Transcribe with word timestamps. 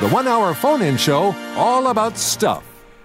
the 0.00 0.08
one 0.08 0.26
hour 0.26 0.54
phone 0.54 0.80
in 0.80 0.96
show 0.96 1.34
all 1.56 1.88
about 1.88 2.16
stuff. 2.16 2.64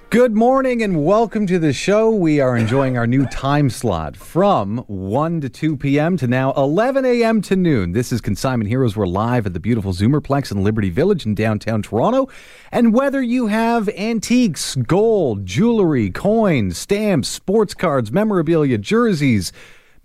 Good 0.10 0.34
morning 0.34 0.82
and 0.82 1.04
welcome 1.04 1.46
to 1.48 1.60
the 1.60 1.74
show. 1.74 2.10
We 2.10 2.40
are 2.40 2.56
enjoying 2.56 2.98
our 2.98 3.06
new 3.06 3.26
time 3.26 3.70
slot 3.70 4.16
from 4.16 4.78
1 4.88 5.42
to 5.42 5.50
2 5.50 5.76
p.m. 5.76 6.16
to 6.16 6.26
now 6.26 6.54
11 6.54 7.04
a.m. 7.04 7.42
to 7.42 7.58
noon. 7.58 7.92
This 7.92 8.14
is 8.14 8.22
Consignment 8.22 8.70
Heroes. 8.70 8.96
We're 8.96 9.08
live 9.08 9.46
at 9.46 9.52
the 9.52 9.60
beautiful 9.60 9.92
Zoomerplex 9.92 10.54
in 10.54 10.64
Liberty 10.64 10.90
Village 10.90 11.26
in 11.26 11.36
downtown 11.36 11.82
Toronto. 11.82 12.30
And 12.72 12.94
whether 12.94 13.22
you 13.22 13.48
have 13.48 13.90
antiques, 13.90 14.76
gold, 14.76 15.46
jewelry, 15.46 16.12
coins, 16.12 16.78
stamps, 16.78 17.28
sports 17.28 17.74
cards, 17.74 18.10
memorabilia, 18.10 18.78
jerseys, 18.78 19.52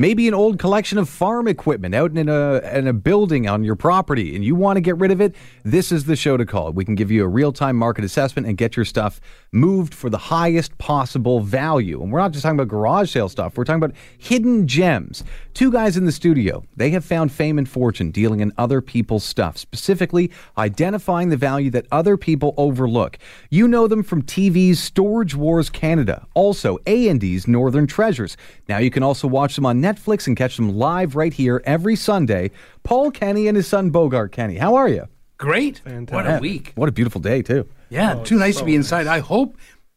maybe 0.00 0.26
an 0.26 0.32
old 0.32 0.58
collection 0.58 0.96
of 0.96 1.10
farm 1.10 1.46
equipment 1.46 1.94
out 1.94 2.10
in 2.16 2.26
a, 2.26 2.54
in 2.72 2.88
a 2.88 2.92
building 2.92 3.46
on 3.46 3.62
your 3.62 3.76
property 3.76 4.34
and 4.34 4.42
you 4.42 4.54
want 4.54 4.78
to 4.78 4.80
get 4.80 4.96
rid 4.96 5.10
of 5.10 5.20
it, 5.20 5.36
this 5.62 5.92
is 5.92 6.04
the 6.04 6.16
show 6.16 6.38
to 6.38 6.46
call. 6.46 6.72
We 6.72 6.86
can 6.86 6.94
give 6.94 7.10
you 7.10 7.22
a 7.22 7.28
real 7.28 7.52
time 7.52 7.76
market 7.76 8.02
assessment 8.02 8.48
and 8.48 8.56
get 8.56 8.76
your 8.76 8.86
stuff 8.86 9.20
moved 9.52 9.92
for 9.92 10.08
the 10.08 10.16
highest 10.16 10.78
possible 10.78 11.40
value. 11.40 12.02
And 12.02 12.10
we're 12.10 12.18
not 12.18 12.32
just 12.32 12.44
talking 12.44 12.58
about 12.58 12.68
garage 12.68 13.12
sale 13.12 13.28
stuff, 13.28 13.58
we're 13.58 13.64
talking 13.64 13.82
about 13.82 13.94
hidden 14.16 14.66
gems. 14.66 15.22
Two 15.52 15.70
guys 15.70 15.98
in 15.98 16.06
the 16.06 16.12
studio, 16.12 16.64
they 16.76 16.88
have 16.90 17.04
found 17.04 17.30
fame 17.30 17.58
and 17.58 17.68
fortune 17.68 18.10
dealing 18.10 18.40
in 18.40 18.52
other 18.56 18.80
people's 18.80 19.24
stuff, 19.24 19.58
specifically 19.58 20.30
identifying 20.56 21.28
the 21.28 21.36
value 21.36 21.70
that 21.72 21.86
other 21.92 22.16
people 22.16 22.54
overlook. 22.56 23.18
You 23.50 23.68
know 23.68 23.86
them 23.86 24.02
from 24.02 24.22
TV's 24.22 24.78
Storage 24.78 25.34
Wars 25.34 25.68
Canada, 25.68 26.26
also 26.32 26.78
A&E's 26.86 27.46
Northern 27.46 27.86
Treasures. 27.86 28.38
Now 28.66 28.78
you 28.78 28.90
can 28.90 29.02
also 29.02 29.28
watch 29.28 29.56
them 29.56 29.66
on 29.66 29.82
Netflix 29.82 29.89
and 30.26 30.36
catch 30.36 30.56
them 30.56 30.76
live 30.76 31.16
right 31.16 31.32
here 31.32 31.62
every 31.64 31.96
Sunday. 31.96 32.50
Paul 32.82 33.10
Kenny 33.10 33.48
and 33.48 33.56
his 33.56 33.66
son 33.66 33.90
Bogart 33.90 34.32
Kenny. 34.32 34.56
How 34.56 34.74
are 34.74 34.88
you? 34.88 35.06
Great. 35.38 35.78
Fantastic. 35.78 36.14
What 36.14 36.26
a 36.26 36.40
week. 36.40 36.72
What 36.74 36.88
a 36.88 36.92
beautiful 36.92 37.20
day, 37.20 37.42
too. 37.42 37.66
Yeah, 37.88 38.16
oh, 38.18 38.24
too 38.24 38.38
nice 38.38 38.58
to 38.58 38.64
be 38.64 38.74
inside. 38.74 39.06
I 39.06 39.20
hope, 39.20 39.56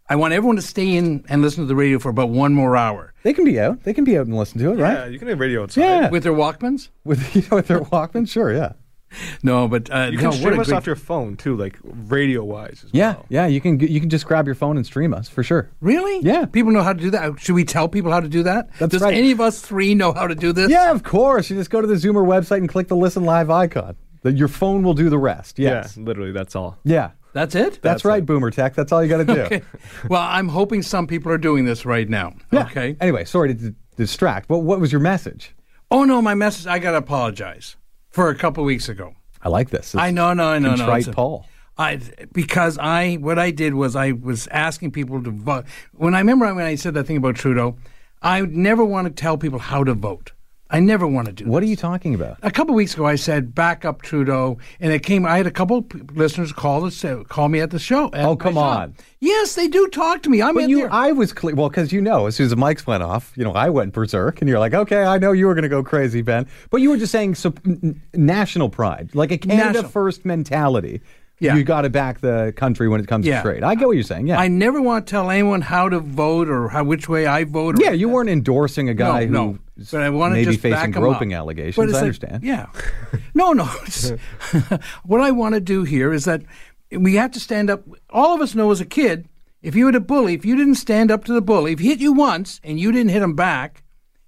I 0.10 0.16
want 0.16 0.34
everyone 0.34 0.56
to 0.56 0.62
stay 0.62 0.96
in 0.96 1.26
and 1.30 1.42
listen 1.42 1.64
to 1.64 1.68
the 1.68 1.76
radio 1.76 2.00
for 2.00 2.10
about 2.10 2.30
one 2.30 2.54
more 2.54 2.76
hour. 2.78 3.14
They 3.24 3.34
can 3.34 3.46
be 3.46 3.60
out. 3.60 3.84
They 3.84 3.94
can 3.94 4.04
be 4.04 4.18
out 4.18 4.26
and 4.26 4.38
listen 4.38 4.60
to 4.60 4.72
it, 4.72 4.78
Yeah, 4.78 4.84
right? 4.84 4.94
Yeah, 5.00 5.06
you 5.08 5.20
can 5.20 5.28
have 5.28 5.40
radio 5.40 5.64
outside. 5.64 5.82
Yeah. 5.82 6.10
With 6.10 6.24
their 6.24 6.34
Walkmans? 6.34 6.90
With, 7.04 7.36
you 7.36 7.44
know, 7.52 7.58
with 7.58 7.68
their 7.68 7.82
Walkman? 7.82 8.28
Sure, 8.30 8.54
yeah. 8.54 8.74
No, 9.44 9.68
but 9.68 9.90
uh, 9.92 10.10
You 10.12 10.18
can 10.18 10.28
what 10.28 10.36
stream 10.36 10.60
us 10.60 10.68
great- 10.68 10.76
off 10.78 10.86
your 10.86 10.96
phone 10.96 11.36
too, 11.38 11.56
like 11.56 11.78
radio 11.84 12.44
wise. 12.44 12.86
Yeah, 12.92 13.16
yeah. 13.30 13.48
You 13.48 13.60
can 13.62 13.80
you 13.80 14.00
can 14.00 14.10
just 14.10 14.26
grab 14.26 14.46
your 14.46 14.56
phone 14.56 14.78
and 14.78 14.86
stream 14.86 15.14
us 15.14 15.28
for 15.30 15.44
sure. 15.44 15.70
Really? 15.82 16.20
Yeah. 16.22 16.46
People 16.46 16.72
know 16.72 16.84
how 16.84 16.94
to 16.94 17.00
do 17.00 17.10
that. 17.12 17.40
Should 17.40 17.56
we 17.56 17.64
tell 17.66 17.88
people 17.88 18.12
how 18.12 18.20
to 18.20 18.30
do 18.30 18.44
that? 18.44 18.70
That's 18.80 18.92
Does 18.92 19.02
right. 19.02 19.14
any 19.14 19.32
of 19.32 19.42
us 19.42 19.62
three 19.62 19.96
know 19.96 20.14
how 20.14 20.28
to 20.28 20.36
do 20.36 20.54
this? 20.54 20.70
Yeah, 20.70 20.92
of 20.92 21.04
course. 21.04 21.50
You 21.50 21.58
just 21.58 21.70
go 21.70 21.82
to 21.82 21.88
the 21.88 21.96
Zoomer 21.96 22.26
website 22.26 22.58
and 22.58 22.70
click 22.70 22.88
the 22.88 22.96
listen 22.96 23.24
live 23.26 23.50
icon. 23.50 23.96
The, 24.22 24.32
your 24.32 24.48
phone 24.48 24.84
will 24.84 24.94
do 24.94 25.10
the 25.10 25.18
rest. 25.18 25.60
Yes. 25.60 25.98
Yeah, 25.98 26.04
literally, 26.04 26.32
that's 26.32 26.56
all. 26.56 26.78
Yeah. 26.84 27.12
That's 27.34 27.56
it? 27.56 27.64
That's, 27.64 27.80
That's 27.82 28.06
right, 28.06 28.20
it. 28.22 28.28
Boomer 28.28 28.52
Tech. 28.52 28.76
That's 28.76 28.92
all 28.92 29.02
you 29.04 29.10
got 29.10 29.18
to 29.18 29.26
do. 29.26 29.42
Okay. 29.46 29.62
Well, 30.08 30.22
I'm 30.22 30.48
hoping 30.48 30.82
some 30.84 31.08
people 31.08 31.32
are 31.32 31.38
doing 31.40 31.66
this 31.66 31.84
right 31.86 32.08
now. 32.08 32.34
Yeah. 32.52 32.66
Okay. 32.66 32.96
Anyway, 33.02 33.26
sorry 33.26 33.50
to 33.50 33.72
d- 33.72 33.76
distract. 33.98 34.50
What 34.50 34.62
what 34.64 34.80
was 34.80 34.92
your 34.92 35.02
message? 35.02 35.56
Oh, 35.90 36.04
no, 36.06 36.22
my 36.22 36.36
message, 36.36 36.68
I 36.68 36.78
got 36.80 36.92
to 36.92 36.98
apologize 36.98 37.76
for 38.14 38.30
a 38.30 38.36
couple 38.36 38.64
weeks 38.64 38.88
ago. 38.88 39.16
I 39.42 39.50
like 39.50 39.72
this. 39.72 39.94
I 39.96 40.12
know, 40.12 40.34
no, 40.34 40.58
no, 40.60 40.70
no. 40.70 40.78
Contrite 40.78 41.00
It's 41.00 41.08
a- 41.10 41.12
Paul. 41.12 41.46
I 41.76 42.00
because 42.32 42.78
I 42.78 43.16
what 43.16 43.40
I 43.40 43.50
did 43.50 43.74
was 43.74 43.96
I 43.96 44.12
was 44.12 44.48
asking 44.50 44.92
people 44.92 45.24
to 45.24 45.32
vote. 45.32 45.66
When 45.94 46.14
I 46.14 46.20
remember 46.20 46.54
when 46.54 46.66
I 46.66 46.76
said 46.76 46.94
that 46.94 47.06
thing 47.06 47.18
about 47.18 47.36
Trudeau, 47.36 47.76
I 48.22 48.42
never 48.42 48.86
want 48.86 49.08
to 49.08 49.12
tell 49.14 49.40
people 49.40 49.58
how 49.58 49.84
to 49.84 49.96
vote. 49.96 50.34
I 50.74 50.80
never 50.80 51.06
want 51.06 51.28
to 51.28 51.34
do. 51.34 51.46
What 51.46 51.62
are 51.62 51.68
you 51.68 51.76
talking 51.76 52.16
about? 52.16 52.38
A 52.42 52.50
couple 52.50 52.74
weeks 52.74 52.96
ago, 52.96 53.06
I 53.06 53.14
said 53.16 53.54
back 53.54 53.86
up 53.86 54.02
Trudeau, 54.02 54.58
and 54.80 54.92
it 54.92 55.04
came. 55.04 55.24
I 55.24 55.38
had 55.38 55.46
a 55.46 55.52
couple 55.52 55.84
p- 55.84 56.00
listeners 56.16 56.52
call 56.52 56.82
the 56.82 57.26
call 57.30 57.48
me 57.48 57.60
at 57.60 57.70
the 57.70 57.78
show. 57.78 58.08
at 58.12 58.26
Oh, 58.26 58.36
come 58.36 58.58
on. 58.58 58.96
Yes, 59.20 59.54
they 59.54 59.68
do 59.68 59.88
talk 59.90 60.24
to 60.24 60.32
me. 60.32 60.42
I'm 60.42 60.56
But 60.56 60.64
in 60.64 60.70
you, 60.72 60.78
there. 60.80 60.92
I 60.92 61.12
was 61.12 61.32
clear. 61.32 61.54
Well, 61.54 61.70
because 61.70 61.94
you 61.94 62.02
know, 62.02 62.26
as 62.26 62.36
soon 62.36 62.46
as 62.46 62.50
the 62.50 62.56
mics 62.58 62.88
went 62.88 63.04
off, 63.04 63.32
you 63.36 63.44
know, 63.44 63.54
I 63.54 63.70
went 63.70 63.94
berserk, 63.94 64.42
and 64.42 64.50
you're 64.50 64.58
like, 64.60 64.74
okay, 64.74 65.04
I 65.04 65.20
know 65.20 65.32
you 65.32 65.46
were 65.46 65.54
going 65.54 65.62
to 65.62 65.70
go 65.70 65.84
crazy, 65.84 66.24
Ben. 66.24 66.48
But 66.72 66.82
you 66.82 66.90
were 66.90 66.98
just 66.98 67.12
saying 67.12 67.36
so, 67.36 67.54
n- 67.66 68.02
national 68.16 68.70
pride, 68.70 69.12
like 69.14 69.32
a 69.32 69.38
Canada 69.38 69.74
National. 69.74 69.92
first 69.92 70.26
mentality. 70.26 71.02
Yeah. 71.40 71.56
You 71.56 71.64
got 71.64 71.82
to 71.82 71.90
back 71.90 72.22
the 72.22 72.54
country 72.56 72.88
when 72.88 73.02
it 73.02 73.08
comes 73.08 73.26
Yeah. 73.26 73.42
to 73.42 73.50
trade. 73.50 73.64
I 73.64 73.76
get 73.76 73.86
what 73.88 73.94
you're 73.96 74.04
saying. 74.04 74.28
Yeah. 74.28 74.40
I 74.40 74.48
never 74.48 74.82
want 74.82 75.06
to 75.06 75.12
tell 75.12 75.30
anyone 75.30 75.62
how 75.62 75.90
to 75.90 76.00
vote 76.00 76.48
or 76.48 76.70
how 76.70 76.84
which 76.86 77.10
way 77.10 77.26
I 77.26 77.44
vote. 77.44 77.80
Or 77.80 77.84
yeah, 77.84 77.92
you 77.92 78.08
weren't 78.08 78.30
endorsing 78.30 78.88
a 78.88 78.94
guy 78.94 79.26
no, 79.26 79.48
who 79.48 79.54
no. 79.54 79.60
But 79.92 80.02
I 80.04 80.10
want 80.12 80.32
to 80.32 80.36
maybe 80.36 80.52
just 80.52 80.62
facing 80.62 80.92
groping 80.92 81.34
up. 81.34 81.40
allegations. 81.40 81.76
But 81.76 81.90
I 81.90 81.92
like- 81.94 82.02
understand. 82.02 82.44
Yeah. 82.44 82.68
No, 83.36 83.52
no. 83.52 83.66
what 85.04 85.22
I 85.22 85.32
want 85.32 85.56
to 85.56 85.60
do 85.60 85.84
here 85.84 86.14
is 86.14 86.26
that 86.26 86.44
we 86.92 87.16
have 87.16 87.32
to 87.32 87.40
stand 87.40 87.70
up. 87.70 87.84
All 88.12 88.36
of 88.36 88.42
us 88.42 88.54
know 88.56 88.70
as 88.72 88.80
a 88.80 88.86
kid, 88.86 89.28
if 89.62 89.76
you 89.76 89.86
were 89.86 89.92
a 89.98 90.00
bully, 90.00 90.34
if 90.36 90.46
you 90.46 90.56
didn't 90.56 90.76
stand 90.76 91.10
up 91.12 91.24
to 91.26 91.34
the 91.34 91.42
bully, 91.42 91.72
if 91.74 91.80
he 91.80 91.90
hit 91.90 92.00
you 92.00 92.14
once 92.14 92.60
and 92.64 92.80
you 92.80 92.92
didn't 92.92 93.10
hit 93.10 93.22
him 93.24 93.34
back, 93.36 93.83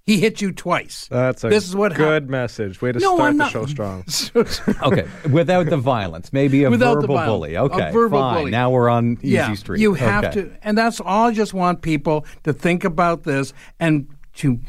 he 0.06 0.20
hit 0.20 0.40
you 0.40 0.52
twice. 0.52 1.08
That's 1.10 1.42
a 1.44 1.48
this 1.48 1.66
is 1.68 1.74
what 1.76 1.94
good 1.94 2.22
hap- 2.22 2.30
message. 2.30 2.80
Way 2.80 2.92
to 2.92 2.98
No, 3.00 3.16
start 3.16 3.28
I'm 3.30 3.38
the 3.38 3.44
not- 3.44 3.52
show 3.52 3.66
strong. 3.66 4.04
Okay, 4.82 5.06
without 5.30 5.66
the 5.66 5.76
violence, 5.76 6.32
maybe 6.32 6.62
a 6.64 6.70
Without 6.70 7.00
verbal 7.00 7.16
violence. 7.16 7.30
bully. 7.32 7.54
A 7.56 7.62
Okay, 7.64 7.90
verbal 7.92 8.20
fine. 8.20 8.34
bully. 8.42 8.50
Now 8.52 8.70
we're 8.70 8.88
on 8.88 9.18
easy 9.20 9.28
yeah, 9.34 9.52
street. 9.54 9.80
You 9.80 9.94
have 9.94 10.24
Okay. 10.26 10.42
to, 10.42 10.56
and 10.62 10.78
that's 10.78 11.00
all. 11.00 11.26
I 11.28 11.32
just 11.34 11.52
want 11.52 11.82
people 11.82 12.24
to 12.44 12.52
think 12.52 12.84
about 12.84 13.24
this 13.24 13.52
and 13.80 14.06
to 14.36 14.60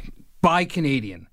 buy 0.42 0.66
Canadian, 0.66 1.28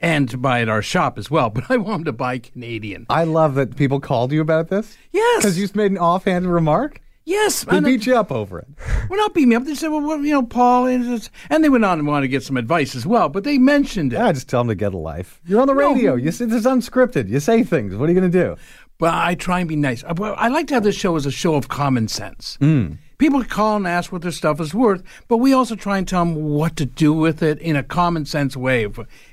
and 0.00 0.28
to 0.30 0.36
buy 0.36 0.60
at 0.60 0.68
our 0.68 0.82
shop 0.82 1.16
as 1.18 1.30
well. 1.30 1.48
But 1.54 1.70
I 1.70 1.76
want 1.76 1.98
them 2.00 2.04
to 2.06 2.12
buy 2.12 2.38
Canadian. 2.38 3.06
I 3.08 3.24
love 3.24 3.54
that 3.54 3.76
people 3.76 4.00
called 4.00 4.32
you 4.32 4.40
about 4.40 4.68
this. 4.68 4.96
Yes. 5.12 5.42
because 5.42 5.56
you 5.58 5.64
just 5.64 5.76
made 5.76 5.90
an 5.92 5.98
offhand 5.98 6.52
remark. 6.52 7.00
Yes, 7.26 7.64
They 7.64 7.80
beat 7.80 8.04
you 8.06 8.16
up 8.16 8.30
over 8.30 8.58
it. 8.58 8.68
Well, 9.08 9.18
not 9.18 9.34
beat 9.34 9.46
me 9.46 9.54
up. 9.54 9.64
They 9.64 9.74
said, 9.74 9.88
well, 9.88 10.00
what, 10.00 10.20
you 10.20 10.30
know, 10.30 10.42
Paul, 10.42 10.86
and, 10.86 11.28
and 11.50 11.62
they 11.62 11.68
went 11.68 11.84
on 11.84 11.98
and 11.98 12.08
wanted 12.08 12.22
to 12.22 12.28
get 12.28 12.42
some 12.42 12.56
advice 12.56 12.94
as 12.94 13.06
well, 13.06 13.28
but 13.28 13.44
they 13.44 13.58
mentioned 13.58 14.14
it. 14.14 14.16
Yeah, 14.16 14.32
just 14.32 14.48
tell 14.48 14.60
them 14.60 14.68
to 14.68 14.74
get 14.74 14.94
a 14.94 14.98
life. 14.98 15.42
You're 15.46 15.60
on 15.60 15.66
the 15.66 15.74
No. 15.74 15.92
radio. 15.92 16.14
You 16.14 16.32
say 16.32 16.46
this 16.46 16.60
is 16.60 16.66
unscripted. 16.66 17.28
You 17.28 17.38
say 17.38 17.62
things. 17.64 17.94
What 17.96 18.08
are 18.08 18.12
you 18.12 18.18
going 18.18 18.32
to 18.32 18.38
do? 18.44 18.56
But 18.96 19.12
I 19.12 19.34
try 19.34 19.60
and 19.60 19.68
be 19.68 19.76
nice. 19.76 20.02
I, 20.04 20.12
I 20.12 20.48
like 20.48 20.68
to 20.68 20.74
have 20.74 20.84
this 20.84 20.96
show 20.96 21.16
as 21.16 21.26
a 21.26 21.30
show 21.30 21.54
of 21.54 21.68
common 21.68 22.08
sense. 22.08 22.56
Hmm. 22.60 22.92
People 23.18 23.44
call 23.44 23.76
and 23.76 23.86
ask 23.86 24.10
what 24.10 24.22
their 24.22 24.30
stuff 24.32 24.58
is 24.60 24.72
worth, 24.74 25.02
but 25.28 25.36
we 25.36 25.52
also 25.52 25.76
try 25.76 25.98
and 25.98 26.08
tell 26.08 26.24
them 26.24 26.34
what 26.34 26.76
to 26.76 26.86
do 26.86 27.12
with 27.12 27.42
it 27.42 27.58
in 27.60 27.76
a 27.76 27.82
common 27.82 28.24
sense 28.24 28.56
way. 28.56 28.88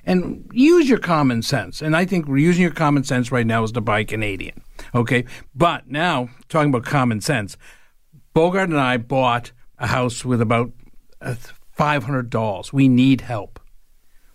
And 0.06 0.50
use 0.52 0.90
your 0.90 1.00
common 1.00 1.42
sense. 1.44 1.82
And 1.82 1.96
I 1.96 2.06
think 2.06 2.28
we're 2.28 2.38
using 2.38 2.62
your 2.62 2.72
common 2.72 3.04
sense 3.06 3.32
right 3.32 3.48
now 3.48 3.64
is 3.64 3.72
to 3.72 3.82
buy 3.82 4.04
Canadian. 4.04 4.62
Okay? 4.94 5.24
But 5.56 5.90
now, 5.90 6.30
talking 6.50 6.70
about 6.70 6.84
common 6.86 7.22
sense, 7.22 7.58
Bogart 8.34 8.70
and 8.70 8.80
I 8.80 8.98
bought 8.98 9.52
a 9.78 9.88
house 9.88 10.24
with 10.26 10.42
about 10.42 10.72
uh, 11.22 11.36
$500. 11.78 12.74
We 12.74 12.88
need 12.88 13.22
help. 13.22 13.60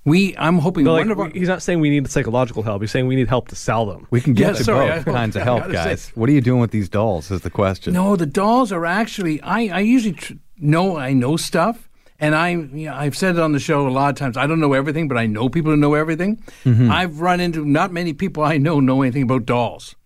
We, 0.04 0.36
I'm 0.36 0.58
hoping 0.58 0.84
But, 0.84 0.92
one 0.92 1.08
like, 1.08 1.12
of 1.12 1.20
our. 1.20 1.30
he's 1.30 1.48
not 1.48 1.62
saying 1.62 1.80
we 1.80 1.90
need 1.90 2.08
psychological 2.08 2.62
help. 2.62 2.80
He's 2.80 2.92
saying 2.92 3.08
we 3.08 3.16
need 3.16 3.28
help 3.28 3.48
to 3.48 3.56
sell 3.56 3.86
them. 3.86 4.06
We 4.10 4.20
can 4.20 4.34
get 4.34 4.52
Yeah, 4.52 4.58
to 4.58 4.64
sorry, 4.64 4.88
both 4.90 5.08
I- 5.08 5.12
kinds 5.12 5.34
of 5.36 5.42
help, 5.42 5.62
gotta 5.62 5.72
say- 5.74 5.84
guys. 5.84 6.12
What 6.14 6.28
are 6.28 6.32
you 6.32 6.40
doing 6.40 6.60
with 6.60 6.70
these 6.70 6.88
dolls? 6.88 7.30
Is 7.32 7.40
the 7.40 7.50
question. 7.50 7.92
No, 7.94 8.14
the 8.14 8.26
dolls 8.26 8.70
are 8.70 8.86
actually. 8.86 9.40
I, 9.42 9.62
I 9.76 9.80
usually 9.80 10.12
tr- 10.14 10.34
know 10.58 10.96
I 10.96 11.12
know 11.12 11.36
stuff, 11.36 11.88
and 12.20 12.36
I 12.36 12.50
you 12.50 12.86
know, 12.86 12.94
I've 12.94 13.16
said 13.16 13.34
it 13.34 13.40
on 13.42 13.50
the 13.50 13.58
show 13.58 13.88
a 13.88 13.90
lot 13.90 14.10
of 14.10 14.14
times. 14.14 14.36
I 14.36 14.46
don't 14.46 14.60
know 14.60 14.74
everything, 14.74 15.08
but 15.08 15.18
I 15.18 15.26
know 15.26 15.48
people 15.48 15.72
who 15.72 15.76
know 15.76 15.94
everything. 15.94 16.36
Mm-hmm. 16.64 16.88
I've 16.88 17.20
run 17.20 17.40
into 17.40 17.64
not 17.64 17.92
many 17.92 18.12
people 18.12 18.44
I 18.44 18.58
know 18.58 18.78
know 18.78 19.02
anything 19.02 19.22
about 19.24 19.44
dolls, 19.44 19.96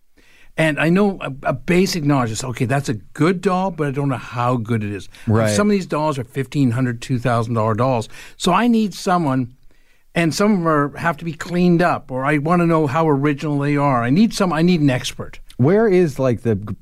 And 0.60 0.78
I 0.78 0.90
know 0.90 1.18
a, 1.22 1.32
a 1.44 1.52
basic 1.54 2.04
knowledge 2.04 2.30
is 2.30 2.44
okay. 2.44 2.66
That's 2.66 2.90
a 2.90 2.94
good 2.94 3.40
doll, 3.40 3.70
but 3.70 3.88
I 3.88 3.90
don't 3.92 4.10
know 4.10 4.16
how 4.16 4.56
good 4.56 4.84
it 4.84 4.92
is. 4.92 5.08
Right. 5.26 5.48
Some 5.48 5.68
of 5.68 5.72
these 5.72 5.86
dolls 5.86 6.18
are 6.18 6.24
fifteen 6.24 6.72
hundred, 6.72 7.00
two 7.00 7.18
thousand 7.18 7.54
dollar 7.54 7.74
$2,000 7.74 7.78
dolls. 7.78 8.08
So 8.36 8.52
I 8.52 8.68
need 8.68 8.92
someone, 8.92 9.56
and 10.14 10.34
some 10.34 10.52
of 10.52 10.58
them 10.58 10.68
are, 10.68 10.96
have 10.98 11.16
to 11.16 11.24
be 11.24 11.32
cleaned 11.32 11.80
up, 11.80 12.10
or 12.10 12.26
I 12.26 12.38
want 12.38 12.60
to 12.60 12.66
know 12.66 12.86
how 12.86 13.08
original 13.08 13.58
they 13.58 13.76
are. 13.76 14.02
I 14.02 14.10
need 14.10 14.34
some. 14.34 14.52
I 14.52 14.60
need 14.60 14.82
an 14.82 14.90
expert. 14.90 15.40
Where 15.56 15.88
is 15.88 16.18
like 16.18 16.42
the 16.42 16.76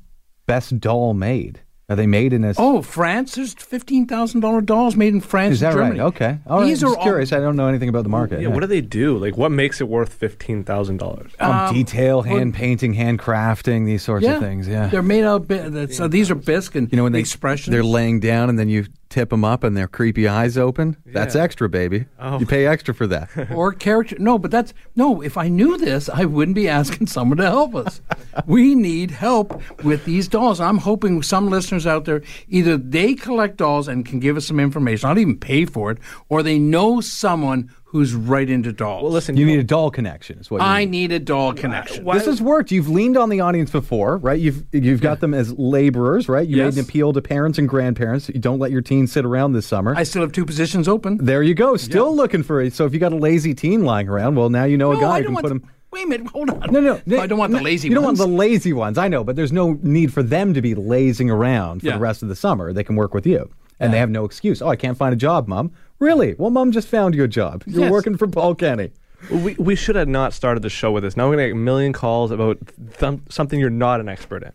best 0.45 0.79
doll 0.79 1.13
made? 1.13 1.61
Are 1.89 1.95
they 1.95 2.05
made 2.05 2.33
in 2.33 2.43
a? 2.43 2.53
Oh, 2.57 2.81
France. 2.83 3.33
There's 3.35 3.53
fifteen 3.55 4.05
thousand 4.05 4.41
dollar 4.41 4.61
dolls 4.61 4.95
made 4.95 5.13
in 5.13 5.21
France. 5.21 5.53
is 5.55 5.59
that 5.61 5.71
and 5.71 5.79
right? 5.79 5.85
Germany. 5.87 6.01
Okay. 6.01 6.37
All 6.45 6.59
right. 6.59 6.65
These 6.67 6.81
Just 6.81 6.93
are 6.93 6.97
all- 6.97 7.03
curious. 7.03 7.33
I 7.33 7.39
don't 7.39 7.55
know 7.55 7.67
anything 7.67 7.89
about 7.89 8.03
the 8.03 8.09
market. 8.09 8.41
Yeah, 8.41 8.49
what 8.49 8.59
do 8.59 8.67
they 8.67 8.81
do? 8.81 9.17
Like, 9.17 9.37
what 9.37 9.51
makes 9.51 9.81
it 9.81 9.87
worth 9.89 10.13
fifteen 10.13 10.63
thousand 10.63 10.97
dollars? 10.97 11.31
Um, 11.39 11.73
detail, 11.73 12.21
hand 12.21 12.53
painting, 12.53 12.93
hand 12.93 13.17
crafting, 13.19 13.85
these 13.87 14.03
sorts 14.03 14.25
of 14.27 14.39
things. 14.39 14.67
Yeah. 14.67 14.87
They're 14.87 15.01
made 15.01 15.23
out 15.23 15.41
of 15.41 15.47
bi- 15.47 15.87
So 15.87 16.07
these 16.07 16.29
are 16.29 16.35
bisque 16.35 16.75
and 16.75 16.91
You 16.91 16.97
know 16.97 17.03
when 17.03 17.11
they 17.13 17.19
expressions. 17.19 17.71
they're 17.73 17.83
laying 17.83 18.19
down 18.19 18.49
and 18.49 18.59
then 18.59 18.69
you 18.69 18.85
tip 19.09 19.29
them 19.29 19.43
up 19.43 19.63
and 19.63 19.75
their 19.75 19.87
creepy 19.87 20.27
eyes 20.27 20.57
open. 20.57 20.95
That's 21.05 21.35
extra, 21.35 21.67
baby. 21.67 22.05
Oh. 22.19 22.39
You 22.39 22.45
pay 22.45 22.65
extra 22.67 22.93
for 22.93 23.07
that. 23.07 23.29
or 23.51 23.73
character. 23.73 24.15
No, 24.19 24.37
but 24.37 24.51
that's 24.51 24.73
no. 24.95 25.21
If 25.21 25.37
I 25.37 25.47
knew 25.47 25.77
this, 25.77 26.09
I 26.09 26.25
wouldn't 26.25 26.55
be 26.55 26.69
asking 26.69 27.07
someone 27.15 27.37
to 27.37 27.45
help 27.45 27.75
us. 27.75 28.01
we 28.45 28.75
need 28.75 29.11
help 29.11 29.61
with 29.83 30.05
these 30.05 30.27
dolls. 30.27 30.59
I'm 30.59 30.77
hoping 30.77 31.21
some 31.23 31.49
listeners 31.49 31.87
out 31.87 32.05
there 32.05 32.21
either 32.47 32.77
they 32.77 33.15
collect 33.15 33.57
dolls 33.57 33.87
and 33.87 34.05
can 34.05 34.19
give 34.19 34.37
us 34.37 34.45
some 34.45 34.59
information, 34.59 35.07
not 35.07 35.17
even 35.17 35.37
pay 35.37 35.65
for 35.65 35.91
it, 35.91 35.97
or 36.29 36.43
they 36.43 36.59
know 36.59 37.01
someone 37.01 37.71
who's 37.91 38.13
right 38.13 38.47
into 38.47 38.71
dolls. 38.71 39.01
Well, 39.01 39.11
listen, 39.11 39.35
You 39.35 39.45
you 39.47 39.51
need 39.53 39.59
a 39.59 39.63
doll 39.63 39.89
connection. 39.89 40.37
Is 40.37 40.51
what 40.51 40.61
you 40.61 40.67
I 40.67 40.81
need. 40.85 40.91
need 40.91 41.11
a 41.11 41.17
doll 41.19 41.53
connection. 41.53 42.05
Why- 42.05 42.17
This 42.19 42.27
has 42.27 42.39
worked. 42.39 42.69
You've 42.71 42.87
leaned 42.89 43.17
on 43.17 43.29
the 43.29 43.39
audience 43.39 43.71
before, 43.71 44.17
right? 44.17 44.39
You've 44.39 44.63
you've 44.71 45.01
got 45.01 45.21
them 45.21 45.33
as 45.33 45.57
laborers, 45.57 46.29
right? 46.29 46.47
You 46.47 46.57
Yes. 46.57 46.75
made 46.75 46.83
an 46.83 46.87
appeal 46.87 47.13
to 47.13 47.21
parents 47.21 47.57
and 47.57 47.67
grandparents. 47.67 48.29
You 48.29 48.39
don't 48.39 48.59
let 48.59 48.69
your 48.71 48.81
teens 48.81 49.11
sit 49.11 49.25
around 49.25 49.53
this 49.53 49.65
summer. 49.65 49.95
I 49.97 50.03
still 50.03 50.21
have 50.21 50.31
two 50.31 50.45
positions 50.45 50.87
open. 50.87 51.17
there 51.25 51.41
you 51.41 51.55
go. 51.55 51.77
Still 51.77 52.15
looking 52.15 52.43
for 52.43 52.61
it. 52.61 52.73
So 52.73 52.85
if 52.85 52.93
you 52.93 52.99
got 52.99 53.11
a 53.11 53.17
lazy 53.17 53.55
teen 53.55 53.83
lying 53.83 54.07
around, 54.07 54.35
well, 54.35 54.49
now 54.51 54.65
you 54.65 54.77
know 54.77 54.91
a 54.91 54.99
guy 54.99 55.15
I 55.17 55.21
don't 55.21 55.25
can 55.27 55.33
want 55.33 55.43
put 55.45 55.49
the- 55.49 55.55
him. 55.55 55.63
Wait 55.91 56.05
a 56.05 56.07
minute, 56.07 56.27
hold 56.27 56.51
on. 56.51 56.71
No, 56.71 56.79
no, 57.07 57.19
I 57.19 57.25
don't 57.25 57.39
want 57.39 57.51
the 57.51 57.59
lazy 57.59 57.87
You 57.87 57.95
don't 57.95 58.03
ones. 58.03 58.19
want 58.19 58.29
the 58.29 58.37
lazy 58.37 58.73
ones. 58.73 58.99
I 58.99 59.07
know, 59.07 59.23
but 59.23 59.35
there's 59.35 59.51
no 59.51 59.79
need 59.81 60.13
for 60.13 60.21
them 60.21 60.53
to 60.53 60.61
be 60.61 60.75
lazing 60.75 61.31
around 61.31 61.79
for 61.79 61.87
Yeah. 61.87 61.93
the 61.93 61.99
rest 61.99 62.21
of 62.21 62.29
the 62.29 62.35
summer. 62.35 62.71
They 62.71 62.83
can 62.83 62.95
work 62.95 63.15
with 63.15 63.25
you, 63.25 63.49
and 63.79 63.91
they 63.91 63.97
have 63.97 64.11
no 64.11 64.23
excuse. 64.23 64.61
Oh, 64.61 64.67
I 64.67 64.75
can't 64.75 64.95
find 64.95 65.13
a 65.13 65.17
job, 65.17 65.47
mom. 65.47 65.71
Really? 65.99 66.35
Well, 66.37 66.49
mom 66.49 66.71
just 66.71 66.87
found 66.87 67.13
you 67.15 67.23
a 67.23 67.27
job. 67.27 67.63
You're 67.65 67.83
Yes. 67.83 67.91
working 67.91 68.17
for 68.17 68.27
Paul 68.27 68.55
Kenny. 68.55 68.91
we, 69.29 69.53
we 69.55 69.75
should 69.75 69.95
have 69.97 70.07
not 70.07 70.33
started 70.33 70.63
the 70.63 70.69
show 70.69 70.91
with 70.91 71.03
this. 71.03 71.17
Now 71.17 71.27
we're 71.27 71.33
gonna 71.35 71.47
get 71.47 71.53
a 71.53 71.55
million 71.55 71.91
calls 71.93 72.31
about 72.31 72.57
th- 72.99 73.19
something 73.29 73.59
you're 73.59 73.69
not 73.69 73.99
an 73.99 74.07
expert 74.07 74.43
in. 74.43 74.51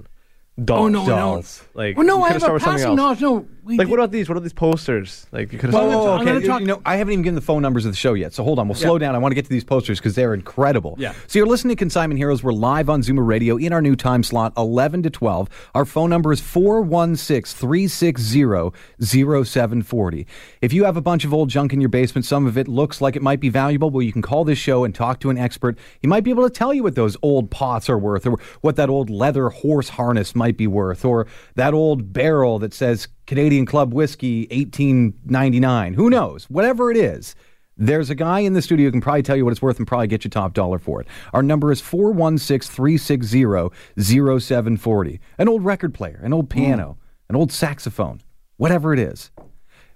Dolls. 0.64 0.80
Oh 0.84 0.88
no, 0.88 1.06
dolls. 1.06 1.62
no. 1.74 1.82
Like, 1.82 1.96
well, 1.98 2.06
no, 2.06 2.22
I 2.22 2.28
could've 2.28 2.32
have 2.32 2.36
a 2.36 2.40
started 2.40 2.54
with 2.54 2.62
something 2.62 2.78
passing 2.78 2.98
else. 2.98 3.20
knowledge. 3.20 3.20
No, 3.20 3.46
we 3.64 3.78
Like, 3.78 3.86
did- 3.86 3.90
what 3.90 3.98
about 4.00 4.10
these? 4.12 4.28
What 4.28 4.36
are 4.36 4.40
these 4.40 4.52
posters? 4.52 5.26
Like, 5.32 5.52
you 5.52 5.58
could 5.58 5.70
have. 5.70 5.74
Well, 5.74 5.90
started 5.90 6.28
I'm 6.28 6.28
Oh, 6.28 6.38
okay. 6.38 6.46
talk- 6.46 6.60
You 6.60 6.66
know, 6.66 6.82
I 6.84 6.96
haven't 6.96 7.12
even 7.12 7.22
given 7.22 7.34
the 7.34 7.40
phone 7.40 7.62
numbers 7.62 7.84
of 7.86 7.92
the 7.92 7.96
show 7.96 8.14
yet. 8.14 8.32
So 8.34 8.44
hold 8.44 8.58
on. 8.58 8.68
We'll 8.68 8.74
slow 8.74 8.98
down. 8.98 9.14
I 9.14 9.18
want 9.18 9.32
to 9.32 9.34
get 9.36 9.44
to 9.44 9.50
these 9.50 9.64
posters 9.64 9.98
because 9.98 10.14
they're 10.14 10.34
incredible. 10.34 10.96
Yeah. 10.98 11.12
So 11.26 11.38
you're 11.38 11.46
listening 11.46 11.76
to 11.76 11.78
Consignment 11.78 12.18
Heroes. 12.18 12.42
We're 12.42 12.52
live 12.52 12.90
on 12.90 13.00
Zoomer 13.02 13.26
Radio 13.26 13.56
in 13.56 13.72
our 13.72 13.80
new 13.82 13.96
time 13.96 14.22
slot, 14.22 14.52
11 14.56 15.02
to 15.04 15.10
12. 15.10 15.48
Our 15.74 15.84
phone 15.84 16.10
number 16.10 16.32
is 16.32 16.40
416 16.40 17.58
360 17.58 18.72
0740. 19.02 20.26
If 20.60 20.72
you 20.72 20.84
have 20.84 20.96
a 20.96 21.00
bunch 21.00 21.24
of 21.24 21.32
old 21.32 21.48
junk 21.48 21.72
in 21.72 21.80
your 21.80 21.88
basement, 21.90 22.24
some 22.24 22.46
of 22.46 22.58
it 22.58 22.68
looks 22.68 23.00
like 23.00 23.16
it 23.16 23.22
might 23.22 23.40
be 23.40 23.48
valuable, 23.48 23.90
well, 23.90 24.02
you 24.02 24.12
can 24.12 24.22
call 24.22 24.44
this 24.44 24.58
show 24.58 24.84
and 24.84 24.94
talk 24.94 25.20
to 25.20 25.30
an 25.30 25.38
expert. 25.38 25.78
He 26.00 26.06
might 26.08 26.24
be 26.24 26.30
able 26.30 26.44
to 26.44 26.50
tell 26.50 26.72
you 26.74 26.82
what 26.82 26.94
those 26.94 27.16
old 27.22 27.50
pots 27.50 27.88
are 27.88 27.98
worth 27.98 28.26
or 28.26 28.38
what 28.60 28.76
that 28.76 28.88
old 28.90 29.10
leather 29.10 29.48
horse 29.48 29.90
harness 29.90 30.34
might 30.34 30.56
be 30.56 30.66
worth 30.66 31.04
or 31.04 31.26
that 31.56 31.74
old 31.74 32.12
barrel 32.12 32.58
that 32.58 32.74
says 32.74 33.08
Canadian 33.26 33.66
Club 33.66 33.94
Whiskey 33.94 34.42
1899. 34.50 35.94
Who 35.94 36.10
knows? 36.10 36.44
Whatever 36.44 36.90
it 36.90 36.96
is. 36.96 37.34
There's 37.76 38.08
a 38.08 38.14
guy 38.14 38.40
in 38.40 38.52
the 38.52 38.62
studio 38.62 38.86
who 38.86 38.92
can 38.92 39.00
probably 39.00 39.22
tell 39.22 39.36
you 39.36 39.44
what 39.44 39.50
it's 39.50 39.62
worth 39.62 39.78
and 39.78 39.86
probably 39.86 40.06
get 40.06 40.22
you 40.22 40.30
top 40.30 40.54
dollar 40.54 40.78
for 40.78 41.00
it. 41.00 41.08
Our 41.32 41.42
number 41.42 41.72
is 41.72 41.80
416 41.80 42.72
360 42.72 43.70
0740. 43.98 45.20
An 45.38 45.48
old 45.48 45.64
record 45.64 45.92
player, 45.92 46.20
an 46.22 46.32
old 46.32 46.48
piano, 46.50 46.98
an 47.28 47.34
old 47.34 47.50
saxophone, 47.50 48.20
whatever 48.58 48.92
it 48.92 49.00
is. 49.00 49.32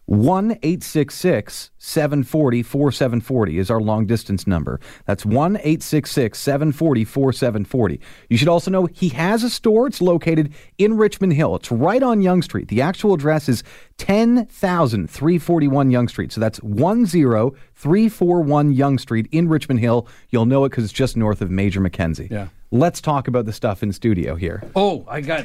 1 0.08 0.52
866 0.62 1.70
740 1.76 2.62
4740 2.62 3.58
is 3.58 3.70
our 3.70 3.78
long 3.78 4.06
distance 4.06 4.46
number. 4.46 4.80
That's 5.04 5.26
1 5.26 5.56
866 5.56 6.38
740 6.38 7.04
4740. 7.04 8.00
You 8.30 8.38
should 8.38 8.48
also 8.48 8.70
know 8.70 8.86
he 8.86 9.10
has 9.10 9.42
a 9.42 9.50
store. 9.50 9.86
It's 9.86 10.00
located 10.00 10.54
in 10.78 10.96
Richmond 10.96 11.34
Hill. 11.34 11.56
It's 11.56 11.70
right 11.70 12.02
on 12.02 12.22
Yonge 12.22 12.44
Street. 12.44 12.68
The 12.68 12.80
actual 12.80 13.12
address 13.12 13.50
is 13.50 13.62
10341 13.98 15.90
Yonge 15.90 16.08
Street. 16.08 16.32
So 16.32 16.40
that's 16.40 16.58
10341 16.60 18.72
Yonge 18.72 19.00
Street 19.02 19.28
in 19.30 19.46
Richmond 19.46 19.80
Hill. 19.80 20.08
You'll 20.30 20.46
know 20.46 20.64
it 20.64 20.70
because 20.70 20.84
it's 20.84 20.92
just 20.94 21.18
north 21.18 21.42
of 21.42 21.50
Major 21.50 21.80
Mackenzie. 21.80 22.28
Yeah. 22.30 22.48
Let's 22.70 23.02
talk 23.02 23.28
about 23.28 23.44
the 23.44 23.52
stuff 23.52 23.82
in 23.82 23.92
studio 23.92 24.36
here. 24.36 24.62
Oh, 24.74 25.04
I 25.06 25.20
got. 25.20 25.44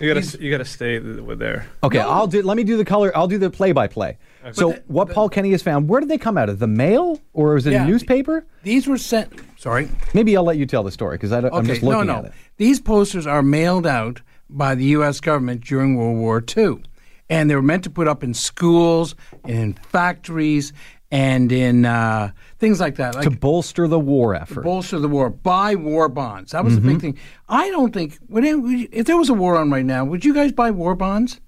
You 0.00 0.14
gotta, 0.14 0.42
you 0.42 0.50
gotta 0.50 0.64
stay 0.64 0.98
with 0.98 1.38
there. 1.38 1.66
Okay, 1.82 1.98
I'll 1.98 2.26
do. 2.26 2.42
Let 2.42 2.56
me 2.56 2.64
do 2.64 2.76
the 2.76 2.84
color. 2.84 3.10
I'll 3.16 3.26
do 3.28 3.38
the 3.38 3.50
play-by-play. 3.50 4.18
So, 4.52 4.72
the- 4.72 4.82
what 4.86 5.10
Paul 5.10 5.28
Kenny 5.28 5.50
has 5.50 5.62
found? 5.62 5.88
Where 5.88 6.00
did 6.00 6.08
they 6.08 6.18
come 6.18 6.38
out 6.38 6.48
of? 6.48 6.58
The 6.58 6.66
mail, 6.66 7.20
or 7.32 7.54
was 7.54 7.66
it 7.66 7.72
Yeah. 7.72 7.84
a 7.84 7.86
newspaper? 7.86 8.46
These 8.62 8.86
were 8.86 8.96
sent. 8.98 9.32
Sorry. 9.56 9.88
Maybe 10.14 10.36
I'll 10.36 10.44
let 10.44 10.56
you 10.56 10.66
tell 10.66 10.82
the 10.84 10.90
story 10.92 11.16
because 11.16 11.32
I'm 11.32 11.44
Okay. 11.46 11.66
just 11.66 11.82
no, 11.82 11.88
looking 11.90 12.06
no. 12.06 12.16
at 12.18 12.24
it. 12.26 12.32
These 12.56 12.80
posters 12.80 13.26
are 13.26 13.42
mailed 13.42 13.86
out 13.86 14.22
by 14.48 14.74
the 14.74 14.84
U.S. 14.96 15.20
government 15.20 15.62
during 15.64 15.96
World 15.96 16.16
War 16.18 16.42
II, 16.56 16.82
and 17.28 17.50
they 17.50 17.54
were 17.54 17.60
meant 17.62 17.84
to 17.84 17.90
put 17.90 18.08
up 18.08 18.22
in 18.24 18.32
schools, 18.34 19.14
and 19.44 19.52
in 19.58 19.72
factories, 19.74 20.72
and 21.10 21.50
in 21.52 21.84
uh, 21.86 22.30
things 22.58 22.80
like 22.80 22.96
that. 22.96 23.14
Like 23.14 23.24
To 23.24 23.30
bolster 23.30 23.88
the 23.88 23.98
war 23.98 24.34
effort. 24.34 24.62
bolster 24.62 24.98
the 24.98 25.08
war, 25.08 25.30
buy 25.30 25.74
war 25.74 26.08
bonds. 26.08 26.52
That 26.52 26.64
was 26.64 26.74
the 26.74 26.80
Mm-hmm. 26.80 26.88
big 26.90 27.00
thing. 27.00 27.18
I 27.48 27.70
don't 27.70 27.92
think 27.94 28.18
would 28.28 28.44
it, 28.44 28.60
would 28.60 28.78
you- 28.78 28.88
if 28.92 29.06
there 29.06 29.16
was 29.16 29.28
a 29.30 29.34
war 29.34 29.56
on 29.58 29.70
right 29.70 29.86
now, 29.86 30.04
would 30.04 30.24
you 30.24 30.34
guys 30.34 30.52
buy 30.52 30.70
war 30.70 30.94
bonds? 30.94 31.40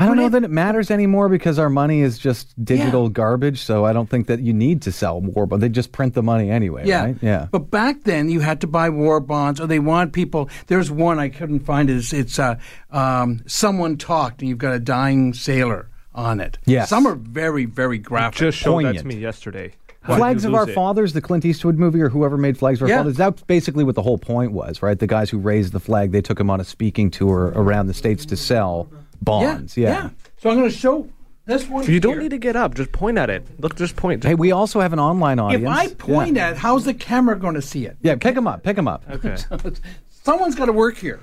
I 0.00 0.06
don't 0.06 0.16
know 0.16 0.28
that 0.28 0.44
it 0.44 0.50
matters 0.52 0.92
anymore 0.92 1.28
because 1.28 1.58
our 1.58 1.68
money 1.68 2.02
is 2.02 2.18
just 2.20 2.54
digital 2.64 3.06
Yeah. 3.06 3.10
garbage. 3.14 3.58
So 3.62 3.84
I 3.84 3.92
don't 3.92 4.08
think 4.08 4.28
that 4.28 4.38
you 4.38 4.52
need 4.52 4.82
to 4.82 4.92
sell 4.92 5.20
war, 5.20 5.44
but 5.44 5.58
they 5.58 5.68
just 5.68 5.90
print 5.90 6.14
the 6.14 6.22
money 6.22 6.50
anyway, 6.52 6.86
Yeah, 6.86 7.04
right? 7.06 7.16
Yeah. 7.20 7.48
But 7.50 7.72
back 7.72 8.04
then, 8.04 8.28
you 8.28 8.38
had 8.38 8.60
to 8.60 8.68
buy 8.68 8.90
war 8.90 9.18
bonds, 9.18 9.60
or 9.60 9.66
they 9.66 9.80
want 9.80 10.12
people. 10.12 10.48
There's 10.68 10.88
one 10.88 11.18
I 11.18 11.30
couldn't 11.30 11.64
find. 11.66 11.90
It's 11.90 12.12
it's 12.12 12.38
uh, 12.38 12.58
um, 12.92 13.40
someone 13.48 13.96
talked, 13.96 14.40
and 14.40 14.48
you've 14.48 14.58
got 14.58 14.72
a 14.72 14.78
dying 14.78 15.34
sailor 15.34 15.88
on 16.18 16.40
it. 16.40 16.58
Yes. 16.66 16.88
some 16.90 17.06
are 17.06 17.14
very 17.14 17.64
very 17.64 17.98
graphic. 17.98 18.38
Just 18.38 18.58
showed 18.58 18.84
that 18.84 18.98
to 18.98 19.06
me 19.06 19.16
yesterday. 19.16 19.72
Why 20.04 20.16
Flags 20.16 20.44
of 20.44 20.54
Our 20.54 20.68
it? 20.68 20.74
Fathers, 20.74 21.12
the 21.12 21.20
Clint 21.20 21.44
Eastwood 21.44 21.76
movie, 21.76 22.00
or 22.00 22.08
whoever 22.08 22.38
made 22.38 22.56
Flags 22.56 22.78
of 22.78 22.84
Our 22.84 22.88
Yeah. 22.88 22.96
Fathers, 22.98 23.16
that's 23.16 23.42
basically 23.42 23.84
what 23.84 23.94
the 23.94 24.02
whole 24.02 24.16
point 24.16 24.52
was, 24.52 24.80
right? 24.80 24.98
The 24.98 25.06
guys 25.06 25.28
who 25.28 25.38
raised 25.38 25.72
the 25.72 25.80
flag, 25.80 26.12
they 26.12 26.22
took 26.22 26.40
him 26.40 26.48
on 26.48 26.60
a 26.60 26.64
speaking 26.64 27.10
tour 27.10 27.52
around 27.54 27.88
the 27.88 27.94
states 27.94 28.24
to 28.26 28.36
sell 28.36 28.88
bonds. 29.20 29.76
Yeah. 29.76 30.10
So 30.38 30.48
I'm 30.48 30.56
going 30.56 30.70
to 30.70 30.74
show 30.74 31.10
this 31.44 31.68
one. 31.68 31.84
You 31.84 32.00
don't 32.00 32.18
need 32.18 32.30
to 32.30 32.38
get 32.38 32.56
up. 32.56 32.74
Just 32.74 32.92
point 32.92 33.18
at 33.18 33.28
it. 33.28 33.46
Look, 33.60 33.76
just 33.76 33.96
point. 33.96 34.24
Hey, 34.24 34.34
we 34.34 34.50
also 34.52 34.80
have 34.80 34.94
an 34.94 35.00
online 35.00 35.38
audience. 35.38 35.62
If 35.62 35.68
I 35.68 35.88
point 35.94 36.36
yeah. 36.36 36.50
at, 36.50 36.56
how's 36.56 36.84
the 36.84 36.94
camera 36.94 37.38
going 37.38 37.54
to 37.54 37.62
see 37.62 37.84
it? 37.84 37.98
Yeah, 38.00 38.14
pick 38.16 38.34
them 38.34 38.46
up. 38.46 38.62
Pick 38.62 38.76
them 38.76 38.88
up. 38.88 39.04
Okay. 39.10 39.36
Someone's 40.22 40.54
got 40.54 40.66
to 40.66 40.72
work 40.72 40.96
here. 40.96 41.20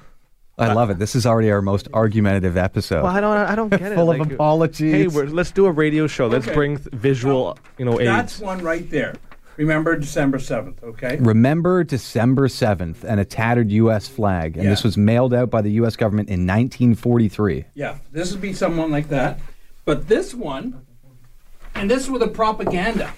I 0.58 0.74
love 0.74 0.90
it. 0.90 1.00
This 1.00 1.16
is 1.16 1.26
already 1.26 1.52
our 1.52 1.62
most 1.62 1.88
argumentative 1.94 2.56
episode. 2.56 3.04
Well, 3.04 3.12
I 3.14 3.20
don't. 3.20 3.36
I 3.38 3.56
don't 3.56 3.70
get 3.70 3.92
it. 3.92 3.96
Full 3.96 4.10
of 4.12 4.20
Like, 4.20 4.32
apologies. 4.32 4.94
Hey, 4.94 5.08
we're, 5.08 5.26
let's 5.26 5.52
do 5.52 5.66
a 5.66 5.72
radio 5.72 6.08
show. 6.08 6.28
Let's 6.28 6.46
Okay. 6.46 6.56
bring 6.56 6.78
th- 6.78 6.88
visual, 6.94 7.58
you 7.78 7.84
know, 7.86 8.00
aids. 8.00 8.06
That's 8.06 8.40
one 8.40 8.64
right 8.64 8.90
there. 8.90 9.16
Remember 9.58 9.96
December 9.98 10.38
seventh, 10.40 10.84
okay? 10.84 11.18
Remember 11.22 11.84
December 11.86 12.50
7th 12.50 13.06
and 13.06 13.22
a 13.22 13.26
tattered 13.26 13.72
U.S. 13.72 14.06
flag. 14.06 14.56
And 14.58 14.66
Yeah. 14.66 14.70
this 14.70 14.84
was 14.84 14.98
mailed 14.98 15.34
out 15.34 15.50
by 15.50 15.62
the 15.62 15.72
U.S. 15.74 15.96
government 15.96 16.28
in 16.28 16.46
1943. 16.46 17.64
Yeah, 17.74 17.98
this 18.12 18.32
would 18.34 18.42
be 18.42 18.52
someone 18.52 18.92
like 18.92 19.08
that. 19.10 19.40
But 19.86 20.10
this 20.10 20.34
one, 20.34 20.86
and 21.74 21.90
this 21.90 22.10
with 22.10 22.22
a 22.22 22.28
propaganda. 22.28 23.14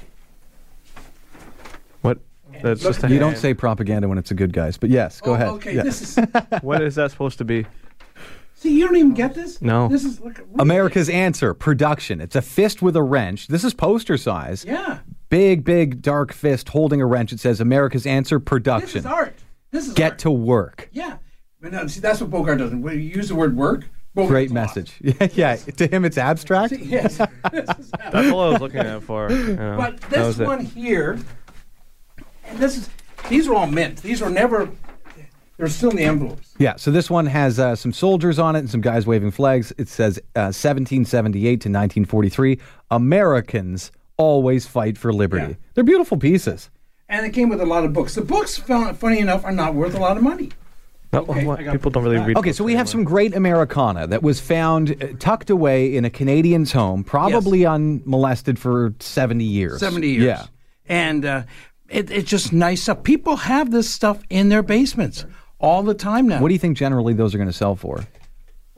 What? 2.58 2.64
That's 2.64 2.82
just 2.84 3.04
a 3.04 3.10
You 3.10 3.20
don't 3.20 3.38
say 3.38 3.54
propaganda 3.54 4.08
when 4.08 4.18
it's 4.18 4.32
a 4.32 4.36
good 4.36 4.54
guys, 4.54 4.78
but 4.78 4.90
yes, 4.90 5.22
go 5.22 5.32
Oh, 5.32 5.34
ahead. 5.36 5.48
Okay, 5.50 5.76
Yeah. 5.76 5.84
this 5.84 6.18
is. 6.18 6.26
What 6.62 6.82
is 6.82 6.96
that 6.96 7.12
supposed 7.12 7.38
to 7.40 7.46
be? 7.46 7.66
See, 8.56 8.78
you 8.80 8.88
don't 8.88 8.96
even 8.96 9.14
get 9.14 9.36
this. 9.36 9.62
No. 9.62 9.88
This 9.88 10.04
is 10.04 10.20
look. 10.20 10.40
look- 10.40 10.48
America's 10.62 11.10
answer 11.10 11.54
production. 11.54 12.20
It's 12.22 12.36
a 12.36 12.42
fist 12.42 12.82
with 12.82 12.96
a 12.96 13.04
wrench. 13.04 13.48
This 13.48 13.64
is 13.64 13.74
poster 13.74 14.18
size. 14.18 14.66
Yeah, 14.66 15.00
Big, 15.30 15.64
big, 15.64 16.02
dark 16.02 16.34
fist 16.34 16.70
holding 16.70 17.00
a 17.02 17.06
wrench. 17.06 17.32
It 17.34 17.40
says 17.40 17.60
America's 17.62 18.08
answer 18.08 18.40
production. 18.40 19.04
this 19.04 19.04
production. 19.04 19.24
is 19.24 19.28
art. 19.28 19.36
This 19.72 19.88
is 19.90 19.94
Get 19.94 20.12
art. 20.14 20.20
to 20.20 20.32
work. 20.32 20.90
Yeah, 20.92 21.18
but 21.62 21.72
no, 21.74 21.86
see, 21.88 22.00
that's 22.00 22.20
what 22.22 22.32
Bogart 22.32 22.58
doesn't. 22.60 22.82
When 22.82 22.96
you 22.96 23.02
use 23.02 23.28
the 23.28 23.36
word 23.36 23.56
work, 23.56 23.84
Bogart's 24.16 24.30
Great 24.32 24.52
message. 24.52 24.94
Yeah, 25.02 25.28
yeah. 25.34 25.56
To 25.58 25.86
him, 25.88 26.04
it's 26.06 26.18
abstract. 26.18 26.72
Yes. 26.74 27.18
That's 27.44 27.92
all 28.32 28.42
I 28.42 28.50
was 28.54 28.62
looking 28.62 28.80
at 28.80 29.04
for. 29.04 29.30
you 29.32 29.56
know. 29.56 29.76
But 29.78 30.02
this 30.10 30.18
was 30.26 30.40
it. 30.40 30.48
one 30.48 30.62
here, 30.66 31.20
and 32.48 32.58
this 32.60 32.78
is 32.78 32.90
these 33.30 33.48
are 33.48 33.54
all 33.56 33.68
mint. 33.68 34.02
These 34.02 34.22
were 34.22 34.30
never. 34.30 34.70
They're 35.58 35.68
still 35.68 35.90
in 35.90 35.96
the 35.96 36.04
envelopes. 36.04 36.54
Yeah, 36.60 36.76
so 36.76 36.92
this 36.92 37.10
one 37.10 37.26
has 37.26 37.58
uh, 37.60 37.76
some 37.76 37.92
soldiers 37.92 38.38
on 38.38 38.56
it 38.56 38.60
and 38.60 38.70
some 38.70 38.80
guys 38.82 39.08
waving 39.08 39.32
flags. 39.32 39.74
It 39.80 39.88
says 39.88 40.20
uh, 40.36 40.54
1778 40.54 41.42
to 41.50 41.54
1943. 41.70 42.60
Americans 42.92 43.92
always 44.18 44.68
fight 44.68 45.00
for 45.00 45.12
liberty. 45.12 45.48
Yeah. 45.48 45.56
They're 45.74 45.84
beautiful 45.84 46.18
pieces. 46.18 46.70
And 47.10 47.26
it 47.26 47.32
came 47.32 47.50
with 47.50 47.60
a 47.60 47.66
lot 47.66 47.86
of 47.86 47.94
books. 47.94 48.14
The 48.14 48.22
books, 48.22 48.58
fun- 48.58 48.94
funny 48.94 49.18
enough, 49.20 49.46
are 49.46 49.52
not 49.52 49.74
worth 49.74 49.96
a 49.96 50.00
lot 50.00 50.16
of 50.18 50.22
money. 50.22 50.52
No, 51.12 51.22
Okay, 51.22 51.46
what- 51.46 51.60
people 51.72 51.90
don't 51.90 52.04
really 52.04 52.20
read. 52.20 52.38
Okay, 52.38 52.52
so 52.52 52.64
we 52.64 52.76
have 52.76 52.88
some 52.88 53.04
great 53.04 53.34
Americana 53.34 54.06
that 54.08 54.22
was 54.22 54.40
found 54.40 55.02
uh, 55.02 55.08
tucked 55.18 55.50
away 55.50 55.96
in 55.96 56.06
a 56.06 56.10
Canadian's 56.12 56.72
home, 56.74 57.04
probably 57.04 57.66
unmolested 57.66 58.60
for 58.60 58.94
70 59.00 59.44
years. 59.44 59.80
70 59.80 60.08
years. 60.08 60.24
Yeah. 60.24 60.46
And 60.88 61.26
uh, 61.26 61.44
it, 61.90 62.12
it's 62.12 62.30
just 62.30 62.54
nice 62.54 62.84
stuff. 62.84 63.04
People 63.04 63.36
have 63.36 63.72
this 63.72 63.90
stuff 63.90 64.22
in 64.30 64.50
their 64.50 64.64
basements 64.64 65.26
all 65.60 65.84
the 65.84 65.94
time 65.94 66.28
now. 66.28 66.42
What 66.42 66.50
do 66.50 66.54
you 66.54 66.60
think 66.60 66.78
generally 66.78 67.14
those 67.14 67.34
are 67.34 67.38
going 67.38 67.50
to 67.50 67.54
sell 67.54 67.76
for? 67.76 68.06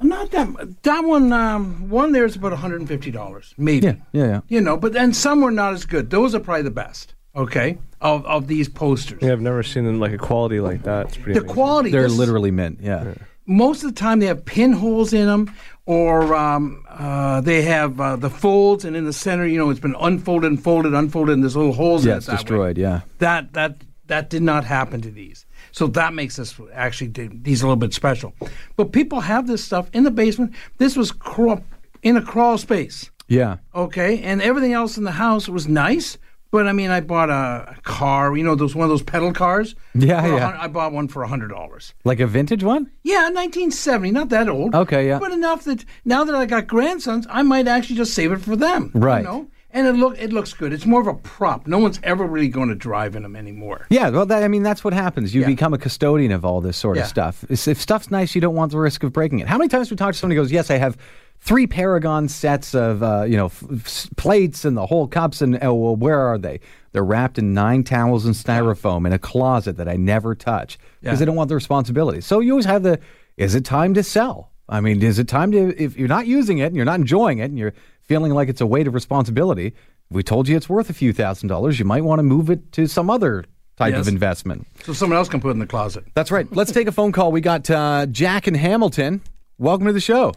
Not 0.02 0.32
that 0.32 0.82
that 0.84 1.04
one. 1.04 1.34
Um, 1.34 1.90
one 1.90 2.14
there 2.14 2.24
is 2.26 2.38
about 2.38 2.52
one 2.52 2.62
hundred 2.62 2.80
and 2.80 2.88
fifty 2.88 3.12
dollars, 3.12 3.54
maybe. 3.58 3.88
Yeah, 3.88 3.96
yeah, 4.14 4.26
yeah. 4.26 4.42
You 4.48 4.62
know, 4.62 4.78
but 4.78 4.94
then 4.94 5.14
some 5.14 5.42
were 5.42 5.52
not 5.52 5.74
as 5.74 5.86
good. 5.86 6.10
Those 6.10 6.34
are 6.34 6.40
probably 6.40 6.62
the 6.64 6.72
best. 6.72 7.16
Okay, 7.36 7.78
of 8.00 8.26
of 8.26 8.48
these 8.48 8.70
posters. 8.70 9.20
Yeah, 9.22 9.34
I've 9.34 9.42
never 9.42 9.62
seen 9.62 9.84
them 9.86 10.00
like 10.00 10.14
a 10.14 10.18
quality 10.18 10.62
like 10.62 10.84
that. 10.84 11.08
It's 11.08 11.18
pretty. 11.18 11.34
The 11.34 11.40
amazing. 11.42 11.54
quality. 11.54 11.92
They're 11.92 12.04
this- 12.04 12.18
literally 12.18 12.52
mint, 12.52 12.80
yeah. 12.82 13.14
Most 13.50 13.84
of 13.84 13.94
the 13.94 14.00
time 14.00 14.20
they 14.20 14.28
have 14.28 14.46
pinholes 14.46 15.12
in 15.12 15.26
them, 15.26 15.54
or 15.86 16.36
um, 16.36 16.86
uh, 16.88 17.42
they 17.42 17.64
have 17.64 18.00
uh, 18.00 18.16
the 18.16 18.30
folds, 18.30 18.86
and 18.86 18.96
in 18.96 19.06
the 19.06 19.12
center, 19.14 19.46
you 19.48 19.58
know, 19.58 19.70
it's 19.72 19.80
been 19.80 19.96
unfolded 20.00 20.52
and 20.52 20.64
folded, 20.64 20.94
unfolded, 20.94 21.34
and 21.34 21.44
there's 21.44 21.56
little 21.58 21.74
holes 21.74 22.06
in 22.06 22.12
it. 22.12 22.18
it's 22.18 22.28
that 22.28 22.32
way. 22.34 22.38
destroyed, 22.38 22.78
yeah. 22.78 23.02
That 23.18 23.54
that 23.54 23.82
that 24.06 24.30
did 24.30 24.44
not 24.44 24.64
happen 24.66 25.02
to 25.02 25.10
these. 25.12 25.46
So 25.72 25.88
that 25.88 26.14
makes 26.14 26.36
this 26.36 26.60
actually 26.74 27.10
these 27.42 27.62
a 27.62 27.66
little 27.66 27.76
bit 27.76 27.94
special. 27.94 28.34
But 28.76 28.92
people 28.92 29.20
have 29.22 29.48
this 29.48 29.64
stuff 29.64 29.90
in 29.94 30.04
the 30.04 30.12
basement. 30.12 30.54
This 30.78 30.96
was 30.96 31.12
crawl, 31.12 31.64
in 32.04 32.18
a 32.18 32.22
crawl 32.22 32.58
space, 32.58 33.10
Yeah. 33.28 33.58
okay, 33.76 34.22
and 34.22 34.42
everything 34.42 34.74
else 34.74 34.98
in 34.98 35.04
the 35.04 35.12
house 35.12 35.50
was 35.50 35.68
nice. 35.68 36.18
But 36.52 36.68
I 36.68 36.72
mean, 36.74 36.90
I 36.90 37.00
bought 37.02 37.30
a, 37.30 37.76
car. 37.84 38.36
You 38.36 38.44
know, 38.44 38.56
those 38.56 38.74
one 38.76 38.84
of 38.86 38.90
those 38.90 39.04
pedal 39.04 39.32
cars. 39.34 39.76
Yeah, 39.94 40.22
For 40.22 40.28
yeah. 40.36 40.58
I 40.60 40.68
bought 40.68 40.92
one 40.94 41.08
for 41.08 41.22
a 41.24 41.28
hundred 41.28 41.50
dollars. 41.50 41.94
Like 42.04 42.20
a 42.20 42.28
vintage 42.28 42.64
one? 42.64 42.92
Yeah, 43.04 43.30
1970, 43.30 44.12
not 44.12 44.30
that 44.30 44.50
old. 44.50 44.74
Okay, 44.74 45.08
yeah. 45.08 45.20
But 45.20 45.32
enough 45.32 45.64
that 45.66 45.86
now 46.06 46.24
that 46.24 46.34
I 46.36 46.46
got 46.46 46.66
grandsons, 46.68 47.28
I 47.30 47.44
might 47.44 47.68
actually 47.68 47.98
just 47.98 48.14
save 48.14 48.32
it 48.32 48.40
for 48.42 48.56
them. 48.56 48.92
you 48.94 49.00
Right. 49.02 49.24
know? 49.24 49.48
And 49.72 49.86
it 49.86 49.92
look 49.94 50.18
it 50.18 50.34
looks 50.34 50.52
good. 50.54 50.74
It's 50.74 50.88
more 50.88 51.00
of 51.00 51.06
a 51.06 51.14
prop. 51.14 51.68
No 51.68 51.78
one's 51.78 52.00
ever 52.02 52.26
really 52.26 52.48
going 52.50 52.70
to 52.70 52.76
drive 52.76 53.16
in 53.16 53.22
them 53.22 53.36
anymore. 53.36 53.86
Yeah, 53.92 54.10
well, 54.10 54.26
that, 54.26 54.42
I 54.42 54.48
mean, 54.48 54.64
that's 54.64 54.84
what 54.84 54.94
happens. 54.94 55.36
You 55.36 55.42
Yeah. 55.42 55.48
become 55.48 55.76
a 55.76 55.78
custodian 55.78 56.32
of 56.32 56.44
all 56.44 56.60
this 56.62 56.76
sort 56.78 56.98
Yeah. 56.98 57.04
of 57.04 57.10
stuff. 57.10 57.46
If 57.50 57.68
if 57.68 57.80
stuff's 57.80 58.10
nice, 58.10 58.34
you 58.34 58.42
don't 58.42 58.56
want 58.56 58.72
the 58.72 58.80
risk 58.80 59.04
of 59.04 59.14
breaking 59.14 59.38
it. 59.40 59.48
How 59.48 59.60
many 59.60 59.68
times 59.70 59.92
we 59.92 59.96
talk 59.98 60.14
to 60.14 60.18
somebody 60.18 60.38
who 60.38 60.42
goes, 60.42 60.52
"Yes, 60.52 60.72
I 60.72 60.78
have 60.80 60.98
three 61.42 61.68
Paragon 61.68 62.28
sets 62.28 62.74
of 62.76 63.02
uh, 63.04 63.24
you 63.28 63.38
know 63.38 63.46
f- 63.48 63.64
f- 63.72 64.10
plates 64.18 64.66
and 64.66 64.76
the 64.78 64.86
whole 64.86 65.08
cups, 65.08 65.42
and 65.42 65.58
oh, 65.64 65.74
well, 65.74 65.96
where 65.96 66.20
are 66.20 66.38
they? 66.38 66.60
They're 66.92 67.04
wrapped 67.04 67.38
in 67.38 67.54
nine 67.54 67.84
towels 67.84 68.26
and 68.26 68.34
styrofoam 68.36 69.06
in 69.06 69.14
a 69.14 69.20
closet 69.20 69.78
that 69.78 69.88
I 69.88 69.96
never 69.96 70.36
touch 70.36 70.78
because 71.02 71.16
Yeah. 71.16 71.20
they 71.20 71.26
don't 71.26 71.36
want 71.36 71.50
the 71.50 71.56
responsibility. 71.56 72.22
So 72.22 72.40
you 72.40 72.52
always 72.52 72.66
have 72.66 72.84
the: 72.84 73.00
Is 73.38 73.56
it 73.56 73.66
time 73.66 73.94
to 73.94 74.04
sell? 74.04 74.52
I 74.68 74.82
mean, 74.82 75.02
is 75.02 75.18
it 75.20 75.28
time 75.28 75.52
to 75.54 75.82
if 75.84 75.98
you're 75.98 76.08
not 76.08 76.28
using 76.28 76.60
it 76.60 76.66
and 76.68 76.76
you're 76.76 76.86
not 76.86 77.00
enjoying 77.00 77.40
it 77.40 77.46
and 77.46 77.58
you're 77.58 77.74
feeling 78.04 78.34
like 78.34 78.50
it's 78.50 78.62
a 78.62 78.68
weight 78.68 78.88
of 78.88 78.94
responsibility? 78.94 79.68
If 79.68 80.16
we 80.16 80.24
told 80.24 80.48
you 80.48 80.58
it's 80.58 80.70
worth 80.70 80.90
a 80.90 80.94
few 80.94 81.14
thousand 81.14 81.50
dollars, 81.50 81.80
you 81.80 81.86
might 81.86 82.04
want 82.04 82.20
to 82.20 82.24
move 82.24 82.50
it 82.50 82.72
to 82.74 82.88
some 82.88 83.10
other 83.10 83.46
type 83.78 83.94
Yes. 83.94 84.02
of 84.02 84.08
investment. 84.08 84.68
So 84.84 84.94
someone 84.94 85.18
else 85.18 85.30
can 85.30 85.40
put 85.40 85.50
it 85.50 85.52
in 85.52 85.60
the 85.60 85.68
closet. 85.68 86.04
That's 86.16 86.32
right. 86.32 86.52
Let's 86.52 86.72
take 86.72 86.88
a 86.88 86.92
phone 86.92 87.12
call. 87.12 87.32
We 87.32 87.42
got 87.42 87.70
uh, 87.70 88.08
Jack 88.08 88.46
and 88.48 88.58
Hamilton. 88.58 89.22
Welcome 89.58 89.88
to 89.88 89.94
the 89.94 90.02
show. 90.02 90.34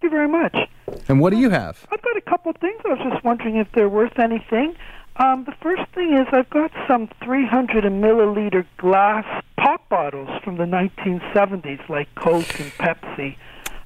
Thank 0.00 0.12
you 0.12 0.16
very 0.16 0.28
much. 0.28 0.56
And 1.08 1.20
what 1.20 1.30
do 1.30 1.38
you 1.38 1.50
have? 1.50 1.84
I've 1.90 2.02
got 2.02 2.16
a 2.16 2.20
couple 2.20 2.50
of 2.50 2.56
things. 2.58 2.80
I 2.84 2.90
was 2.90 3.00
just 3.12 3.24
wondering 3.24 3.56
if 3.56 3.66
they're 3.74 3.88
worth 3.88 4.16
anything. 4.18 4.76
Um, 5.16 5.42
the 5.44 5.54
first 5.60 5.82
thing 5.92 6.14
is 6.16 6.28
I've 6.30 6.48
got 6.50 6.70
some 6.86 7.08
300 7.24 7.82
milliliter 7.84 8.64
glass 8.76 9.24
pop 9.56 9.88
bottles 9.88 10.28
from 10.44 10.56
the 10.56 10.64
1970s, 10.64 11.88
like 11.88 12.14
Coke 12.14 12.60
and 12.60 12.70
Pepsi, 12.74 13.36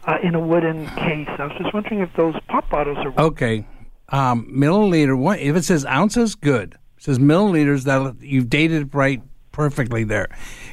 uh, 0.04 0.18
in 0.22 0.34
a 0.34 0.40
wooden 0.40 0.86
case. 0.88 1.28
I 1.38 1.46
was 1.46 1.56
just 1.56 1.72
wondering 1.72 2.00
if 2.00 2.10
those 2.14 2.34
pop 2.48 2.68
bottles 2.68 2.98
are. 2.98 3.18
Okay. 3.18 3.66
Um, 4.10 4.52
milliliter. 4.54 5.16
What 5.16 5.38
if 5.40 5.56
it 5.56 5.64
says 5.64 5.86
ounces? 5.86 6.34
Good. 6.34 6.74
It 6.98 7.04
says 7.04 7.18
milliliters. 7.18 7.84
That 7.84 8.16
you've 8.20 8.50
dated 8.50 8.82
it 8.82 8.94
right 8.94 9.22
perfectly 9.52 10.04
there. 10.04 10.28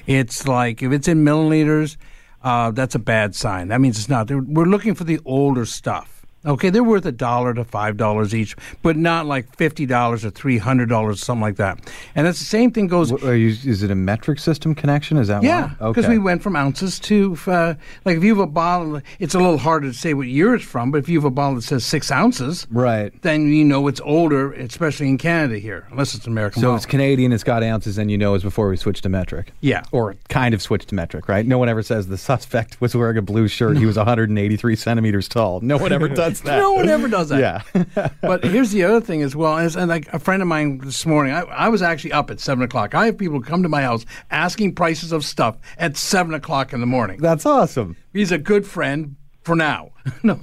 It's 0.05 0.46
like 0.46 0.84
if 0.84 0.91
it's 0.91 1.08
in 1.08 1.24
milliliters, 1.24 1.96
uh, 2.41 2.72
that's 2.72 2.96
a 2.96 3.00
bad 3.00 3.36
sign. 3.36 3.67
That 3.69 3.81
means 3.81 3.98
it's 3.98 4.10
not. 4.10 4.29
We're 4.29 4.65
looking 4.65 4.96
for 4.96 5.03
the 5.03 5.19
older 5.25 5.65
stuff. 5.65 6.18
Okay, 6.46 6.69
they're 6.69 6.84
worth 6.84 7.05
a 7.05 7.12
dollar 7.12 7.53
to 7.53 7.65
five 7.65 7.98
dollars 7.98 8.34
each, 8.34 8.55
but 8.81 8.96
not 8.96 9.25
like 9.25 9.53
fifty 9.58 9.86
dollars 9.86 10.24
or 10.24 10.29
three 10.29 10.58
hundred 10.58 10.88
dollars, 10.88 11.22
something 11.22 11.41
like 11.41 11.58
that. 11.58 11.79
And 12.15 12.25
that's 12.25 12.39
the 12.39 12.46
same 12.46 12.72
thing 12.72 12.88
goes. 12.88 13.10
Wh- 13.12 13.24
Are 13.25 13.36
you, 13.36 13.50
is 13.50 13.84
it 13.84 13.91
a 13.91 13.96
metric 13.96 14.39
system 14.39 14.74
connection? 14.74 15.17
Is 15.17 15.27
that 15.27 15.43
Yeah, 15.43 15.72
because 15.79 16.05
Okay. 16.05 16.10
we 16.13 16.17
went 16.17 16.41
from 16.41 16.55
ounces 16.55 16.98
to 17.01 17.38
uh, 17.48 17.74
like 18.05 18.15
if 18.17 18.24
you 18.24 18.29
have 18.36 18.39
a 18.43 18.48
bottle, 18.48 19.01
it's 19.19 19.36
a 19.36 19.38
little 19.38 19.58
harder 19.58 19.88
to 19.89 19.93
say 19.93 20.13
what 20.13 20.27
year 20.27 20.55
it's 20.55 20.63
from. 20.63 20.91
But 20.91 21.00
if 21.00 21.10
you 21.10 21.17
have 21.19 21.25
a 21.25 21.29
bottle 21.29 21.55
that 21.55 21.63
says 21.63 21.84
six 21.84 22.10
ounces, 22.10 22.65
Right. 22.72 23.12
then 23.22 23.51
you 23.51 23.65
know 23.65 23.88
it's 23.89 24.00
older, 24.05 24.53
especially 24.53 25.10
in 25.10 25.17
Canada 25.17 25.58
here, 25.60 25.88
unless 25.91 26.15
it's 26.15 26.25
American. 26.25 26.62
So 26.62 26.67
bottle. 26.67 26.77
it's 26.77 26.86
Canadian, 26.86 27.34
it's 27.34 27.43
got 27.43 27.63
ounces, 27.63 27.98
and 27.98 28.10
you 28.10 28.17
know 28.17 28.34
it's 28.34 28.46
before 28.46 28.69
we 28.69 28.77
switched 28.77 29.03
to 29.03 29.10
metric. 29.10 29.51
Yeah. 29.60 29.84
Or 29.91 30.15
kind 30.29 30.53
of 30.53 30.62
switched 30.62 30.88
to 30.89 30.96
metric, 30.96 31.27
right? 31.27 31.46
No 31.46 31.58
one 31.58 31.67
ever 31.67 31.84
says 31.84 32.08
the 32.08 32.17
suspect 32.17 32.79
was 32.79 32.96
wearing 32.96 33.17
a 33.17 33.22
blue 33.22 33.50
shirt. 33.50 33.75
He 33.77 33.86
was 33.86 33.98
183 33.98 34.75
centimeters 34.77 35.27
tall. 35.27 35.60
No 35.62 35.77
one 35.77 35.91
ever 35.91 36.08
does 36.08 36.28
that. 36.31 36.57
no 36.57 36.74
one 36.74 36.89
ever 36.89 37.07
does 37.07 37.29
that. 37.29 37.63
Yeah. 37.75 38.09
but 38.21 38.43
here's 38.43 38.71
the 38.71 38.83
other 38.83 39.01
thing 39.01 39.21
as 39.21 39.36
well. 39.36 39.57
Is, 39.57 39.75
and 39.75 39.89
like 39.89 40.12
a 40.13 40.19
friend 40.19 40.41
of 40.41 40.48
mine 40.48 40.79
this 40.79 41.05
morning, 41.05 41.33
I, 41.33 41.41
I 41.41 41.69
was 41.69 41.81
actually 41.81 42.12
up 42.12 42.29
at 42.29 42.39
seven 42.39 42.63
o'clock. 42.63 42.95
I 42.95 43.07
have 43.07 43.17
people 43.17 43.41
come 43.41 43.63
to 43.63 43.69
my 43.69 43.81
house 43.81 44.05
asking 44.31 44.75
prices 44.75 45.12
of 45.12 45.25
stuff 45.25 45.57
at 45.77 45.98
seven 45.98 46.33
o'clock 46.33 46.74
in 46.74 46.79
the 46.79 46.86
morning. 46.86 47.19
That's 47.19 47.45
awesome. 47.45 47.98
He's 48.13 48.31
a 48.31 48.38
good 48.38 48.65
friend 48.65 49.15
for 49.43 49.55
now. 49.55 49.91
no, 50.24 50.39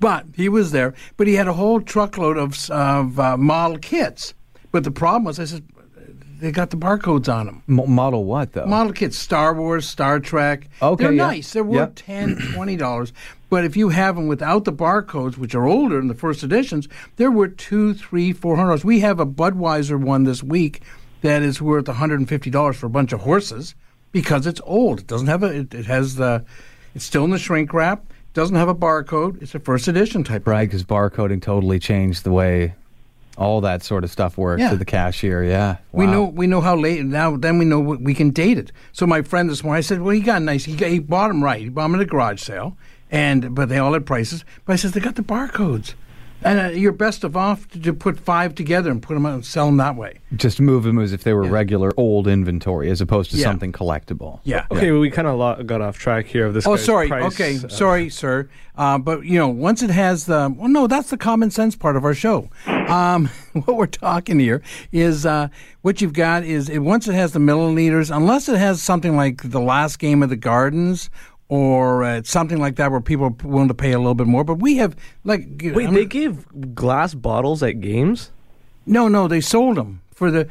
but 0.00 0.26
he 0.34 0.48
was 0.48 0.72
there. 0.72 0.94
But 1.16 1.26
he 1.26 1.34
had 1.34 1.48
a 1.48 1.52
whole 1.54 1.80
truckload 1.80 2.36
of 2.36 2.70
of 2.70 3.18
uh, 3.18 3.36
model 3.36 3.78
kits. 3.78 4.34
But 4.70 4.84
the 4.84 4.90
problem 4.90 5.24
was, 5.24 5.40
I 5.40 5.46
said, 5.46 5.64
they 6.38 6.52
got 6.52 6.70
the 6.70 6.76
barcodes 6.76 7.32
on 7.32 7.46
them. 7.46 7.62
M- 7.68 7.90
model 7.90 8.24
what, 8.24 8.52
though? 8.52 8.66
Model 8.66 8.92
kits, 8.92 9.18
Star 9.18 9.54
Wars, 9.54 9.86
Star 9.88 10.20
Trek. 10.20 10.68
Okay, 10.80 11.04
they're 11.04 11.12
yeah. 11.12 11.26
nice. 11.26 11.52
They're 11.52 11.64
worth 11.64 11.76
Yep. 11.76 11.92
ten, 11.96 12.36
twenty 12.54 12.76
dollars. 12.76 13.12
But 13.50 13.64
if 13.64 13.76
you 13.76 13.88
have 13.88 14.16
them 14.16 14.28
without 14.28 14.64
the 14.64 14.72
barcodes, 14.72 15.38
which 15.38 15.54
are 15.54 15.66
older 15.66 15.98
in 15.98 16.08
the 16.08 16.14
first 16.14 16.42
editions, 16.42 16.86
they're 17.16 17.30
worth 17.30 17.56
two, 17.56 17.94
three, 17.94 18.32
four 18.32 18.56
hundred 18.56 18.68
dollars. 18.68 18.84
We 18.84 19.00
have 19.00 19.20
a 19.20 19.26
Budweiser 19.26 19.98
one 20.00 20.24
this 20.24 20.42
week 20.42 20.82
that 21.22 21.42
is 21.42 21.60
worth 21.62 21.88
one 21.88 21.96
hundred 21.96 22.20
and 22.20 22.28
fifty 22.28 22.50
dollars 22.50 22.76
for 22.76 22.86
a 22.86 22.90
bunch 22.90 23.12
of 23.12 23.20
horses 23.20 23.74
because 24.12 24.46
it's 24.46 24.60
old. 24.64 25.00
It 25.00 25.06
doesn't 25.06 25.26
have 25.28 25.42
a. 25.42 25.46
It, 25.60 25.74
it 25.74 25.86
has 25.86 26.16
the. 26.16 26.44
It's 26.94 27.04
still 27.04 27.24
in 27.24 27.30
the 27.30 27.38
shrink 27.38 27.72
wrap. 27.72 28.04
Doesn't 28.34 28.56
have 28.56 28.68
a 28.68 28.74
barcode. 28.74 29.42
It's 29.42 29.54
a 29.54 29.58
first 29.60 29.88
edition 29.88 30.22
type. 30.24 30.46
Right, 30.46 30.68
because 30.68 30.84
barcoding 30.84 31.42
totally 31.42 31.78
changed 31.78 32.24
the 32.24 32.30
way 32.30 32.74
all 33.38 33.60
that 33.62 33.82
sort 33.82 34.04
of 34.04 34.10
stuff 34.10 34.36
works 34.36 34.60
Yeah. 34.60 34.70
to 34.70 34.76
the 34.76 34.84
cashier. 34.84 35.44
Yeah. 35.44 35.76
We 35.92 36.06
know 36.06 36.24
we 36.24 36.46
know 36.46 36.60
how 36.60 36.76
late 36.76 37.04
now. 37.04 37.36
Then 37.36 37.56
we 37.58 37.64
know 37.64 37.78
we 37.80 38.12
can 38.14 38.30
date 38.30 38.58
it. 38.58 38.72
So 38.92 39.06
my 39.06 39.22
friend 39.22 39.48
this 39.48 39.62
morning, 39.62 39.78
I 39.78 39.82
said, 39.82 40.02
"Well, 40.02 40.14
he 40.14 40.20
got 40.20 40.42
nice. 40.42 40.64
He 40.64 40.74
got, 40.74 40.90
he 40.90 40.98
bought 40.98 41.28
them 41.28 41.42
right. 41.42 41.60
He 41.60 41.68
bought 41.68 41.84
them 41.84 41.94
at 41.94 42.00
a 42.00 42.04
garage 42.04 42.42
sale, 42.42 42.76
and 43.10 43.54
but 43.54 43.68
they 43.68 43.78
all 43.78 43.92
had 43.92 44.04
prices. 44.06 44.44
But 44.64 44.72
I 44.74 44.76
says 44.76 44.92
they 44.92 45.00
got 45.00 45.14
the 45.14 45.22
barcodes, 45.22 45.94
and 46.42 46.58
uh, 46.60 46.68
you're 46.68 46.92
best 46.92 47.24
of 47.24 47.36
off 47.36 47.68
to, 47.70 47.80
to 47.80 47.92
put 47.92 48.18
five 48.18 48.54
together 48.54 48.90
and 48.90 49.02
put 49.02 49.14
them 49.14 49.26
out 49.26 49.34
and 49.34 49.44
sell 49.44 49.66
them 49.66 49.76
that 49.78 49.96
way. 49.96 50.18
Just 50.36 50.60
move 50.60 50.84
them 50.84 50.98
as 50.98 51.12
if 51.12 51.24
they 51.24 51.32
were 51.34 51.44
Yeah. 51.44 51.50
regular 51.50 51.92
old 51.96 52.26
inventory 52.28 52.90
as 52.90 53.00
opposed 53.00 53.30
to 53.32 53.36
Yeah. 53.36 53.44
something 53.44 53.72
collectible. 53.72 54.40
Yeah. 54.44 54.66
Okay, 54.70 54.90
well, 54.92 55.00
we 55.00 55.10
kind 55.10 55.26
of 55.28 55.38
lo- 55.38 55.62
got 55.64 55.80
off 55.80 55.98
track 55.98 56.26
here 56.26 56.46
of 56.46 56.54
this. 56.54 56.66
Oh, 56.66 56.76
guy's 56.76 56.84
sorry. 56.84 57.08
price, 57.08 57.24
okay, 57.34 57.56
uh, 57.56 57.68
sorry, 57.68 58.08
sir. 58.10 58.48
Uh, 58.76 58.96
but 58.98 59.24
you 59.24 59.38
know, 59.38 59.48
once 59.48 59.82
it 59.82 59.90
has 59.90 60.26
the 60.26 60.54
well, 60.56 60.68
no, 60.68 60.86
that's 60.86 61.10
the 61.10 61.16
common 61.16 61.50
sense 61.50 61.74
part 61.74 61.96
of 61.96 62.04
our 62.04 62.14
show. 62.14 62.48
Um, 62.66 63.26
what 63.64 63.76
we're 63.76 63.86
talking 63.86 64.38
here 64.38 64.62
is 64.92 65.26
uh, 65.26 65.48
what 65.82 66.00
you've 66.00 66.12
got 66.12 66.44
is 66.44 66.68
it, 66.68 66.78
once 66.78 67.08
it 67.08 67.14
has 67.14 67.32
the 67.32 67.40
milliliters, 67.40 68.14
unless 68.14 68.48
it 68.48 68.56
has 68.58 68.80
something 68.80 69.16
like 69.16 69.50
the 69.50 69.60
last 69.60 69.98
game 69.98 70.22
of 70.22 70.28
the 70.28 70.36
Gardens 70.36 71.10
or 71.48 72.04
uh, 72.04 72.22
something 72.24 72.58
like 72.58 72.76
that, 72.76 72.90
where 72.90 73.00
people 73.00 73.26
are 73.26 73.46
willing 73.48 73.68
to 73.68 73.74
pay 73.74 73.92
a 73.92 73.98
little 73.98 74.14
bit 74.14 74.26
more. 74.26 74.44
But 74.44 74.56
we 74.60 74.76
have 74.76 74.94
like 75.24 75.46
Wait, 75.62 75.86
I'm- 75.86 75.94
they 75.94 76.04
gave 76.04 76.74
glass 76.74 77.14
bottles 77.14 77.62
at 77.62 77.80
games? 77.80 78.30
no, 78.86 79.08
no, 79.08 79.28
they 79.28 79.40
sold 79.40 79.76
them 79.76 80.00
for 80.14 80.30
the. 80.30 80.48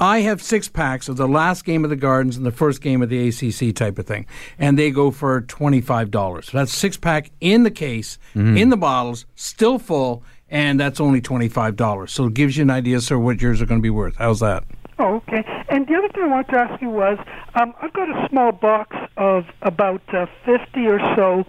I 0.00 0.20
have 0.20 0.40
six 0.40 0.68
packs 0.68 1.08
of 1.08 1.16
the 1.16 1.26
last 1.26 1.64
game 1.64 1.82
of 1.82 1.90
the 1.90 1.96
Gardens 1.96 2.36
and 2.36 2.46
the 2.46 2.52
first 2.52 2.80
game 2.80 3.02
of 3.02 3.08
the 3.08 3.28
ACC 3.28 3.74
type 3.74 3.98
of 3.98 4.06
thing, 4.06 4.26
and 4.56 4.78
they 4.78 4.90
go 4.92 5.10
for 5.10 5.40
twenty 5.40 5.80
five 5.80 6.10
dollars. 6.12 6.46
So 6.46 6.58
that's 6.58 6.72
six 6.72 6.96
pack 6.96 7.30
in 7.40 7.64
the 7.64 7.70
case, 7.70 8.16
in 8.34 8.68
the 8.68 8.76
bottles, 8.76 9.26
still 9.34 9.78
full, 9.80 10.22
and 10.50 10.78
that's 10.80 11.00
only 11.00 11.20
twenty 11.20 11.48
five 11.48 11.76
dollars. 11.76 12.12
So 12.12 12.26
it 12.26 12.34
gives 12.34 12.56
you 12.56 12.62
an 12.62 12.70
idea, 12.70 13.00
sir, 13.00 13.18
what 13.18 13.40
yours 13.40 13.60
are 13.62 13.66
going 13.66 13.80
to 13.80 13.82
be 13.82 13.90
worth. 13.90 14.16
How's 14.16 14.40
that? 14.40 14.64
Oh, 14.98 15.16
okay. 15.16 15.44
And 15.68 15.86
the 15.86 15.94
other 15.94 16.08
thing 16.08 16.24
I 16.24 16.26
wanted 16.26 16.48
to 16.52 16.58
ask 16.58 16.82
you 16.82 16.90
was, 16.90 17.18
um, 17.54 17.72
I've 17.80 17.92
got 17.92 18.08
a 18.08 18.28
small 18.28 18.50
box 18.50 18.96
of 19.16 19.44
about 19.62 20.02
uh, 20.12 20.26
50 20.44 20.86
or 20.88 20.98
so 21.14 21.44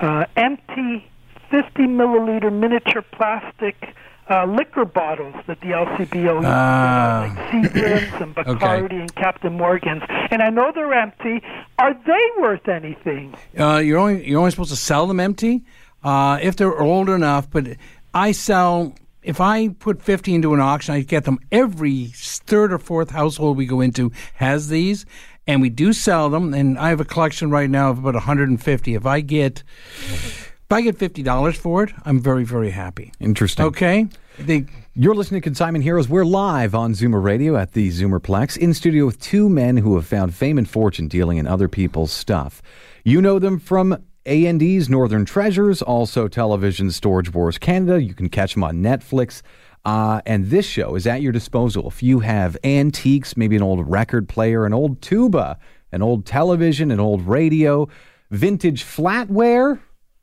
uh, 0.00 0.26
empty 0.36 1.04
50 1.50 1.82
milliliter 1.82 2.52
miniature 2.52 3.02
plastic 3.02 3.94
uh, 4.30 4.46
liquor 4.46 4.84
bottles 4.84 5.34
that 5.46 5.60
the 5.60 5.66
LCBO 5.68 6.36
uses, 6.36 6.44
Ah. 6.46 7.26
like 7.36 7.48
Seagram's 7.72 8.22
and 8.22 8.34
Bacardi 8.36 9.00
and 9.00 9.14
Captain 9.16 9.52
Morgan's. 9.56 10.02
And 10.30 10.40
I 10.40 10.48
know 10.50 10.72
they're 10.74 10.94
empty. 10.94 11.42
Are 11.78 11.92
they 12.06 12.40
worth 12.40 12.66
anything? 12.68 13.34
Uh, 13.58 13.78
you're 13.84 13.98
only 13.98 14.26
you're 14.28 14.38
only 14.38 14.50
supposed 14.50 14.70
to 14.70 14.76
sell 14.76 15.06
them 15.06 15.20
empty 15.20 15.64
uh, 16.04 16.38
if 16.40 16.56
they're 16.56 16.80
old 16.80 17.08
enough. 17.10 17.50
But 17.50 17.76
I 18.14 18.32
sell 18.32 18.94
if 19.24 19.40
I 19.40 19.68
put 19.68 20.02
fifty 20.02 20.34
into 20.34 20.54
an 20.54 20.60
auction, 20.60 20.94
I 20.94 21.00
get 21.00 21.24
them. 21.24 21.38
Every 21.50 22.06
third 22.14 22.72
or 22.72 22.78
fourth 22.78 23.10
household 23.10 23.56
we 23.56 23.66
go 23.66 23.80
into 23.80 24.12
has 24.34 24.68
these, 24.68 25.06
and 25.46 25.60
we 25.60 25.70
do 25.70 25.92
sell 25.92 26.28
them. 26.30 26.54
And 26.54 26.78
I 26.78 26.90
have 26.90 27.00
a 27.00 27.04
collection 27.04 27.50
right 27.50 27.68
now 27.68 27.90
of 27.90 27.98
about 27.98 28.14
150. 28.14 28.94
If 28.94 29.06
I 29.06 29.20
get 29.20 29.62
if 29.98 30.70
I 30.70 30.82
get 30.82 30.98
fifty 30.98 31.22
dollars 31.22 31.56
for 31.56 31.82
it, 31.82 31.92
I'm 32.04 32.20
very 32.20 32.44
very 32.44 32.70
happy. 32.70 33.12
Interesting. 33.18 33.64
Okay, 33.66 34.08
they. 34.38 34.66
You're 34.96 35.16
listening 35.16 35.40
to 35.40 35.44
Consignment 35.44 35.82
Heroes. 35.82 36.08
We're 36.08 36.24
live 36.24 36.72
on 36.72 36.92
Zoomer 36.92 37.20
Radio 37.20 37.56
at 37.56 37.72
the 37.72 37.88
Zoomerplex 37.88 38.56
in 38.56 38.72
studio 38.74 39.06
with 39.06 39.20
two 39.20 39.48
men 39.48 39.76
who 39.76 39.96
have 39.96 40.06
found 40.06 40.36
fame 40.36 40.56
and 40.56 40.68
fortune 40.68 41.08
dealing 41.08 41.38
in 41.38 41.48
other 41.48 41.68
people's 41.68 42.12
stuff. 42.12 42.62
You 43.02 43.20
know 43.20 43.40
them 43.40 43.58
from 43.58 44.04
A&E's 44.26 44.88
Northern 44.88 45.24
Treasures, 45.24 45.82
also 45.82 46.28
television 46.28 46.90
Storage 46.90 47.32
Wars 47.32 47.58
Canada. 47.58 48.02
You 48.02 48.14
can 48.14 48.28
catch 48.28 48.54
them 48.54 48.64
on 48.64 48.76
Netflix. 48.76 49.42
Uh, 49.84 50.22
and 50.24 50.46
this 50.46 50.64
show 50.64 50.94
is 50.94 51.06
at 51.06 51.20
your 51.20 51.32
disposal. 51.32 51.88
If 51.88 52.02
you 52.02 52.20
have 52.20 52.56
antiques, 52.64 53.36
maybe 53.36 53.56
an 53.56 53.62
old 53.62 53.88
record 53.88 54.28
player, 54.28 54.64
an 54.64 54.72
old 54.72 55.02
tuba, 55.02 55.58
an 55.92 56.00
old 56.00 56.24
television, 56.24 56.90
an 56.90 57.00
old 57.00 57.26
radio, 57.26 57.88
vintage 58.30 58.82
flatware, 58.82 59.78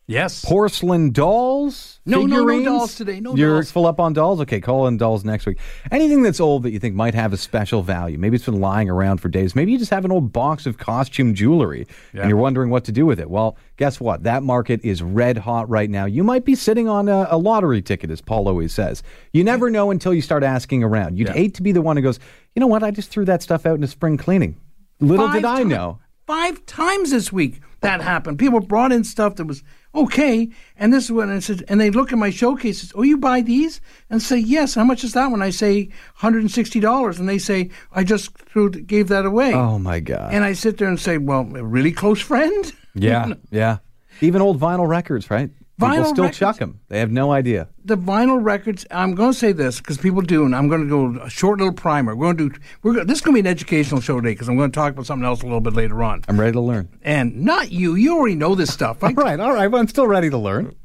Yes. 0.08 0.44
porcelain 0.44 1.12
dolls. 1.12 2.02
No, 2.06 2.26
no, 2.26 2.44
no 2.44 2.64
dolls 2.66 2.96
today, 2.96 3.22
no 3.22 3.36
You're 3.36 3.56
dolls. 3.56 3.72
full 3.72 3.86
up 3.86 4.00
on 4.00 4.12
dolls. 4.14 4.42
Okay, 4.42 4.60
call 4.60 4.88
in 4.88 4.98
dolls 4.98 5.24
next 5.24 5.46
week. 5.46 5.58
Anything 5.90 6.22
that's 6.22 6.40
old 6.40 6.64
that 6.64 6.72
you 6.72 6.80
think 6.80 6.96
might 6.96 7.14
have 7.14 7.32
a 7.32 7.38
special 7.38 7.82
value. 7.82 8.18
Maybe 8.18 8.36
it's 8.36 8.46
been 8.46 8.60
lying 8.60 8.90
around 8.90 9.20
for 9.20 9.30
days. 9.30 9.56
Maybe 9.56 9.72
you 9.72 9.78
just 9.78 9.92
have 9.92 10.04
an 10.04 10.12
old 10.12 10.34
box 10.34 10.66
of 10.66 10.78
costume 10.78 11.34
jewelry 11.34 11.88
and 12.14 12.28
you're 12.28 12.38
wondering 12.38 12.70
what 12.70 12.84
to 12.86 12.92
do 12.92 13.06
with 13.06 13.20
it. 13.20 13.30
Well, 13.30 13.58
guess 13.78 14.02
what? 14.02 14.24
That 14.24 14.44
market 14.44 14.82
is 14.84 15.02
red 15.02 15.38
hot 15.38 15.70
right 15.70 15.90
now. 15.90 16.06
You 16.06 16.24
might 16.24 16.44
be 16.44 16.56
sitting 16.56 16.90
on 16.90 17.08
a, 17.08 17.28
a 17.30 17.38
lottery 17.38 17.82
ticket, 17.82 18.10
as 18.12 18.20
Paul 18.20 18.48
always 18.50 18.74
says. 18.74 19.04
You 19.32 19.44
never 19.44 19.70
know 19.70 19.92
until 19.92 20.14
you 20.14 20.22
start 20.22 20.44
asking 20.44 20.84
around. 20.84 21.18
You'd 21.18 21.30
hate 21.30 21.54
to 21.56 21.64
be 21.64 21.72
the 21.72 21.82
one 21.82 21.96
who 21.96 22.04
goes, 22.04 22.20
you 22.56 22.60
know 22.60 22.68
what? 22.68 22.84
I 22.84 22.92
just 22.92 23.10
threw 23.12 23.24
that 23.26 23.42
stuff 23.42 23.66
out 23.66 23.76
in 23.78 23.84
a 23.84 23.88
spring 23.88 24.18
cleaning. 24.18 24.60
Little 25.00 25.28
Five 25.28 25.36
did 25.36 25.46
I 25.46 25.64
know. 25.64 26.00
Five 26.28 26.66
times 26.66 27.12
this 27.12 27.32
week 27.32 27.62
that 27.82 28.02
happened. 28.02 28.40
People 28.40 28.60
brought 28.60 28.92
in 28.92 29.04
stuff 29.04 29.36
that 29.36 29.46
was 29.46 29.64
okay, 29.94 30.50
and 30.78 30.94
this 30.94 31.06
is 31.06 31.12
when 31.12 31.30
I 31.30 31.40
said, 31.40 31.64
and 31.68 31.80
they 31.80 31.90
look 31.92 32.12
at 32.12 32.18
my 32.18 32.30
showcases. 32.30 32.92
Oh, 32.96 33.04
you 33.04 33.18
buy 33.18 33.42
these? 33.42 33.82
And 34.10 34.22
say 34.22 34.38
yes. 34.38 34.76
How 34.76 34.84
much 34.84 35.04
is 35.04 35.14
that? 35.14 35.28
one? 35.28 35.42
I 35.42 35.50
say 35.50 35.90
hundred 36.16 36.42
and 36.42 36.52
sixty 36.52 36.80
dollars, 36.80 37.20
and 37.20 37.28
they 37.28 37.38
say 37.38 37.70
I 37.92 38.04
just 38.04 38.38
threw, 38.38 38.70
gave 38.70 39.08
that 39.10 39.26
away. 39.26 39.54
Oh, 39.54 39.78
my 39.80 40.00
God. 40.00 40.34
And 40.34 40.44
I 40.44 40.54
sit 40.54 40.78
there 40.78 40.88
and 40.88 41.00
say, 41.00 41.18
well, 41.18 41.42
a 41.56 41.64
really 41.64 41.92
close 41.92 42.22
friend. 42.22 42.74
Yeah, 42.94 43.36
yeah. 43.52 43.78
Even 44.20 44.42
old 44.42 44.60
vinyl 44.60 44.86
records, 44.86 45.32
right? 45.32 45.50
People 45.82 45.96
Vinyl 45.98 46.10
still 46.10 46.24
records. 46.26 46.38
chuck 46.38 46.58
them. 46.58 46.80
They 46.90 47.00
have 47.00 47.12
no 47.12 47.32
idea. 47.32 47.68
the 47.84 47.98
vinyl 47.98 48.44
records. 48.44 48.86
I'm 48.92 49.16
going 49.16 49.34
to 49.34 49.38
say 49.38 49.52
this 49.52 49.80
because 49.80 49.98
people 49.98 50.22
do, 50.22 50.46
and 50.46 50.56
I'm 50.56 50.68
going 50.70 50.82
to 50.82 50.88
go 50.88 51.24
a 51.24 51.30
short 51.30 51.60
little 51.60 51.74
primer. 51.74 52.16
We're 52.16 52.34
going 52.34 52.50
to 52.50 52.50
do. 52.56 52.62
We're 52.84 52.94
go, 52.94 53.04
this 53.04 53.18
is 53.18 53.22
going 53.22 53.36
to 53.36 53.42
be 53.42 53.48
an 53.48 53.52
educational 53.52 54.00
show 54.02 54.22
today 54.22 54.34
because 54.34 54.48
I'm 54.48 54.58
going 54.58 54.72
to 54.72 54.76
talk 54.76 54.94
about 54.94 55.06
something 55.06 55.26
else 55.26 55.42
a 55.42 55.46
little 55.46 55.60
bit 55.62 55.74
later 55.74 56.04
on. 56.04 56.24
I'm 56.28 56.40
ready 56.40 56.54
to 56.54 56.62
learn. 56.62 56.90
And 57.02 57.42
not 57.44 57.72
you. 57.72 57.96
You 57.96 58.18
already 58.18 58.36
know 58.36 58.56
this 58.56 58.72
stuff. 58.72 59.04
I 59.04 59.08
All 59.08 59.14
right, 59.14 59.40
all 59.40 59.54
right. 59.54 59.68
Well, 59.68 59.82
I'm 59.82 59.88
still 59.88 60.08
ready 60.08 60.30
to 60.30 60.38
learn. 60.38 60.76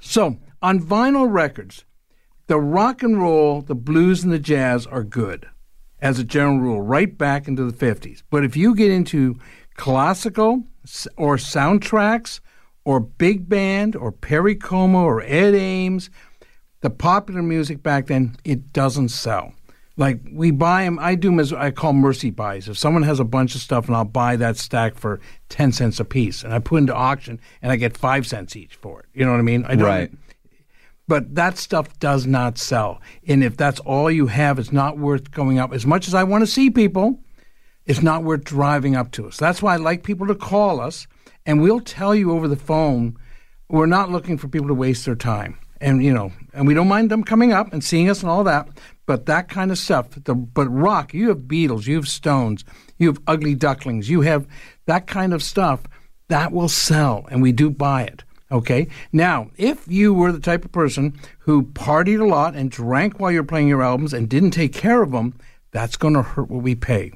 So 0.00 0.36
on 0.62 0.80
vinyl 0.80 1.30
records, 1.32 1.84
the 2.46 2.58
rock 2.58 3.02
and 3.02 3.20
roll, 3.20 3.62
the 3.62 3.74
blues, 3.74 4.24
and 4.24 4.32
the 4.32 4.38
jazz 4.38 4.86
are 4.86 5.04
good, 5.04 5.48
as 6.00 6.18
a 6.18 6.24
general 6.24 6.58
rule, 6.60 6.80
right 6.82 7.16
back 7.18 7.48
into 7.48 7.64
the 7.64 7.76
fifties. 7.76 8.22
But 8.30 8.44
if 8.44 8.56
you 8.56 8.74
get 8.74 8.90
into 8.90 9.38
classical 9.76 10.64
or 11.16 11.36
soundtracks 11.36 12.40
or 12.88 13.00
big 13.00 13.50
band 13.50 13.94
or 13.94 14.10
Perry 14.10 14.54
Como 14.54 15.02
or 15.02 15.20
Ed 15.20 15.54
Ames, 15.54 16.08
the 16.80 16.88
popular 16.88 17.42
music 17.42 17.82
back 17.82 18.06
then, 18.06 18.34
it 18.46 18.72
doesn't 18.72 19.10
sell. 19.10 19.52
Like 19.98 20.20
we 20.32 20.52
buy 20.52 20.84
them, 20.84 20.98
I 20.98 21.14
do 21.14 21.28
them 21.28 21.38
as 21.38 21.52
I 21.52 21.70
call 21.70 21.92
mercy 21.92 22.30
buys. 22.30 22.66
If 22.66 22.78
someone 22.78 23.02
has 23.02 23.20
a 23.20 23.24
bunch 23.24 23.54
of 23.54 23.60
stuff, 23.60 23.88
and 23.88 23.94
I'll 23.94 24.06
buy 24.06 24.36
that 24.36 24.56
stack 24.56 24.94
for 24.94 25.20
ten 25.50 25.70
cents 25.70 26.00
a 26.00 26.04
piece, 26.06 26.42
and 26.42 26.54
I 26.54 26.60
put 26.60 26.78
into 26.78 26.94
auction, 26.94 27.40
and 27.60 27.70
I 27.70 27.76
get 27.76 27.94
five 27.94 28.26
cents 28.26 28.56
each 28.56 28.76
for 28.76 29.00
it. 29.00 29.06
You 29.12 29.26
know 29.26 29.32
what 29.32 29.40
I 29.40 29.42
mean? 29.42 29.66
I 29.66 29.74
don't, 29.74 29.84
Right. 29.84 30.10
But 31.06 31.34
that 31.34 31.58
stuff 31.58 31.98
does 31.98 32.26
not 32.26 32.56
sell, 32.56 33.02
and 33.26 33.44
if 33.44 33.54
that's 33.58 33.80
all 33.80 34.10
you 34.10 34.28
have, 34.28 34.58
it's 34.58 34.72
not 34.72 34.96
worth 34.96 35.30
going 35.30 35.58
up. 35.58 35.74
As 35.74 35.84
much 35.84 36.08
as 36.08 36.14
I 36.14 36.24
want 36.24 36.40
to 36.40 36.46
see 36.46 36.70
people, 36.70 37.20
it's 37.84 38.00
not 38.00 38.24
worth 38.24 38.44
driving 38.44 38.96
up 38.96 39.10
to 39.12 39.26
us. 39.26 39.36
That's 39.36 39.60
why 39.60 39.74
I 39.74 39.76
like 39.76 40.04
people 40.04 40.26
to 40.28 40.34
call 40.34 40.80
us, 40.80 41.06
and 41.48 41.62
we'll 41.62 41.80
tell 41.80 42.14
you 42.14 42.30
over 42.32 42.46
the 42.46 42.56
phone. 42.56 43.18
We're 43.70 43.86
not 43.86 44.10
looking 44.10 44.36
for 44.36 44.48
people 44.48 44.68
to 44.68 44.74
waste 44.74 45.06
their 45.06 45.16
time, 45.16 45.58
and 45.80 46.04
you 46.04 46.12
know, 46.12 46.30
and 46.52 46.66
we 46.66 46.74
don't 46.74 46.88
mind 46.88 47.10
them 47.10 47.24
coming 47.24 47.52
up 47.52 47.72
and 47.72 47.82
seeing 47.82 48.08
us 48.10 48.20
and 48.20 48.30
all 48.30 48.44
that. 48.44 48.68
But 49.06 49.24
that 49.26 49.48
kind 49.48 49.70
of 49.70 49.78
stuff, 49.78 50.10
the, 50.10 50.34
but 50.34 50.68
rock, 50.68 51.14
you 51.14 51.30
have 51.30 51.38
Beatles, 51.38 51.86
you 51.86 51.96
have 51.96 52.06
Stones, 52.06 52.64
you 52.98 53.08
have 53.08 53.18
Ugly 53.26 53.54
Ducklings, 53.54 54.10
you 54.10 54.20
have 54.20 54.46
that 54.84 55.06
kind 55.06 55.32
of 55.32 55.42
stuff 55.42 55.84
that 56.28 56.52
will 56.52 56.68
sell, 56.68 57.26
and 57.30 57.40
we 57.40 57.52
do 57.52 57.70
buy 57.70 58.02
it. 58.02 58.24
Okay. 58.52 58.88
Now, 59.12 59.50
if 59.56 59.88
you 59.88 60.12
were 60.12 60.32
the 60.32 60.40
type 60.40 60.64
of 60.66 60.72
person 60.72 61.18
who 61.40 61.62
partied 61.62 62.20
a 62.20 62.26
lot 62.26 62.54
and 62.54 62.70
drank 62.70 63.18
while 63.18 63.32
you're 63.32 63.44
playing 63.44 63.68
your 63.68 63.82
albums 63.82 64.12
and 64.12 64.28
didn't 64.28 64.50
take 64.50 64.72
care 64.74 65.02
of 65.02 65.12
them, 65.12 65.34
that's 65.70 65.96
going 65.96 66.14
to 66.14 66.22
hurt 66.22 66.50
what 66.50 66.62
we 66.62 66.74
pay. 66.74 67.12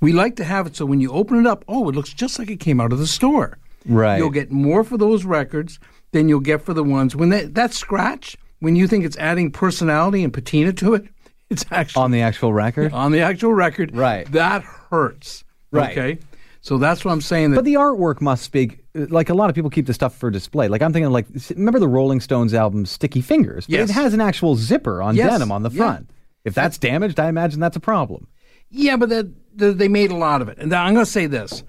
We 0.00 0.12
like 0.12 0.36
to 0.36 0.44
have 0.44 0.66
it 0.66 0.76
so 0.76 0.86
when 0.86 1.00
you 1.00 1.12
open 1.12 1.38
it 1.38 1.46
up, 1.46 1.64
oh, 1.68 1.88
it 1.88 1.94
looks 1.94 2.12
just 2.12 2.38
like 2.38 2.50
it 2.50 2.60
came 2.60 2.80
out 2.80 2.92
of 2.92 2.98
the 2.98 3.06
store. 3.06 3.58
Right. 3.86 4.18
You'll 4.18 4.30
get 4.30 4.50
more 4.50 4.84
for 4.84 4.96
those 4.98 5.24
records 5.24 5.78
than 6.12 6.28
you'll 6.28 6.40
get 6.40 6.62
for 6.62 6.74
the 6.74 6.84
ones 6.84 7.14
when 7.16 7.28
that 7.30 7.54
that 7.54 7.72
scratch. 7.72 8.36
When 8.60 8.76
you 8.76 8.86
think 8.86 9.06
it's 9.06 9.16
adding 9.16 9.50
personality 9.50 10.22
and 10.22 10.32
patina 10.32 10.72
to 10.74 10.92
it, 10.94 11.06
it's 11.50 11.64
actually 11.70 12.02
On 12.02 12.10
the 12.10 12.20
actual 12.20 12.52
record? 12.52 12.92
on 12.92 13.10
the 13.10 13.20
actual 13.20 13.54
record. 13.54 13.96
Right. 13.96 14.30
That 14.32 14.62
hurts. 14.62 15.44
Right. 15.70 15.96
Okay. 15.96 16.18
So 16.60 16.76
that's 16.76 17.02
what 17.06 17.12
I'm 17.12 17.22
saying. 17.22 17.52
That 17.52 17.56
But 17.56 17.64
the 17.64 17.74
artwork 17.74 18.20
must 18.20 18.42
speak. 18.42 18.80
Like 18.94 19.30
a 19.30 19.34
lot 19.34 19.48
of 19.48 19.54
people 19.54 19.70
keep 19.70 19.86
the 19.86 19.94
stuff 19.94 20.14
for 20.14 20.30
display. 20.30 20.68
Like 20.68 20.82
I'm 20.82 20.92
thinking, 20.92 21.10
like 21.10 21.26
remember 21.56 21.78
the 21.78 21.88
Rolling 21.88 22.20
Stones 22.20 22.52
album 22.52 22.84
"Sticky 22.84 23.22
Fingers"? 23.22 23.66
But 23.66 23.72
Yes. 23.78 23.90
it 23.90 23.92
has 23.94 24.12
an 24.12 24.20
actual 24.20 24.56
zipper 24.56 25.00
on 25.00 25.16
Yes. 25.16 25.30
denim 25.30 25.50
on 25.52 25.62
the 25.62 25.70
Yeah. 25.70 25.76
front. 25.78 26.10
If 26.44 26.52
that's 26.54 26.76
damaged, 26.76 27.18
I 27.18 27.28
imagine 27.28 27.60
that's 27.60 27.76
a 27.76 27.80
problem. 27.80 28.26
Yeah, 28.68 28.96
but 28.98 29.08
that 29.08 29.28
they 29.56 29.88
made 29.88 30.10
a 30.10 30.16
lot 30.16 30.42
of 30.42 30.48
it. 30.50 30.58
And 30.58 30.72
I'm 30.74 30.92
going 30.92 31.04
to 31.06 31.10
say 31.10 31.24
this: 31.26 31.62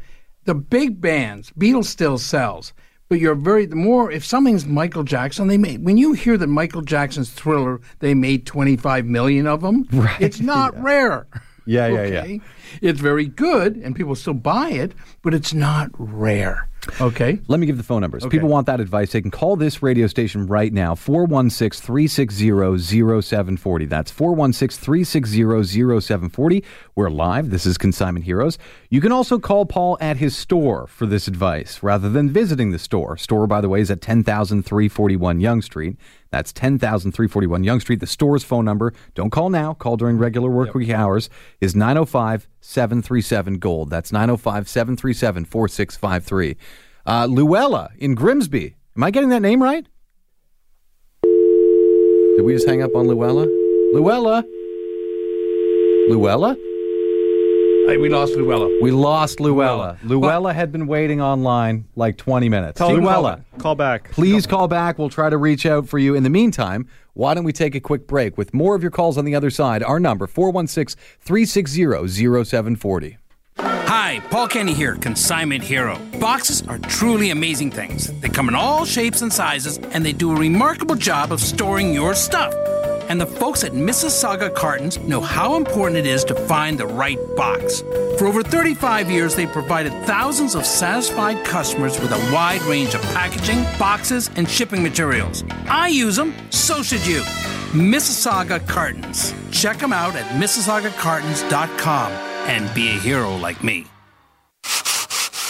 the 0.46 0.56
big 0.56 1.02
bands, 1.02 1.52
Beatles 1.58 1.86
still 1.86 2.18
sells, 2.18 2.74
but 3.10 3.20
you're 3.20 3.36
very 3.36 3.66
the 3.66 3.76
more 3.76 4.12
if 4.12 4.26
something's 4.26 4.66
Michael 4.66 5.04
Jackson, 5.04 5.48
they 5.48 5.58
made 5.58 5.84
when 5.84 5.98
you 5.98 6.14
hear 6.14 6.38
that 6.38 6.48
Michael 6.48 6.82
Jackson's 6.82 7.30
Thriller, 7.30 7.82
they 8.00 8.14
made 8.14 8.46
25 8.46 9.06
million 9.06 9.48
of 9.48 9.62
them. 9.62 9.88
Right, 9.92 10.22
It's 10.22 10.40
not 10.40 10.82
rare. 10.82 11.28
Yeah, 11.72 11.88
yeah, 11.88 12.24
yeah. 12.26 12.38
It's 12.82 13.00
very 13.00 13.28
good, 13.28 13.78
and 13.78 13.96
people 13.96 14.16
still 14.16 14.34
buy 14.34 14.70
it, 14.72 14.94
but 15.22 15.34
it's 15.34 15.54
not 15.54 15.90
rare. 15.98 16.68
Okay. 17.00 17.40
Let 17.48 17.60
me 17.60 17.68
give 17.68 17.78
the 17.78 17.84
phone 17.84 18.02
numbers. 18.02 18.26
People 18.26 18.50
want 18.50 18.66
that 18.66 18.80
advice. 18.80 19.12
They 19.12 19.22
can 19.22 19.30
call 19.30 19.56
this 19.56 19.84
radio 19.84 20.08
station 20.08 20.48
right 20.48 20.74
now 20.74 20.96
416 20.96 21.86
360 21.86 23.22
0740. 23.22 23.86
That's 23.86 24.10
416 24.10 24.84
360 24.84 26.02
0740. 26.02 26.64
We're 26.96 27.10
live. 27.10 27.52
This 27.52 27.68
is 27.68 27.78
Consignment 27.78 28.26
Heroes. 28.26 28.58
You 28.90 29.00
can 29.00 29.12
also 29.12 29.38
call 29.38 29.66
Paul 29.66 29.98
at 30.02 30.18
his 30.18 30.36
store 30.36 30.88
for 30.88 31.06
this 31.06 31.28
advice 31.28 31.84
rather 31.84 32.10
than 32.10 32.30
visiting 32.30 32.72
the 32.72 32.80
store. 32.80 33.16
Store, 33.16 33.46
by 33.46 33.62
the 33.62 33.70
way, 33.70 33.82
is 33.82 33.92
at 33.92 34.02
10341 34.02 35.40
Yonge 35.40 35.64
Street. 35.64 35.98
That's 36.32 36.52
10341 36.54 37.64
Yonge 37.64 37.82
Street. 37.82 38.00
The 38.00 38.08
store's 38.08 38.44
phone 38.44 38.64
number, 38.66 38.94
don't 39.16 39.32
call 39.32 39.50
now, 39.50 39.74
call 39.74 39.98
during 39.98 40.18
regular 40.18 40.50
work 40.50 40.74
week 40.74 40.90
hours, 40.90 41.30
is 41.60 41.76
905 41.76 42.48
737 42.62 43.60
Gold. 43.60 43.90
That's 43.90 44.12
905 44.12 44.70
737 44.70 45.46
4653. 45.46 46.58
Uh, 47.06 47.26
Luella 47.26 47.90
in 47.98 48.16
Grimsby. 48.16 48.76
Am 48.96 49.04
I 49.04 49.12
getting 49.12 49.30
that 49.30 49.42
name 49.42 49.62
right? 49.62 49.86
Did 51.24 52.44
we 52.44 52.54
just 52.54 52.68
hang 52.68 52.82
up 52.82 52.96
on 52.96 53.08
Luella? 53.08 53.46
Luella? 53.94 54.44
Luella? 56.10 56.56
Hey, 57.92 57.98
we 57.98 58.08
lost 58.08 58.38
Luella. 58.38 58.70
We 58.82 58.92
lost 58.92 59.42
Luella. 59.42 59.98
Luella 60.02 60.54
had 60.54 60.72
been 60.72 60.88
waiting 60.88 61.20
online 61.20 61.84
like 61.98 62.16
20 62.16 62.48
minutes. 62.48 62.78
Tell 62.78 62.88
them 62.88 63.04
Luella, 63.04 63.44
call, 63.52 63.60
call 63.60 63.76
back. 63.76 64.12
please 64.12 64.48
call 64.48 64.70
back. 64.70 64.98
We'll 64.98 65.10
try 65.10 65.30
to 65.30 65.36
reach 65.36 65.66
out 65.66 65.90
for 65.90 66.00
you. 66.00 66.16
In 66.16 66.24
the 66.24 66.30
meantime, 66.30 66.88
why 67.16 67.34
don't 67.34 67.44
we 67.44 67.52
take 67.52 67.76
a 67.76 67.82
quick 67.82 68.08
break 68.08 68.38
with 68.38 68.54
more 68.54 68.76
of 68.76 68.82
your 68.82 68.92
calls 68.92 69.18
on 69.18 69.26
the 69.26 69.36
other 69.36 69.50
side? 69.50 69.84
Our 69.84 70.00
number 70.00 70.26
416-360-0740. 70.26 73.18
Hi, 73.58 74.22
Paul 74.30 74.48
Kenny 74.48 74.74
here, 74.74 74.96
Consignment 74.96 75.62
Hero. 75.62 76.00
Boxes 76.18 76.66
are 76.70 76.80
truly 76.80 77.32
amazing 77.32 77.72
things. 77.72 78.08
They 78.22 78.30
come 78.30 78.48
in 78.48 78.56
all 78.56 78.86
shapes 78.86 79.22
and 79.22 79.34
sizes, 79.34 79.80
and 79.92 80.06
they 80.06 80.14
do 80.14 80.32
a 80.32 80.36
remarkable 80.40 80.96
job 80.96 81.34
of 81.34 81.42
storing 81.42 81.94
your 81.94 82.16
stuff. 82.16 82.54
And 83.10 83.20
the 83.20 83.26
folks 83.26 83.64
at 83.64 83.74
Mississauga 83.74 84.54
Cartons 84.54 84.98
know 85.00 85.22
how 85.22 85.56
important 85.56 85.98
it 85.98 86.06
is 86.06 86.24
to 86.26 86.36
find 86.36 86.78
the 86.78 86.88
right 86.88 87.20
box. 87.36 87.82
For 88.18 88.28
over 88.28 88.44
35 88.44 89.10
years, 89.10 89.36
they've 89.36 89.52
provided 89.52 89.92
thousands 90.06 90.56
of 90.56 90.66
satisfied 90.66 91.44
customers 91.46 92.00
with 92.00 92.12
a 92.12 92.34
wide 92.34 92.62
range 92.64 92.94
of 92.94 93.02
packaging, 93.14 93.64
boxes, 93.78 94.30
and 94.36 94.50
shipping 94.50 94.84
materials. 94.84 95.44
I 95.68 95.88
use 95.88 96.16
them, 96.16 96.34
so 96.50 96.84
should 96.84 97.06
you. 97.06 97.22
Mississauga 97.72 98.66
Cartons. 98.68 99.34
Check 99.52 99.78
them 99.78 99.94
out 99.94 100.16
at 100.16 100.26
MississaugaCartons.com 100.42 102.12
and 102.12 102.74
be 102.74 102.90
a 102.90 103.00
hero 103.00 103.36
like 103.38 103.64
me. 103.64 103.86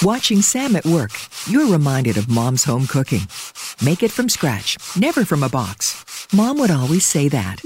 Watching 0.03 0.41
Sam 0.41 0.75
at 0.75 0.85
work, 0.85 1.11
you're 1.47 1.71
reminded 1.71 2.17
of 2.17 2.27
mom's 2.27 2.63
home 2.63 2.87
cooking. 2.87 3.21
Make 3.83 4.01
it 4.01 4.11
from 4.11 4.29
scratch, 4.29 4.77
never 4.97 5.25
from 5.25 5.43
a 5.43 5.49
box. 5.49 6.03
Mom 6.33 6.57
would 6.57 6.71
always 6.71 7.05
say 7.05 7.27
that. 7.27 7.61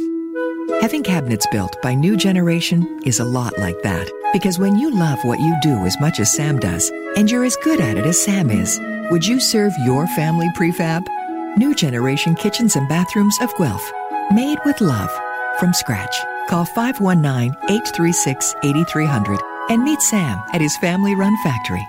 Having 0.82 1.04
cabinets 1.04 1.46
built 1.52 1.80
by 1.84 1.94
New 1.94 2.18
Generation 2.18 3.00
is 3.06 3.20
a 3.20 3.26
lot 3.26 3.56
like 3.60 3.80
that. 3.84 4.10
Because 4.34 4.58
when 4.58 4.76
you 4.76 4.90
love 4.90 5.24
what 5.24 5.40
you 5.40 5.56
do 5.62 5.86
as 5.86 6.00
much 6.00 6.20
as 6.20 6.34
Sam 6.34 6.58
does, 6.58 6.92
and 7.16 7.30
you're 7.30 7.46
as 7.46 7.56
good 7.58 7.80
at 7.80 7.96
it 7.96 8.08
as 8.08 8.20
Sam 8.20 8.50
is, 8.50 8.80
would 9.12 9.24
you 9.24 9.40
serve 9.40 9.72
your 9.84 10.08
family 10.08 10.50
prefab? 10.56 11.08
New 11.58 11.76
Generation 11.76 12.34
Kitchens 12.34 12.76
and 12.76 12.90
Bathrooms 12.90 13.38
of 13.40 13.56
Guelph. 13.56 13.88
Made 14.32 14.58
with 14.66 14.82
love. 14.82 15.12
From 15.60 15.72
scratch. 15.72 16.16
Call 16.50 16.66
519 16.66 17.56
836 17.70 18.56
8300 18.64 19.40
and 19.70 19.84
meet 19.84 20.02
Sam 20.02 20.42
at 20.54 20.62
his 20.62 20.76
family 20.78 21.14
run 21.14 21.36
factory. 21.44 21.86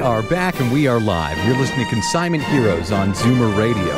We 0.00 0.06
are 0.06 0.22
back 0.22 0.58
and 0.58 0.72
we 0.72 0.86
are 0.86 0.98
live. 0.98 1.36
You're 1.46 1.58
listening 1.58 1.84
to 1.84 1.90
Consignment 1.90 2.42
Heroes 2.44 2.90
on 2.90 3.12
Zoomer 3.12 3.54
Radio. 3.58 3.92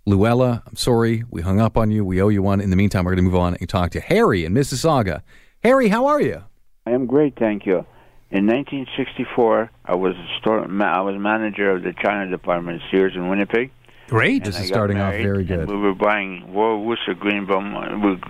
Luella, 0.04 0.64
I'm 0.66 0.74
sorry, 0.74 1.22
we 1.30 1.42
hung 1.42 1.60
up 1.60 1.76
on 1.76 1.92
you. 1.92 2.04
We 2.04 2.20
owe 2.20 2.26
you 2.26 2.42
one. 2.42 2.60
In 2.60 2.70
the 2.70 2.76
meantime, 2.76 3.04
we're 3.04 3.12
going 3.12 3.24
to 3.24 3.30
move 3.30 3.36
on 3.36 3.54
and 3.54 3.68
talk 3.68 3.92
to 3.92 4.00
Harry 4.00 4.44
in 4.44 4.52
Mississauga. 4.52 5.22
Harry, 5.62 5.90
how 5.90 6.06
are 6.06 6.20
you? 6.20 6.42
I 6.86 6.90
am 6.90 7.06
great, 7.06 7.34
thank 7.38 7.64
you. 7.66 7.86
In 8.30 8.46
1964, 8.46 9.70
I 9.84 9.94
was 9.94 10.14
a 10.16 10.38
store, 10.40 10.64
I 10.82 11.00
was 11.02 11.16
manager 11.18 11.70
of 11.70 11.82
the 11.82 11.92
China 12.02 12.30
department 12.30 12.82
at 12.82 12.90
Sears 12.90 13.12
in 13.14 13.28
Winnipeg. 13.28 13.70
Great. 14.08 14.44
This 14.44 14.56
and 14.56 14.64
is 14.64 14.70
I 14.70 14.74
got 14.74 14.76
starting 14.76 14.98
off 14.98 15.12
married, 15.12 15.22
very 15.22 15.38
and 15.38 15.48
good. 15.48 15.68
We 15.70 15.76
were 15.80 15.94
buying 15.94 16.52
Royal 16.52 16.84
Worcester 16.84 17.14
Greenbaum. 17.14 17.72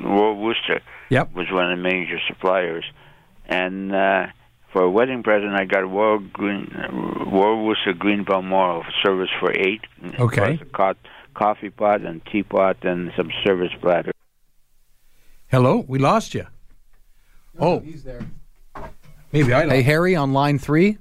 Royal 0.03 0.37
Worcester 0.37 0.81
Yep. 1.11 1.35
was 1.35 1.47
one 1.51 1.71
of 1.73 1.77
the 1.77 1.83
major 1.83 2.19
suppliers, 2.29 2.85
and 3.47 3.95
uh, 3.95 4.27
for 4.73 4.83
a 4.83 4.91
wedding 4.91 5.23
present, 5.23 5.53
I 5.55 5.65
got 5.65 5.81
Royal 5.81 6.19
Green 6.21 6.71
Royal 7.27 7.65
Worcester 7.67 7.93
Green 7.93 8.25
Balmoral 8.25 8.85
service 9.03 9.31
for 9.41 9.53
eight. 9.53 9.81
Okay. 10.19 10.61
A 10.61 10.65
co- 10.67 10.95
coffee 11.35 11.71
pot 11.71 12.03
and 12.03 12.25
teapot 12.27 12.85
and 12.85 13.11
some 13.17 13.31
service 13.45 13.73
platter. 13.81 14.13
Hello, 15.49 15.85
we 15.89 15.99
lost 15.99 16.35
you. 16.35 16.47
Oh, 17.59 17.81
he's 17.81 18.05
there. 18.05 18.25
Maybe 19.35 19.53
I. 19.53 19.69
Hey 19.69 19.83
Harry 19.83 20.15
on 20.15 20.33
line 20.33 20.59
three. 20.61 20.97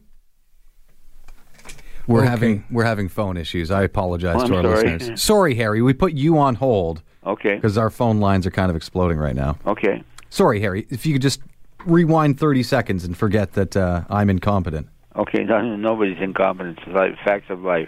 We're 2.07 2.21
Okay. 2.21 2.29
having 2.29 2.63
we're 2.71 2.83
having 2.83 3.07
phone 3.07 3.37
issues. 3.37 3.69
I 3.69 3.83
apologize 3.83 4.41
Oh, 4.41 4.47
to 4.47 4.55
our 4.57 4.63
sorry. 4.75 4.89
listeners. 4.93 5.21
Sorry, 5.21 5.55
Harry. 5.55 5.81
We 5.83 5.93
put 5.93 6.13
you 6.13 6.37
on 6.39 6.55
hold 6.55 7.03
Okay. 7.25 7.55
because 7.55 7.77
our 7.77 7.91
phone 7.91 8.19
lines 8.19 8.45
are 8.47 8.51
kind 8.51 8.69
of 8.71 8.75
exploding 8.75 9.17
right 9.19 9.35
now. 9.35 9.57
Okay. 9.67 10.03
Sorry, 10.31 10.59
Harry. 10.59 10.87
If 10.89 11.05
you 11.05 11.13
could 11.13 11.21
just 11.21 11.41
rewind 11.85 12.39
thirty 12.39 12.63
seconds 12.63 13.05
and 13.05 13.15
forget 13.15 13.53
that 13.53 13.77
uh, 13.77 14.01
I'm 14.09 14.29
incompetent. 14.31 14.87
Okay, 15.15 15.43
no, 15.43 15.61
nobody's 15.75 16.17
incompetent. 16.19 16.79
It's 16.79 16.87
like 16.87 17.15
facts 17.23 17.45
of 17.49 17.61
life. 17.61 17.87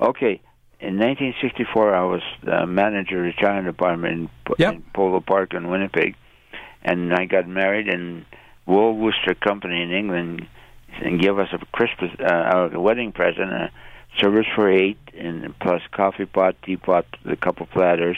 Okay, 0.00 0.40
in 0.78 0.96
1964, 0.96 1.92
I 1.94 2.04
was 2.04 2.22
uh, 2.46 2.66
manager 2.66 3.18
of 3.26 3.34
the 3.34 3.40
China 3.40 3.64
department 3.64 4.12
in, 4.46 4.54
Yep. 4.58 4.74
in 4.74 4.82
Polo 4.94 5.20
Park 5.20 5.54
in 5.54 5.68
Winnipeg, 5.68 6.14
and 6.82 7.12
I 7.12 7.24
got 7.24 7.48
married, 7.48 7.88
and 7.88 8.24
Royal 8.66 8.96
Worcester 8.96 9.34
Company 9.34 9.82
in 9.82 9.92
England 9.92 10.46
and 11.02 11.20
give 11.20 11.38
us 11.38 11.48
a 11.52 11.58
Christmas, 11.66 12.10
uh, 12.20 12.68
a 12.72 12.80
wedding 12.80 13.12
present, 13.12 13.50
a 13.52 13.70
service 14.18 14.46
for 14.54 14.70
eight, 14.70 14.98
and 15.18 15.58
plus 15.60 15.80
coffee 15.92 16.26
pot, 16.26 16.54
teapot, 16.62 17.06
a 17.24 17.36
couple 17.36 17.66
platters, 17.66 18.16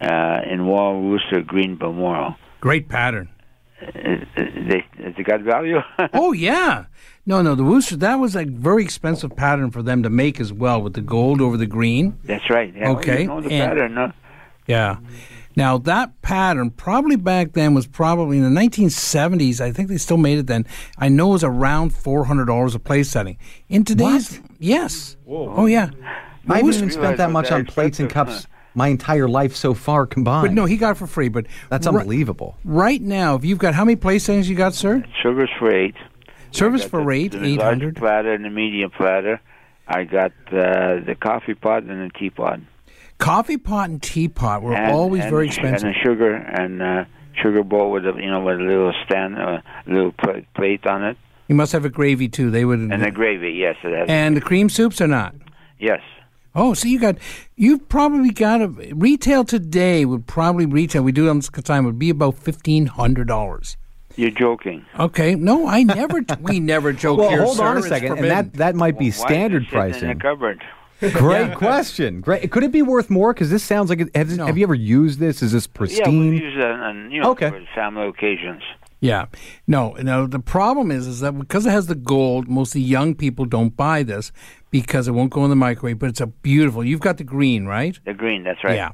uh, 0.00 0.40
in 0.50 0.62
Royal 0.62 1.00
Worcester 1.02 1.40
Green 1.42 1.76
Balmoral. 1.76 2.34
Great 2.60 2.88
pattern. 2.88 3.28
Uh, 3.80 3.90
they, 4.36 4.84
has 4.98 5.14
it 5.18 5.24
got 5.26 5.40
value? 5.42 5.78
Oh 6.12 6.32
yeah. 6.32 6.86
No, 7.26 7.40
no, 7.42 7.54
the 7.54 7.64
Worcester. 7.64 7.96
That 7.96 8.16
was 8.16 8.36
a 8.36 8.44
very 8.44 8.82
expensive 8.82 9.34
pattern 9.36 9.70
for 9.70 9.82
them 9.82 10.02
to 10.02 10.10
make 10.10 10.40
as 10.40 10.52
well, 10.52 10.82
with 10.82 10.92
the 10.94 11.00
gold 11.00 11.40
over 11.40 11.56
the 11.56 11.66
green. 11.66 12.18
That's 12.24 12.48
right. 12.50 12.72
Yeah, 12.74 12.88
well, 12.90 12.98
Okay, 12.98 13.22
you 13.22 13.26
know 13.28 13.40
the 13.40 13.50
and- 13.50 13.70
pattern, 13.70 13.94
no? 13.94 14.12
Yeah. 14.66 14.96
Now 15.56 15.78
that 15.78 16.20
pattern 16.22 16.70
probably 16.70 17.16
back 17.16 17.52
then 17.52 17.74
was 17.74 17.86
probably 17.86 18.38
in 18.38 18.42
the 18.54 18.60
1970s. 18.60 19.60
I 19.60 19.72
think 19.72 19.88
they 19.88 19.96
still 19.98 20.16
made 20.16 20.38
it 20.38 20.46
then. 20.46 20.66
I 20.98 21.08
know 21.08 21.30
it 21.30 21.32
was 21.34 21.44
around 21.44 21.90
four 21.94 22.24
hundred 22.24 22.46
dollars 22.46 22.74
a 22.74 22.78
place 22.78 23.10
setting. 23.10 23.38
In 23.68 23.84
today's, 23.84 24.40
yes. 24.58 25.16
Oh 25.28 25.66
yeah. 25.66 25.90
I 26.48 26.56
haven't 26.58 26.74
even 26.74 26.90
spent 26.90 27.16
that 27.18 27.30
much 27.30 27.50
on 27.50 27.64
plates 27.64 27.98
and 28.00 28.06
expensive, 28.08 28.34
cups 28.42 28.46
my 28.74 28.88
entire 28.88 29.28
life 29.28 29.54
so 29.54 29.72
far 29.72 30.06
combined. 30.06 30.48
But 30.48 30.52
no, 30.52 30.64
he 30.64 30.76
got 30.76 30.92
it 30.92 30.94
for 30.98 31.06
free. 31.06 31.28
But 31.28 31.46
that's 31.70 31.86
ri- 31.86 31.94
unbelievable. 32.00 32.56
Right 32.64 33.00
now, 33.00 33.36
if 33.36 33.44
you've 33.44 33.58
got 33.58 33.74
how 33.74 33.84
many 33.84 33.96
place 33.96 34.24
settings 34.24 34.48
you 34.50 34.56
got, 34.56 34.74
sir? 34.74 35.04
Service 35.22 35.50
for 35.58 35.72
eight. 35.74 35.94
Service 36.50 36.84
for 36.84 37.02
the- 37.04 37.10
eight, 37.10 37.32
the 37.32 37.44
eight 37.44 37.58
large 37.58 37.68
hundred. 37.78 37.96
platter 37.96 38.32
and 38.34 38.44
the 38.44 38.50
medium 38.50 38.90
platter. 38.90 39.40
I 39.86 40.04
got 40.04 40.32
uh, 40.48 41.00
the 41.04 41.16
coffee 41.20 41.54
pot 41.54 41.82
and 41.84 42.10
the 42.10 42.18
teapot. 42.18 42.60
Coffee 43.18 43.56
pot 43.56 43.90
and 43.90 44.02
teapot 44.02 44.62
were 44.62 44.74
and, 44.74 44.92
always 44.92 45.22
and 45.22 45.30
very 45.30 45.46
expensive. 45.46 45.86
And 45.86 45.94
the 45.94 45.98
sugar 46.02 46.34
and 46.34 46.82
uh, 46.82 47.04
sugar 47.40 47.62
bowl 47.62 47.90
with 47.90 48.04
a 48.06 48.12
you 48.16 48.30
know 48.30 48.40
with 48.42 48.58
a 48.60 48.62
little 48.62 48.92
stand, 49.06 49.36
a 49.38 49.62
little 49.86 50.12
pl- 50.12 50.42
plate 50.54 50.86
on 50.86 51.04
it, 51.04 51.16
You 51.48 51.54
must 51.54 51.72
have 51.72 51.84
a 51.84 51.88
gravy 51.90 52.28
too. 52.28 52.50
They 52.50 52.64
would. 52.64 52.80
and 52.80 53.02
the 53.02 53.10
gravy. 53.10 53.52
Yes, 53.52 53.76
it 53.84 53.96
has. 53.96 54.08
and 54.08 54.36
the 54.36 54.40
cream 54.40 54.68
soups 54.68 55.00
or 55.00 55.06
not? 55.06 55.34
yes. 55.78 56.00
Oh, 56.56 56.72
so 56.72 56.86
you 56.86 57.00
got, 57.00 57.16
you've 57.56 57.88
probably 57.88 58.30
got 58.30 58.62
a 58.62 58.68
retail 58.68 59.42
today 59.42 60.04
would 60.04 60.28
probably 60.28 60.66
retail. 60.66 61.02
We 61.02 61.10
do 61.10 61.26
it 61.26 61.30
on 61.30 61.38
this 61.38 61.48
time 61.48 61.84
would 61.84 61.98
be 61.98 62.10
about 62.10 62.36
fifteen 62.36 62.86
hundred 62.86 63.26
dollars. 63.26 63.76
You're 64.14 64.30
joking. 64.30 64.86
Okay, 65.00 65.34
no, 65.34 65.66
I 65.66 65.82
never, 65.82 66.20
we 66.40 66.60
never 66.60 66.92
joke 67.04 67.18
Well, 67.18 67.30
here. 67.30 67.42
hold 67.42 67.58
on 67.58 67.78
a 67.78 67.82
second, 67.82 68.18
and 68.18 68.30
that 68.30 68.52
that 68.54 68.76
might 68.76 68.96
be 68.98 69.06
Why 69.06 69.08
is 69.08 69.16
it 69.16 69.26
standard 69.26 69.62
sitting 69.64 69.78
in 69.80 69.90
pricing. 69.90 70.08
the 70.10 70.14
cupboard. 70.14 70.64
Great 71.12 71.54
question. 71.56 72.20
Great. 72.20 72.50
Could 72.50 72.62
it 72.62 72.72
be 72.72 72.82
worth 72.82 73.10
more? 73.10 73.34
Because 73.34 73.50
this 73.50 73.62
sounds 73.62 73.90
like 73.90 74.00
it. 74.00 74.14
Have, 74.16 74.30
No. 74.36 74.46
have 74.46 74.56
you 74.56 74.64
ever 74.64 74.74
used 74.74 75.18
this? 75.18 75.42
Is 75.42 75.52
this 75.52 75.66
pristine? 75.66 75.98
Yeah, 75.98 76.04
pristine? 76.04 76.30
we 76.30 76.40
use 76.40 76.54
it 76.56 76.64
on 76.64 77.10
you 77.10 77.20
know 77.20 77.30
Okay. 77.30 77.50
for 77.50 77.62
family 77.74 78.06
occasions. 78.06 78.62
Yeah. 79.00 79.26
No, 79.66 79.92
no, 80.00 80.26
the 80.26 80.38
problem 80.38 80.90
is 80.90 81.06
is 81.06 81.20
that 81.20 81.32
because 81.32 81.66
it 81.66 81.70
has 81.70 81.88
the 81.88 81.94
gold, 81.94 82.48
mostly 82.48 82.80
young 82.80 83.14
people 83.14 83.44
don't 83.44 83.76
buy 83.76 84.02
this 84.02 84.32
because 84.70 85.06
it 85.08 85.12
won't 85.12 85.30
go 85.30 85.44
in 85.44 85.50
the 85.50 85.56
microwave, 85.56 85.98
but 85.98 86.08
it's 86.08 86.22
a 86.22 86.26
beautiful. 86.28 86.82
You've 86.82 87.00
got 87.00 87.18
the 87.18 87.24
green, 87.24 87.66
right? 87.66 87.98
The 88.06 88.14
green. 88.14 88.44
That's 88.44 88.64
right. 88.64 88.76
Yeah. 88.76 88.92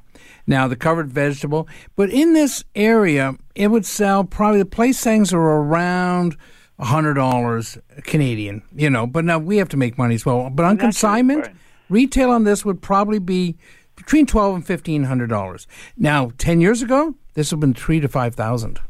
Now 0.49 0.67
the 0.67 0.75
covered 0.75 1.13
vegetable, 1.13 1.69
but 1.95 2.11
in 2.11 2.33
this 2.33 2.65
area, 2.75 3.35
it 3.55 3.69
would 3.69 3.87
sell 3.87 4.25
probably 4.25 4.59
the 4.59 4.65
place 4.67 5.01
things 5.01 5.33
are 5.33 5.39
around 5.39 6.37
a 6.81 6.87
hundred 6.87 7.15
dollars 7.15 7.79
Canadian. 8.03 8.63
You 8.75 8.91
know, 8.91 9.07
but 9.07 9.25
now 9.25 9.39
we 9.39 9.59
have 9.59 9.69
to 9.69 9.77
make 9.77 9.97
money 9.97 10.17
as 10.17 10.27
well. 10.27 10.51
But 10.51 10.65
on 10.65 10.73
Naturally, 10.75 10.79
consignment, 10.79 11.47
right. 11.47 11.57
Retail 11.91 12.31
on 12.31 12.45
this 12.45 12.65
would 12.65 12.81
probably 12.81 13.19
be 13.19 13.57
between 13.97 14.25
twelve 14.27 14.55
and 14.55 14.67
fifteen 14.67 15.05
hundred 15.05 15.29
dollars. 15.29 15.67
Now, 15.97 16.33
ten 16.39 16.61
years 16.61 16.81
ago, 16.83 17.15
this 17.35 17.51
would 17.51 17.57
have 17.57 17.61
been 17.61 17.75
three 17.75 18.01
to 18.01 18.09
five 18.09 18.35
thousand. 18.35 18.81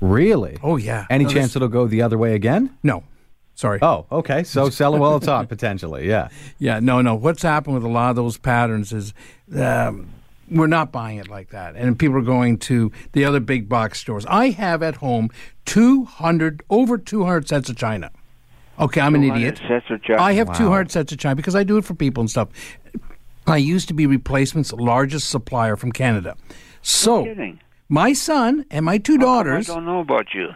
really? 0.00 0.58
Oh 0.62 0.76
yeah. 0.76 1.06
Any 1.10 1.24
No, 1.24 1.30
chance 1.30 1.48
this- 1.48 1.56
it'll 1.56 1.68
go 1.68 1.86
the 1.86 2.02
other 2.02 2.16
way 2.18 2.34
again? 2.34 2.76
No. 2.82 3.02
Sorry. 3.54 3.78
Oh, 3.80 4.04
okay. 4.12 4.44
So 4.44 4.68
sell 4.80 4.94
it 4.94 4.98
while 4.98 5.16
it's 5.16 5.26
hot, 5.26 5.48
potentially. 5.48 6.06
Yeah. 6.08 6.28
Yeah, 6.58 6.78
no, 6.80 7.00
no. 7.00 7.14
What's 7.14 7.40
happened 7.42 7.74
with 7.74 7.84
a 7.84 7.88
lot 7.88 8.10
of 8.10 8.16
those 8.16 8.36
patterns 8.36 8.92
is 8.92 9.14
um, 9.58 10.08
We're 10.50 10.66
not 10.66 10.92
buying 10.92 11.16
it 11.18 11.28
like 11.28 11.48
that. 11.50 11.74
And 11.74 11.98
people 11.98 12.18
are 12.18 12.22
going 12.22 12.58
to 12.58 12.92
the 13.12 13.24
other 13.24 13.40
big 13.40 13.66
box 13.68 13.98
stores. 13.98 14.26
I 14.26 14.50
have 14.50 14.82
at 14.82 14.96
home 14.96 15.30
200, 15.64 16.62
over 16.68 16.98
200 16.98 17.48
sets 17.48 17.68
of 17.70 17.76
china. 17.76 18.10
Okay, 18.78 19.00
I'm 19.00 19.14
an 19.14 19.24
idiot. 19.24 19.60
sets 19.68 19.86
of 19.90 20.02
china? 20.02 20.22
I 20.22 20.32
have 20.34 20.48
Wow. 20.48 20.54
200 20.54 20.90
sets 20.90 21.12
of 21.12 21.18
china 21.18 21.36
because 21.36 21.54
I 21.54 21.64
do 21.64 21.78
it 21.78 21.84
for 21.84 21.94
people 21.94 22.20
and 22.20 22.30
stuff. 22.30 22.48
I 23.46 23.56
used 23.58 23.88
to 23.88 23.94
be 23.94 24.06
replacement's 24.06 24.72
largest 24.72 25.28
supplier 25.30 25.76
from 25.76 25.92
Canada. 25.92 26.36
So, 26.82 27.26
my 27.88 28.12
son 28.12 28.64
and 28.70 28.84
my 28.84 28.98
two 28.98 29.18
daughters. 29.18 29.70
I 29.70 29.74
don't 29.74 29.84
know 29.84 30.00
about 30.00 30.34
you. 30.34 30.48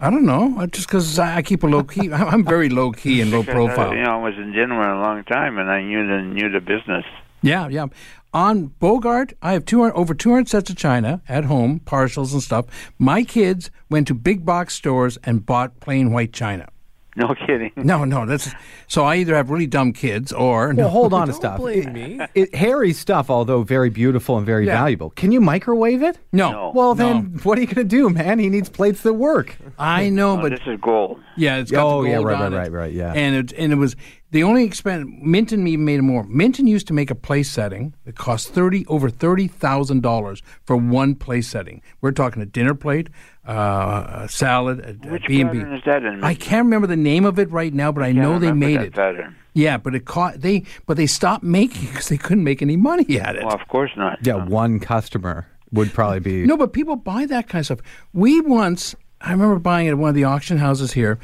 I 0.00 0.10
don't 0.10 0.24
know, 0.26 0.66
just 0.66 0.88
because 0.88 1.18
I, 1.18 1.36
I 1.36 1.42
keep 1.42 1.62
a 1.62 1.66
low 1.68 1.84
key. 1.84 2.12
I'm 2.12 2.44
very 2.44 2.68
low 2.68 2.90
key 2.90 3.20
and 3.20 3.30
low 3.30 3.44
profile. 3.44 3.90
uh, 3.90 3.94
you 3.94 4.02
know, 4.02 4.18
I 4.18 4.22
was 4.22 4.34
in 4.36 4.52
Denver 4.52 4.80
a 4.80 5.00
long 5.00 5.22
time, 5.24 5.58
and 5.58 5.70
I 5.70 5.82
knew 5.82 6.04
the 6.06 6.22
knew 6.22 6.50
the 6.50 6.60
business. 6.60 7.04
Yeah, 7.42 7.68
yeah. 7.68 7.86
On 8.34 8.68
Bogart, 8.80 9.34
I 9.42 9.52
have 9.52 9.64
200, 9.66 9.92
over 9.94 10.14
200 10.14 10.48
sets 10.48 10.70
of 10.70 10.76
china 10.76 11.20
at 11.28 11.44
home, 11.44 11.80
partials 11.84 12.32
and 12.32 12.42
stuff. 12.42 12.64
My 12.98 13.22
kids 13.24 13.70
went 13.90 14.06
to 14.08 14.14
big 14.14 14.44
box 14.46 14.74
stores 14.74 15.18
and 15.22 15.44
bought 15.44 15.78
plain 15.80 16.12
white 16.12 16.32
china. 16.32 16.68
No 17.16 17.34
kidding. 17.34 17.72
No, 17.76 18.04
no, 18.06 18.24
that's 18.24 18.50
so 18.86 19.04
I 19.04 19.16
either 19.16 19.34
have 19.34 19.50
really 19.50 19.66
dumb 19.66 19.92
kids 19.92 20.32
or 20.32 20.68
Well, 20.68 20.74
no. 20.74 20.88
hold 20.88 21.12
on 21.12 21.26
to 21.28 21.34
stuff. 21.34 21.58
blame 21.58 21.92
me. 21.92 22.18
It, 22.34 22.54
Harry's 22.54 22.98
stuff, 22.98 23.28
although 23.28 23.62
very 23.62 23.90
beautiful 23.90 24.38
and 24.38 24.46
very 24.46 24.64
Yeah. 24.66 24.78
valuable, 24.78 25.10
can 25.10 25.30
you 25.30 25.40
microwave 25.42 26.02
it? 26.02 26.18
No, 26.32 26.50
No. 26.50 26.72
Well, 26.74 26.94
No. 26.94 27.04
then 27.04 27.40
what 27.42 27.58
are 27.58 27.60
you 27.60 27.66
going 27.66 27.76
to 27.86 27.96
do, 27.96 28.08
man? 28.08 28.38
He 28.38 28.48
needs 28.48 28.70
plates 28.70 29.02
that 29.02 29.12
work. 29.12 29.56
I 29.78 30.08
know, 30.08 30.38
Oh, 30.38 30.42
but 30.42 30.52
this 30.52 30.60
is 30.66 30.78
gold. 30.80 31.20
yeah, 31.36 31.56
it's 31.58 31.70
got 31.70 31.84
Oh, 31.86 32.02
the 32.02 32.08
yeah, 32.08 32.16
right, 32.16 32.34
on 32.34 32.40
right, 32.40 32.52
it. 32.52 32.56
right, 32.56 32.72
right, 32.72 32.92
yeah. 32.94 33.12
And 33.12 33.36
it 33.36 33.52
and 33.58 33.72
it 33.74 33.76
was 33.76 33.94
the 34.32 34.42
only 34.42 34.64
expense. 34.64 35.08
Minton 35.20 35.66
even 35.66 35.84
made 35.84 36.00
it 36.00 36.02
more. 36.02 36.24
Minton 36.24 36.66
used 36.66 36.86
to 36.88 36.92
make 36.92 37.10
a 37.10 37.14
place 37.14 37.50
setting 37.50 37.94
that 38.04 38.16
cost 38.16 38.48
thirty 38.48 38.84
over 38.86 39.08
thirty 39.08 39.46
thousand 39.46 40.02
dollars 40.02 40.42
for 40.64 40.76
one 40.76 41.14
place 41.14 41.46
setting. 41.46 41.80
We're 42.00 42.12
talking 42.12 42.42
a 42.42 42.46
dinner 42.46 42.74
plate, 42.74 43.08
uh, 43.46 44.22
a 44.24 44.28
salad, 44.28 44.80
a, 44.80 45.08
a 45.08 45.12
Which 45.12 45.26
B 45.26 45.40
and 45.40 45.52
B. 45.52 45.58
pattern 45.58 45.74
is 45.74 45.82
that 45.86 46.02
in? 46.04 46.24
I 46.24 46.34
can't 46.34 46.64
remember 46.64 46.86
the 46.88 46.96
name 46.96 47.24
of 47.24 47.38
it 47.38 47.50
right 47.50 47.72
now, 47.72 47.92
but 47.92 48.02
I 48.02 48.12
know 48.12 48.38
they 48.38 48.52
made 48.52 48.78
that 48.78 48.86
it. 48.86 48.94
Pattern. 48.94 49.36
Yeah, 49.54 49.76
but 49.76 49.94
it 49.94 50.06
caught 50.06 50.40
they 50.40 50.64
but 50.86 50.96
they 50.96 51.06
stopped 51.06 51.44
making 51.44 51.84
it 51.84 51.90
because 51.90 52.08
they 52.08 52.18
couldn't 52.18 52.42
make 52.44 52.62
any 52.62 52.76
money 52.76 53.20
at 53.20 53.36
it. 53.36 53.44
Well, 53.44 53.54
of 53.54 53.68
course 53.68 53.90
not. 53.96 54.18
Yeah, 54.26 54.44
one 54.46 54.80
customer 54.80 55.46
would 55.72 55.92
probably 55.92 56.20
be. 56.20 56.46
No, 56.46 56.56
but 56.56 56.72
people 56.72 56.96
buy 56.96 57.26
that 57.26 57.48
kind 57.48 57.60
of 57.60 57.66
stuff. 57.66 57.80
We 58.14 58.40
once, 58.40 58.94
I 59.20 59.30
remember 59.32 59.58
buying 59.58 59.86
it 59.86 59.90
at 59.90 59.98
one 59.98 60.08
of 60.08 60.14
the 60.14 60.24
auction 60.24 60.56
houses 60.58 60.92
here. 60.92 61.18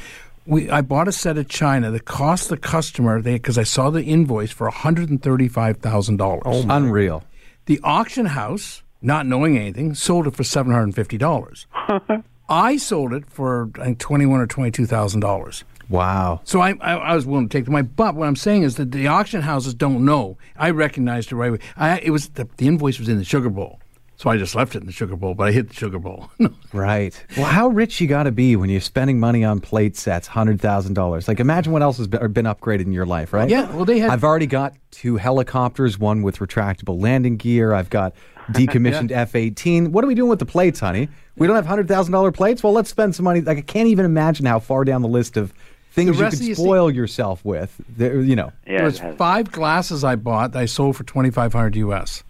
We, 0.48 0.70
I 0.70 0.80
bought 0.80 1.08
a 1.08 1.12
set 1.12 1.36
of 1.36 1.46
china 1.48 1.90
that 1.90 2.06
cost 2.06 2.48
the 2.48 2.56
customer 2.56 3.20
because 3.20 3.58
I 3.58 3.64
saw 3.64 3.90
the 3.90 4.02
invoice 4.02 4.50
for 4.50 4.66
one 4.66 4.72
hundred 4.72 5.10
and 5.10 5.22
thirty 5.22 5.46
five 5.46 5.76
thousand 5.76 6.16
dollars. 6.16 6.42
Oh, 6.46 6.64
Unreal. 6.68 7.22
The 7.66 7.78
auction 7.84 8.24
house, 8.24 8.82
not 9.02 9.26
knowing 9.26 9.58
anything, 9.58 9.94
sold 9.94 10.26
it 10.26 10.34
for 10.34 10.44
seven 10.44 10.72
hundred 10.72 10.84
and 10.84 10.94
fifty 10.94 11.18
dollars. 11.18 11.66
I 12.48 12.78
sold 12.78 13.12
it 13.12 13.28
for 13.28 13.68
I 13.78 13.84
think 13.84 13.98
twenty 13.98 14.24
one 14.24 14.40
or 14.40 14.46
twenty 14.46 14.70
two 14.70 14.86
thousand 14.86 15.20
dollars. 15.20 15.64
Wow. 15.90 16.40
So 16.44 16.60
I, 16.60 16.70
I, 16.80 16.94
I 16.94 17.14
was 17.14 17.26
willing 17.26 17.48
to 17.48 17.58
take 17.58 17.66
the 17.66 17.70
money. 17.70 17.86
But 17.86 18.14
what 18.14 18.26
I'm 18.26 18.36
saying 18.36 18.62
is 18.62 18.76
that 18.76 18.90
the 18.90 19.06
auction 19.06 19.42
houses 19.42 19.74
don't 19.74 20.04
know. 20.04 20.38
I 20.56 20.70
recognized 20.70 21.30
it 21.30 21.36
right 21.36 21.50
away. 21.50 21.58
I, 21.76 21.98
it 22.00 22.10
was 22.10 22.28
the, 22.30 22.48
the 22.56 22.66
invoice 22.66 22.98
was 22.98 23.08
in 23.08 23.18
the 23.18 23.24
sugar 23.24 23.50
bowl, 23.50 23.80
so 24.18 24.28
I 24.28 24.36
just 24.36 24.54
left 24.54 24.74
it 24.74 24.80
in 24.80 24.86
the 24.86 24.92
sugar 24.92 25.16
bowl. 25.16 25.32
But 25.34 25.48
I 25.48 25.52
hit 25.52 25.68
the 25.68 25.74
sugar 25.74 25.98
bowl. 25.98 26.30
Right. 26.74 27.18
Well, 27.34 27.46
how 27.46 27.68
rich 27.68 27.98
you 27.98 28.06
got 28.06 28.24
to 28.24 28.30
be 28.30 28.54
when 28.54 28.68
you're 28.68 28.82
spending 28.82 29.18
money 29.18 29.42
on 29.42 29.58
plate 29.58 29.96
sets, 29.96 30.26
hundred 30.26 30.60
thousand 30.60 30.92
dollars. 30.92 31.26
Like, 31.26 31.40
imagine 31.40 31.72
what 31.72 31.80
else 31.80 31.96
has 31.96 32.06
been, 32.06 32.30
been 32.32 32.44
upgraded 32.44 32.82
in 32.82 32.92
your 32.92 33.06
life, 33.06 33.32
right? 33.32 33.48
Yeah, 33.48 33.70
well, 33.74 33.86
they 33.86 33.98
had- 33.98 34.10
I've 34.10 34.22
already 34.24 34.46
got 34.46 34.74
two 34.90 35.16
helicopters, 35.16 35.98
one 35.98 36.20
with 36.20 36.38
retractable 36.40 37.00
landing 37.00 37.38
gear. 37.38 37.72
I've 37.72 37.88
got 37.88 38.14
decommissioned 38.52 39.10
F-18. 39.12 39.88
What 39.88 40.04
are 40.04 40.06
we 40.06 40.14
doing 40.14 40.28
with 40.28 40.40
the 40.40 40.46
plates, 40.46 40.78
honey? 40.80 41.08
We 41.36 41.46
don't 41.46 41.56
have 41.56 41.64
hundred 41.66 41.88
thousand 41.88 42.12
dollar 42.12 42.32
plates. 42.32 42.62
Well, 42.62 42.74
let's 42.74 42.90
spend 42.90 43.14
some 43.14 43.24
money. 43.24 43.40
Like, 43.40 43.56
I 43.58 43.62
can't 43.62 43.88
even 43.88 44.04
imagine 44.04 44.44
how 44.44 44.58
far 44.58 44.84
down 44.84 45.00
the 45.00 45.08
list 45.08 45.38
of 45.38 45.54
things 45.92 46.16
you 46.18 46.22
rest 46.22 46.34
could 46.36 46.42
of 46.42 46.48
you 46.48 46.54
see- 46.54 46.62
spoil 46.62 46.90
yourself 46.90 47.42
with. 47.46 47.74
There, 47.96 48.20
you 48.20 48.36
know. 48.36 48.52
Yeah, 48.66 48.78
there 48.78 48.84
was 48.84 49.00
five 49.16 49.50
glasses 49.50 50.04
I 50.04 50.16
bought 50.16 50.52
that 50.52 50.58
I 50.58 50.66
sold 50.66 50.96
for 50.96 51.04
twenty 51.04 51.30
five 51.30 51.52
hundred 51.54 51.76
US. 51.76 52.24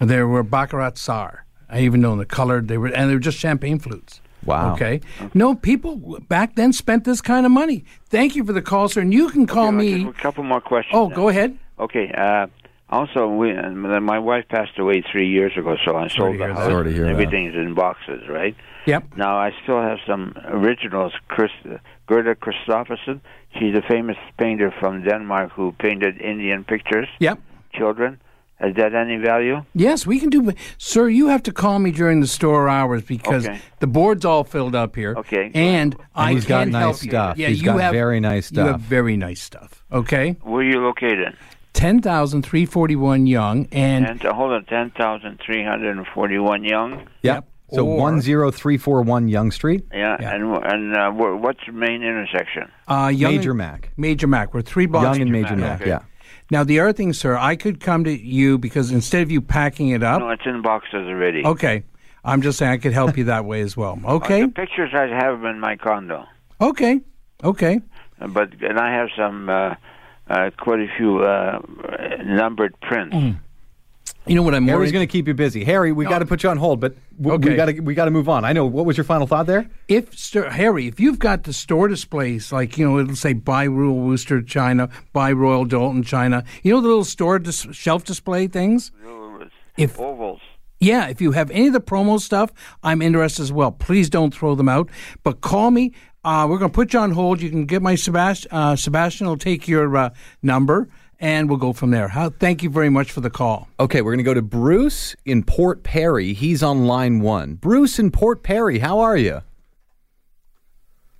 And 0.00 0.08
they 0.08 0.22
were 0.22 0.42
Baccarat 0.42 0.98
Sar. 0.98 1.44
I 1.68 1.80
even 1.80 2.00
know 2.00 2.16
the 2.16 2.24
color 2.24 2.60
they 2.62 2.78
were, 2.78 2.88
and 2.88 3.10
they 3.10 3.14
were 3.14 3.20
just 3.20 3.38
champagne 3.38 3.78
flutes. 3.78 4.20
Wow. 4.44 4.74
Okay. 4.74 5.00
No, 5.34 5.54
people 5.54 6.18
back 6.28 6.54
then 6.54 6.72
spent 6.72 7.04
this 7.04 7.20
kind 7.20 7.44
of 7.44 7.52
money. 7.52 7.84
Thank 8.08 8.36
you 8.36 8.44
for 8.44 8.52
the 8.52 8.62
call, 8.62 8.88
sir. 8.88 9.00
And 9.02 9.12
you 9.12 9.28
can 9.28 9.46
call 9.46 9.72
me. 9.72 10.06
A 10.06 10.12
couple 10.12 10.44
more 10.44 10.60
questions. 10.60 10.94
Oh, 10.94 11.08
then. 11.08 11.16
go 11.16 11.28
ahead. 11.28 11.58
Okay. 11.78 12.10
Uh, 12.16 12.46
also, 12.88 13.28
we, 13.28 13.54
uh, 13.54 13.68
my 13.70 14.18
wife 14.18 14.46
passed 14.48 14.78
away 14.78 15.02
three 15.02 15.28
years 15.28 15.52
ago, 15.56 15.76
so 15.84 15.96
I 15.96 16.08
sold 16.08 16.38
the 16.38 16.46
house. 16.46 16.56
that. 16.56 16.70
Sorry 16.70 16.84
to 16.84 16.92
hear 16.92 17.04
that. 17.04 17.10
Everything's 17.10 17.54
in 17.54 17.74
boxes, 17.74 18.22
right? 18.28 18.56
Yep. 18.86 19.16
Now 19.16 19.36
I 19.36 19.52
still 19.62 19.82
have 19.82 19.98
some 20.06 20.32
originals. 20.46 21.12
Chris, 21.28 21.50
Gerda 22.06 22.34
Christoffersen. 22.36 23.20
She's 23.58 23.74
a 23.74 23.82
famous 23.82 24.16
painter 24.38 24.72
from 24.80 25.02
Denmark 25.02 25.52
who 25.52 25.72
painted 25.72 26.20
Indian 26.20 26.64
pictures, 26.64 27.08
Yep. 27.18 27.38
children. 27.74 28.18
Has 28.60 28.74
that 28.74 28.92
any 28.94 29.16
value? 29.18 29.64
Yes, 29.74 30.04
we 30.04 30.18
can 30.18 30.30
do. 30.30 30.52
Sir, 30.78 31.08
you 31.08 31.28
have 31.28 31.44
to 31.44 31.52
call 31.52 31.78
me 31.78 31.92
during 31.92 32.20
the 32.20 32.26
store 32.26 32.68
hours 32.68 33.02
because 33.02 33.46
Okay. 33.46 33.60
the 33.78 33.86
board's 33.86 34.24
all 34.24 34.42
filled 34.42 34.74
up 34.74 34.96
here. 34.96 35.14
Okay. 35.16 35.52
And, 35.54 35.94
I 36.14 36.32
he's 36.32 36.44
got 36.44 36.64
can 36.64 36.72
nice 36.72 36.80
help 36.82 37.02
you. 37.04 37.10
stuff. 37.10 37.38
Yeah, 37.38 37.48
He's 37.48 37.60
you 37.60 37.66
got 37.66 37.80
have 37.80 37.92
very 37.92 38.18
nice 38.18 38.46
stuff. 38.46 38.56
You 38.56 38.72
have 38.72 38.80
stuff. 38.80 38.88
very 38.88 39.16
nice 39.16 39.40
stuff. 39.40 39.84
Okay. 39.92 40.36
Where 40.42 40.62
are 40.62 40.64
you 40.68 40.80
located? 40.80 41.36
10,341 41.74 43.26
Yonge 43.26 43.68
and 43.72 44.06
And 44.06 44.24
uh, 44.26 44.32
hold 44.34 44.52
on, 44.52 44.64
ten 44.64 44.90
thousand 44.90 45.38
three 45.44 45.62
hundred 45.64 45.96
and 45.96 46.06
forty-one 46.08 46.64
Yonge. 46.64 47.06
Yep. 47.22 47.46
So 47.72 47.86
Or- 47.86 47.98
one 47.98 48.20
zero 48.20 48.50
three 48.50 48.78
four 48.78 49.02
one 49.02 49.28
Yonge 49.28 49.52
Street, 49.54 49.84
Yeah, 49.92 50.16
Yeah. 50.20 50.34
and 50.34 50.56
and 50.64 50.96
uh, 50.96 51.10
what's 51.12 51.60
the 51.66 51.72
main 51.72 52.02
intersection? 52.02 52.64
uh, 52.88 53.12
Yonge 53.14 53.36
Major 53.36 53.50
and- 53.50 53.58
Mac. 53.58 53.90
Major 53.96 54.26
Mac. 54.26 54.54
We're 54.54 54.62
three 54.62 54.86
blocks. 54.86 55.04
Yonge 55.04 55.20
and 55.20 55.30
Major 55.30 55.54
Major 55.54 55.60
Mac, 55.60 55.70
Mac. 55.70 55.80
okay. 55.82 55.90
Yeah. 55.90 55.98
Now 56.50 56.64
the 56.64 56.80
other 56.80 56.92
thing, 56.92 57.12
sir, 57.12 57.36
I 57.36 57.56
could 57.56 57.80
come 57.80 58.04
to 58.04 58.10
you 58.12 58.56
because 58.58 58.90
instead 58.90 59.22
of 59.22 59.30
you 59.30 59.40
packing 59.40 59.90
it 59.90 60.02
up, 60.02 60.20
No, 60.20 60.30
it's 60.30 60.46
in 60.46 60.62
boxes 60.62 61.06
already. 61.06 61.44
okay. 61.44 61.82
I'm 62.24 62.42
just 62.42 62.58
saying 62.58 62.72
I 62.72 62.76
could 62.78 62.92
help 62.92 63.16
you 63.16 63.24
that 63.24 63.44
way 63.44 63.60
as 63.60 63.76
well. 63.76 63.98
Okay. 64.04 64.42
The 64.42 64.48
pictures 64.48 64.90
I 64.94 65.06
have 65.06 65.44
in 65.44 65.60
my 65.60 65.76
condo, 65.76 66.24
Okay. 66.60 67.00
Okay. 67.44 67.80
Uh, 68.20 68.26
but 68.26 68.52
and 68.60 68.78
I 68.78 68.92
have 68.92 69.08
some 69.16 69.48
uh, 69.48 69.74
uh, 70.28 70.50
quite 70.58 70.80
a 70.80 70.88
few 70.96 71.20
uh, 71.20 71.60
numbered 72.24 72.74
prints. 72.80 73.14
You 74.28 74.34
know 74.34 74.42
what 74.42 74.54
I'm 74.54 74.66
Harry's 74.68 74.78
worried? 74.88 74.92
going 74.92 75.06
to 75.08 75.10
keep 75.10 75.26
you 75.26 75.34
busy. 75.34 75.64
Harry, 75.64 75.90
we 75.92 76.04
got 76.04 76.18
to 76.20 76.26
put 76.26 76.42
you 76.42 76.50
on 76.50 76.56
hold, 76.58 76.80
but 76.80 76.94
w- 77.20 77.38
we 77.38 77.54
got 77.56 77.66
to 77.66 77.80
we 77.80 77.94
got 77.94 78.04
to 78.04 78.10
move 78.10 78.28
on. 78.28 78.44
I 78.44 78.52
know. 78.52 78.66
What 78.66 78.84
was 78.86 78.96
your 78.96 79.04
final 79.04 79.26
thought 79.26 79.46
there? 79.46 79.68
if 79.88 80.16
st- 80.18 80.52
Harry, 80.52 80.86
if 80.86 81.00
you've 81.00 81.18
got 81.18 81.44
the 81.44 81.52
store 81.52 81.88
displays, 81.88 82.52
like 82.52 82.76
you 82.76 82.86
know, 82.88 82.98
it'll 82.98 83.16
say 83.16 83.32
"Buy 83.32 83.66
Royal 83.66 83.98
Worcester 83.98 84.42
China," 84.42 84.88
"Buy 85.12 85.32
Royal 85.32 85.64
Doulton 85.66 86.04
China," 86.04 86.44
you 86.62 86.72
know 86.74 86.80
the 86.80 86.88
little 86.88 87.04
store 87.04 87.38
dis- 87.38 87.66
shelf 87.72 88.04
display 88.04 88.46
things. 88.46 88.92
If 89.76 89.98
Ovals. 90.00 90.40
yeah, 90.80 91.06
if 91.08 91.20
you 91.20 91.32
have 91.32 91.50
any 91.50 91.68
of 91.68 91.72
the 91.72 91.80
promo 91.80 92.20
stuff, 92.20 92.52
I'm 92.82 93.00
interested 93.00 93.42
as 93.42 93.52
well. 93.52 93.70
Please 93.72 94.10
don't 94.10 94.34
throw 94.34 94.54
them 94.54 94.68
out, 94.68 94.90
but 95.22 95.40
call 95.40 95.70
me. 95.70 95.92
Uh, 96.24 96.46
we're 96.50 96.58
going 96.58 96.70
to 96.70 96.74
put 96.74 96.92
you 96.92 96.98
on 96.98 97.12
hold. 97.12 97.40
You 97.40 97.48
can 97.48 97.64
get 97.64 97.80
my 97.80 97.94
Sebastian. 97.94 98.50
Uh, 98.52 98.74
Sebastian 98.76 99.28
will 99.28 99.36
take 99.38 99.68
your 99.68 99.96
uh, 99.96 100.10
number, 100.42 100.88
and 101.20 101.48
we'll 101.48 101.58
go 101.58 101.72
from 101.72 101.90
there. 101.90 102.08
How, 102.08 102.30
thank 102.30 102.62
you 102.62 102.70
very 102.70 102.90
much 102.90 103.12
for 103.12 103.20
the 103.20 103.30
call. 103.30 103.68
Okay, 103.80 104.02
we're 104.02 104.12
going 104.12 104.18
to 104.18 104.24
go 104.24 104.34
to 104.34 104.42
Bruce 104.42 105.16
in 105.24 105.42
Port 105.42 105.82
Perry. 105.82 106.32
He's 106.32 106.62
on 106.62 106.86
line 106.86 107.20
one. 107.20 107.54
Bruce 107.54 107.98
in 107.98 108.10
Port 108.10 108.42
Perry, 108.42 108.78
how 108.78 109.00
are 109.00 109.16
you? 109.16 109.42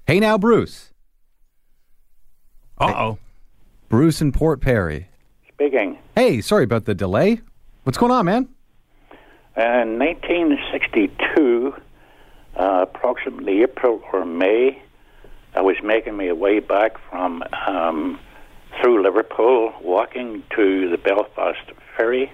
Hey 0.07 0.21
now, 0.21 0.39
Bruce. 0.39 0.93
Uh 2.79 2.93
oh. 2.97 3.19
Bruce 3.89 4.21
in 4.21 4.33
Port 4.33 4.61
Perry. 4.61 5.09
Speaking. 5.49 5.99
Hey, 6.15 6.41
sorry 6.41 6.65
about 6.65 6.85
the 6.85 6.95
delay. 6.95 7.41
What's 7.85 7.99
going 7.99 8.13
on, 8.13 8.25
man? 8.27 8.49
In 9.57 9.99
1962, 9.99 11.75
uh, 12.57 12.87
approximately 12.89 13.63
April 13.63 14.01
or 14.13 14.25
May, 14.25 14.81
I 15.55 15.61
was 15.63 15.77
making 15.83 16.17
my 16.17 16.33
way 16.33 16.61
back 16.61 16.97
from 17.11 17.43
um, 17.67 18.21
through 18.81 19.03
Liverpool, 19.03 19.73
walking 19.83 20.43
to 20.57 20.89
the 20.91 20.99
Belfast 20.99 21.59
ferry, 21.97 22.31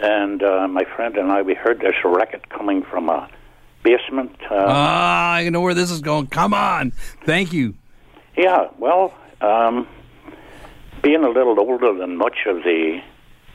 and 0.00 0.42
uh, 0.42 0.68
my 0.68 0.84
friend 0.84 1.16
and 1.16 1.30
I 1.32 1.42
we 1.42 1.54
heard 1.54 1.80
this 1.80 1.94
racket 2.04 2.48
coming 2.48 2.82
from 2.82 3.08
a 3.08 3.28
basement. 3.82 4.36
Uh, 4.50 4.64
Ah, 4.66 5.32
I 5.34 5.48
know 5.48 5.60
where 5.60 5.74
this 5.74 5.90
is 5.90 6.00
going. 6.00 6.26
Come 6.28 6.54
on. 6.54 6.92
Thank 7.24 7.52
you. 7.52 7.74
Yeah, 8.36 8.68
well, 8.78 9.12
um, 9.40 9.86
being 11.02 11.24
a 11.24 11.28
little 11.28 11.58
older 11.58 11.92
than 11.94 12.16
much 12.16 12.38
of 12.46 12.56
the 12.62 13.00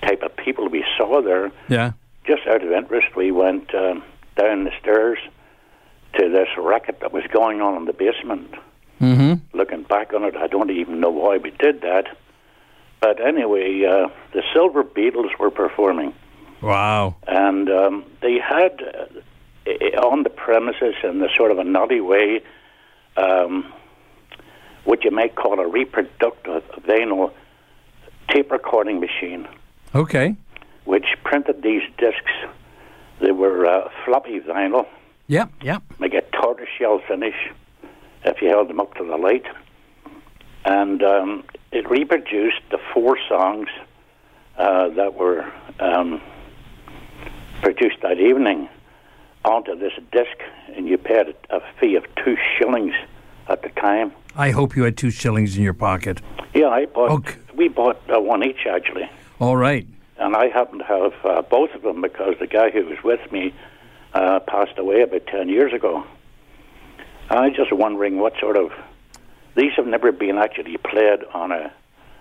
type 0.01 0.21
of 0.23 0.35
people 0.35 0.67
we 0.67 0.83
saw 0.97 1.21
there, 1.21 1.51
Yeah. 1.69 1.91
just 2.25 2.45
out 2.47 2.63
of 2.63 2.71
interest, 2.71 3.15
we 3.15 3.31
went 3.31 3.73
um, 3.73 4.03
down 4.35 4.65
the 4.65 4.71
stairs 4.81 5.19
to 6.19 6.29
this 6.29 6.49
racket 6.57 6.99
that 6.99 7.13
was 7.13 7.23
going 7.31 7.61
on 7.61 7.75
in 7.77 7.85
the 7.85 7.93
basement. 7.93 8.53
Mm-hmm. 9.01 9.57
Looking 9.57 9.83
back 9.83 10.13
on 10.13 10.23
it, 10.23 10.35
I 10.35 10.47
don't 10.47 10.71
even 10.71 10.99
know 10.99 11.09
why 11.09 11.37
we 11.37 11.51
did 11.51 11.81
that. 11.81 12.15
But 13.01 13.19
anyway, 13.25 13.83
uh, 13.83 14.07
the 14.33 14.43
Silver 14.53 14.83
Beatles 14.83 15.37
were 15.39 15.51
performing. 15.51 16.13
Wow. 16.61 17.15
and 17.27 17.69
um, 17.69 18.05
they 18.21 18.39
had 18.39 18.81
uh, 18.81 19.99
on 20.07 20.23
the 20.23 20.29
premises 20.29 20.95
in 21.03 21.19
the 21.19 21.27
sort 21.35 21.51
of 21.51 21.59
a 21.59 21.63
naughty 21.65 21.99
way 21.99 22.41
um, 23.17 23.65
what 24.85 25.03
you 25.03 25.11
might 25.11 25.35
call 25.35 25.59
a 25.59 25.67
reproductive 25.67 26.63
vinyl 26.87 27.33
tape 28.29 28.49
recording 28.49 29.01
machine, 29.01 29.45
Okay. 29.93 30.37
which 30.85 31.05
printed 31.25 31.61
these 31.63 31.81
discs. 31.97 32.31
They 33.19 33.31
were 33.31 33.65
uh, 33.65 33.89
floppy 34.05 34.39
vinyl, 34.39 34.85
Yep. 35.27 35.51
Yep. 35.63 35.83
like 35.99 36.13
a 36.13 36.21
tortoiseshell 36.21 36.99
finish, 37.07 37.35
if 38.25 38.41
you 38.41 38.49
held 38.49 38.69
them 38.69 38.79
up 38.79 38.93
to 38.95 39.03
the 39.03 39.17
light, 39.17 39.45
and 40.65 41.03
um, 41.03 41.43
it 41.71 41.89
reproduced 41.89 42.61
the 42.71 42.79
four 42.93 43.17
songs 43.27 43.67
uh, 44.57 44.89
that 44.89 45.15
were 45.15 45.51
um, 45.79 46.21
produced 47.61 47.97
that 48.01 48.19
evening 48.19 48.69
onto 49.45 49.77
this 49.77 49.93
disc, 50.11 50.37
and 50.75 50.87
you 50.87 50.97
paid 50.97 51.35
a 51.49 51.61
fee 51.79 51.95
of 51.95 52.05
two 52.23 52.37
shillings 52.57 52.93
at 53.47 53.61
the 53.61 53.69
time. 53.69 54.11
I 54.35 54.51
hope 54.51 54.75
you 54.75 54.83
had 54.83 54.97
two 54.97 55.11
shillings 55.11 55.57
in 55.57 55.63
your 55.63 55.73
pocket. 55.73 56.21
Yeah, 56.53 56.69
I 56.69 56.85
bought. 56.85 57.11
Okay. 57.11 57.37
We 57.55 57.67
bought 57.67 58.01
uh, 58.09 58.19
one 58.19 58.43
each 58.43 58.65
actually, 58.69 59.09
All 59.39 59.57
right. 59.57 59.85
and 60.17 60.35
I 60.35 60.47
happen 60.47 60.79
to 60.79 60.85
have 60.85 61.13
uh, 61.23 61.41
both 61.43 61.71
of 61.75 61.81
them 61.83 62.01
because 62.01 62.35
the 62.39 62.47
guy 62.47 62.71
who 62.71 62.85
was 62.85 62.97
with 63.03 63.31
me 63.31 63.53
uh, 64.13 64.39
passed 64.39 64.77
away 64.77 65.01
about 65.01 65.27
ten 65.27 65.49
years 65.49 65.73
ago. 65.73 66.03
I 67.29 67.47
was 67.47 67.55
just 67.55 67.71
wondering 67.73 68.17
what 68.19 68.33
sort 68.39 68.57
of 68.57 68.71
these 69.55 69.71
have 69.77 69.87
never 69.87 70.11
been 70.11 70.37
actually 70.37 70.77
played 70.77 71.23
on 71.33 71.51
a 71.51 71.71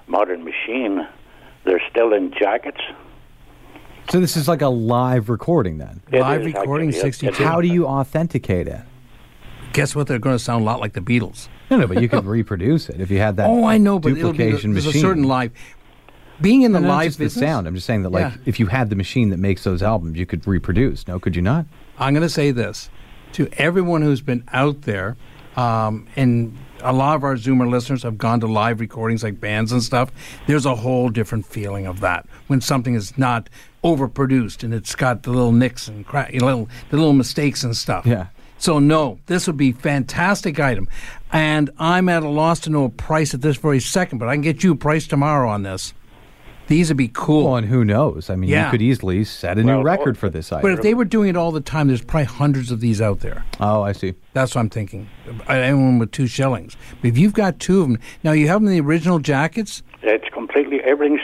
modern 0.07 0.45
machine. 0.45 1.07
They're 1.65 1.83
still 1.91 2.13
in 2.13 2.33
jackets. 2.39 2.81
So 4.11 4.21
this 4.21 4.37
is 4.37 4.49
like 4.49 4.63
a 4.63 4.69
live 4.69 5.29
recording 5.29 5.79
then. 5.79 6.03
It 6.11 6.21
Live 6.21 6.41
is 6.41 6.47
recording, 6.55 6.89
actually, 6.89 7.03
62. 7.03 7.45
How 7.45 7.61
do 7.61 7.69
you 7.69 7.87
authenticate 7.87 8.67
it? 8.69 8.81
Guess 9.73 9.95
what? 9.95 10.07
They're 10.07 10.19
going 10.19 10.37
to 10.37 10.43
sound 10.43 10.63
a 10.63 10.65
lot 10.65 10.81
like 10.81 10.93
the 10.93 11.01
Beatles. 11.01 11.49
No, 11.71 11.79
no, 11.79 11.87
but 11.87 12.03
you 12.03 12.09
could 12.09 12.25
reproduce 12.27 12.89
it 12.91 13.01
if 13.01 13.11
you 13.11 13.19
had 13.19 13.37
that. 13.37 13.49
oh, 13.49 13.65
I 13.65 13.79
know, 13.79 13.99
but 13.99 14.13
it'll 14.13 14.33
be 14.33 14.39
duplication 14.39 14.73
there's 14.73 14.85
a 14.87 14.89
machine. 14.89 15.01
certain 15.03 15.25
live. 15.25 15.53
Being 16.41 16.63
in 16.63 16.73
the 16.73 16.81
No, 16.81 16.89
live 16.89 17.07
just 17.17 17.19
the 17.19 17.31
sound. 17.31 17.67
I'm 17.69 17.75
just 17.75 17.87
saying 17.87 18.03
that, 18.03 18.11
like, 18.11 18.33
Yeah. 18.35 18.37
if 18.45 18.59
you 18.59 18.67
had 18.67 18.91
the 18.91 18.97
machine 18.97 19.31
that 19.31 19.39
makes 19.39 19.63
those 19.65 19.83
albums, 19.83 20.19
you 20.19 20.27
could 20.27 20.47
reproduce. 20.47 21.07
No, 21.07 21.21
could 21.21 21.37
you 21.37 21.43
not? 21.43 21.65
I'm 21.99 22.13
going 22.13 22.23
to 22.23 22.29
say 22.29 22.51
this 22.51 22.91
to 23.33 23.49
everyone 23.57 24.03
who's 24.03 24.21
been 24.21 24.45
out 24.53 24.83
there, 24.83 25.17
um, 25.57 26.07
and 26.17 26.57
a 26.83 26.93
lot 26.93 27.17
of 27.17 27.25
our 27.25 27.35
Zoomer 27.37 27.71
listeners 27.71 28.03
have 28.03 28.19
gone 28.19 28.41
to 28.41 28.47
live 28.47 28.81
recordings 28.81 29.23
like 29.23 29.41
bands 29.41 29.73
and 29.73 29.83
stuff. 29.83 30.11
There's 30.47 30.67
a 30.67 30.75
whole 30.75 31.09
different 31.09 31.47
feeling 31.47 31.87
of 31.87 32.01
that 32.01 32.27
when 32.49 32.61
something 32.61 32.95
is 32.95 33.17
not 33.17 33.49
overproduced 33.85 34.63
and 34.63 34.73
it's 34.73 34.95
got 34.95 35.23
the 35.23 35.31
little 35.31 35.53
nicks 35.53 35.89
and 35.89 36.07
cra- 36.07 36.29
little 36.33 36.69
the 36.91 36.97
little 36.97 37.13
mistakes 37.13 37.65
and 37.65 37.77
stuff. 37.77 38.07
Yeah. 38.07 38.27
So 38.59 38.79
no, 38.79 39.19
this 39.27 39.47
would 39.49 39.57
be 39.57 39.73
fantastic 39.73 40.61
item, 40.61 40.89
and 41.33 41.71
I'm 41.79 42.09
at 42.09 42.23
a 42.23 42.29
loss 42.29 42.61
to 42.61 42.71
know 42.71 42.85
a 42.85 42.91
price 42.91 43.35
at 43.35 43.41
this 43.41 43.57
very 43.57 43.81
second. 43.81 44.19
But 44.19 44.29
I 44.29 44.35
can 44.35 44.43
get 44.43 44.63
you 44.63 44.73
a 44.73 44.77
price 44.77 45.07
tomorrow 45.07 45.49
on 45.49 45.65
this. 45.65 45.95
These 46.69 46.89
would 46.89 46.97
be 46.97 47.11
cool. 47.13 47.45
Well, 47.47 47.57
and 47.57 47.67
who 47.67 47.85
knows? 47.85 48.31
I 48.31 48.37
mean, 48.37 48.49
Yeah. 48.51 48.67
you 48.67 48.71
could 48.71 48.83
easily 48.83 49.25
set 49.25 49.59
a 49.59 49.63
Well, 49.63 49.79
new 49.79 49.83
record 49.83 50.17
for 50.17 50.31
this 50.31 50.53
item. 50.53 50.63
but 50.63 50.73
if 50.73 50.83
they 50.83 50.95
were 50.95 51.05
doing 51.05 51.29
it 51.31 51.37
all 51.37 51.51
the 51.53 51.61
time, 51.61 51.89
there's 51.89 52.03
probably 52.03 52.25
hundreds 52.27 52.71
of 52.71 52.81
these 52.81 53.01
out 53.03 53.21
there. 53.21 53.45
oh, 53.61 53.83
I 53.83 53.93
see. 53.93 54.15
That's 54.33 54.55
what 54.55 54.61
I'm 54.63 54.71
thinking. 54.71 55.09
Anyone 55.49 55.99
with 55.99 56.13
two 56.13 56.27
shillings. 56.27 56.77
But 57.01 57.09
if 57.09 57.19
you've 57.19 57.35
got 57.35 57.59
two 57.59 57.83
of 57.83 57.89
them, 57.89 57.99
now 58.25 58.33
you 58.33 58.49
have 58.49 58.61
them 58.61 58.69
in 58.69 58.75
the 58.75 58.81
original 58.81 59.19
jackets. 59.19 59.83
It's 60.03 60.29
completely 60.33 60.81
everything's 60.83 61.21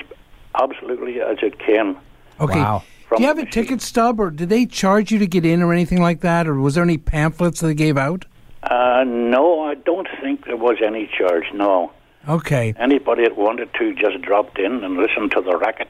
absolutely 0.60 1.20
as 1.20 1.38
it 1.42 1.58
came. 1.58 1.96
Okay. 2.40 2.58
Wow. 2.60 2.82
Do 3.16 3.22
you 3.22 3.28
have 3.28 3.38
a 3.38 3.44
machine. 3.44 3.64
ticket 3.64 3.80
stub, 3.80 4.20
or 4.20 4.30
did 4.30 4.50
they 4.50 4.66
charge 4.66 5.10
you 5.10 5.18
to 5.18 5.26
get 5.26 5.46
in, 5.46 5.62
or 5.62 5.72
anything 5.72 6.02
like 6.02 6.20
that, 6.20 6.46
or 6.46 6.60
was 6.60 6.74
there 6.74 6.84
any 6.84 6.98
pamphlets 6.98 7.60
that 7.60 7.68
they 7.68 7.74
gave 7.74 7.96
out? 7.96 8.26
Uh, 8.64 9.02
no, 9.06 9.62
I 9.62 9.76
don't 9.76 10.06
think 10.20 10.44
there 10.44 10.56
was 10.58 10.76
any 10.84 11.08
charge. 11.16 11.44
No, 11.54 11.90
Okay, 12.28 12.74
anybody 12.78 13.22
that 13.22 13.36
wanted 13.36 13.72
to 13.74 13.94
just 13.94 14.20
dropped 14.20 14.58
in 14.58 14.84
and 14.84 14.96
listened 14.98 15.30
to 15.32 15.40
the 15.40 15.56
racket. 15.56 15.88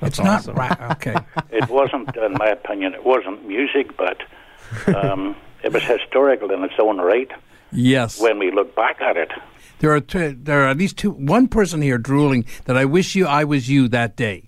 it's 0.00 0.18
awesome. 0.18 0.54
not 0.54 0.80
ra- 0.80 0.92
okay. 0.92 1.14
It 1.50 1.68
wasn't, 1.68 2.16
in 2.16 2.32
my 2.32 2.48
opinion, 2.48 2.94
it 2.94 3.04
wasn't 3.04 3.46
music, 3.46 3.96
but 3.96 4.22
um, 4.94 5.36
it 5.62 5.72
was 5.72 5.82
historical 5.82 6.50
in 6.50 6.64
its 6.64 6.74
own 6.80 6.98
right 6.98 7.30
yes, 7.72 8.18
when 8.20 8.38
we 8.38 8.50
look 8.50 8.74
back 8.74 9.00
at 9.02 9.16
it. 9.18 9.30
there 9.80 9.92
are 9.92 10.00
two, 10.00 10.36
there 10.40 10.64
are 10.64 10.68
at 10.68 10.78
least 10.78 10.96
two. 10.96 11.10
One 11.10 11.46
person 11.48 11.82
here 11.82 11.98
drooling 11.98 12.46
that 12.64 12.76
I 12.76 12.86
wish 12.86 13.14
you 13.14 13.26
I 13.26 13.44
was 13.44 13.68
you 13.68 13.88
that 13.88 14.16
day, 14.16 14.44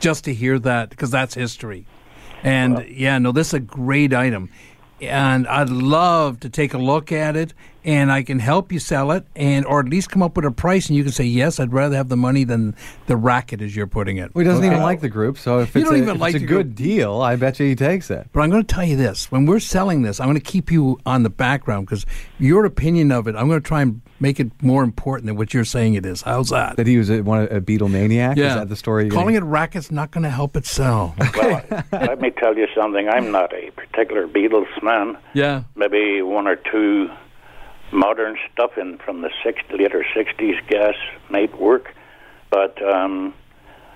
just 0.00 0.24
to 0.24 0.32
hear 0.34 0.58
that 0.60 0.90
because 0.90 1.10
that's 1.10 1.34
history. 1.34 1.86
And 2.42 2.86
yeah, 2.88 3.18
no, 3.18 3.32
this 3.32 3.48
is 3.48 3.54
a 3.54 3.60
great 3.60 4.12
item, 4.14 4.50
and 5.00 5.46
I'd 5.48 5.70
love 5.70 6.40
to 6.40 6.48
take 6.48 6.74
a 6.74 6.78
look 6.78 7.10
at 7.12 7.36
it, 7.36 7.54
and 7.84 8.10
I 8.10 8.22
can 8.22 8.38
help 8.38 8.72
you 8.72 8.78
sell 8.78 9.10
it, 9.12 9.26
and 9.36 9.64
or 9.66 9.80
at 9.80 9.86
least 9.88 10.10
come 10.10 10.22
up 10.22 10.36
with 10.36 10.44
a 10.44 10.50
price, 10.50 10.88
and 10.88 10.96
you 10.96 11.02
can 11.04 11.12
say 11.12 11.24
yes, 11.24 11.60
I'd 11.60 11.72
rather 11.72 11.96
have 11.96 12.08
the 12.08 12.16
money 12.16 12.44
than 12.44 12.74
the 13.06 13.16
racket 13.16 13.60
as 13.62 13.76
you're 13.76 13.86
putting 13.86 14.16
it. 14.16 14.34
Well, 14.34 14.44
he 14.44 14.48
doesn't 14.48 14.64
Okay? 14.64 14.72
even 14.72 14.82
like 14.82 15.00
the 15.00 15.08
group, 15.08 15.38
so 15.38 15.58
if 15.60 15.74
You 15.74 15.82
it's, 15.82 15.90
don't 15.90 15.98
a, 15.98 16.02
even 16.02 16.14
if 16.16 16.20
like 16.20 16.34
it's 16.34 16.42
a 16.42 16.46
the 16.46 16.52
good 16.52 16.74
deal, 16.74 17.20
I 17.20 17.36
bet 17.36 17.60
you 17.60 17.66
he 17.66 17.74
takes 17.74 18.10
it. 18.10 18.28
But 18.32 18.40
I'm 18.40 18.50
going 18.50 18.64
to 18.64 18.74
tell 18.74 18.84
you 18.84 18.96
this: 18.96 19.30
when 19.30 19.46
we're 19.46 19.60
selling 19.60 20.02
this, 20.02 20.20
I'm 20.20 20.26
going 20.26 20.36
to 20.38 20.40
keep 20.40 20.70
you 20.70 20.98
on 21.06 21.22
the 21.22 21.30
background 21.30 21.86
because 21.86 22.06
your 22.38 22.64
opinion 22.64 23.12
of 23.12 23.28
it, 23.28 23.36
I'm 23.36 23.48
going 23.48 23.60
to 23.60 23.66
try 23.66 23.82
and 23.82 24.00
make 24.20 24.40
it 24.40 24.50
more 24.62 24.82
important 24.84 25.26
than 25.26 25.36
what 25.36 25.52
you're 25.52 25.64
saying 25.64 25.94
it 25.94 26.06
is. 26.06 26.22
How's 26.22 26.48
that? 26.50 26.76
That 26.76 26.86
he 26.86 26.96
was 26.96 27.10
a, 27.10 27.20
one, 27.20 27.42
a 27.48 27.60
Beatle 27.60 27.90
maniac? 27.90 28.38
Is 28.38 28.54
that 28.54 28.68
the 28.68 28.76
story? 28.76 29.10
Calling 29.10 29.34
it 29.34 29.42
racket's 29.42 29.90
not 29.90 30.10
going 30.12 30.22
to 30.24 30.30
help 30.30 30.56
it 30.56 30.64
sell. 30.66 31.14
Well, 31.34 31.62
let 31.92 32.20
me 32.20 32.30
tell 32.30 32.56
you 32.56 32.66
something. 32.74 33.08
I'm 33.08 33.30
not 33.32 33.52
a 33.52 33.70
particular 33.72 34.26
Beatles 34.28 34.66
man. 34.82 35.18
yeah. 35.34 35.64
Maybe 35.74 36.22
one 36.22 36.46
or 36.46 36.56
two 36.56 37.08
modern 37.94 38.36
stuff 38.52 38.76
in 38.76 38.98
from 38.98 39.22
the 39.22 39.30
six, 39.42 39.60
later 39.70 40.04
'60s 40.14 40.66
gas 40.68 40.94
might 41.30 41.58
work, 41.58 41.94
but 42.50 42.80
um, 42.82 43.32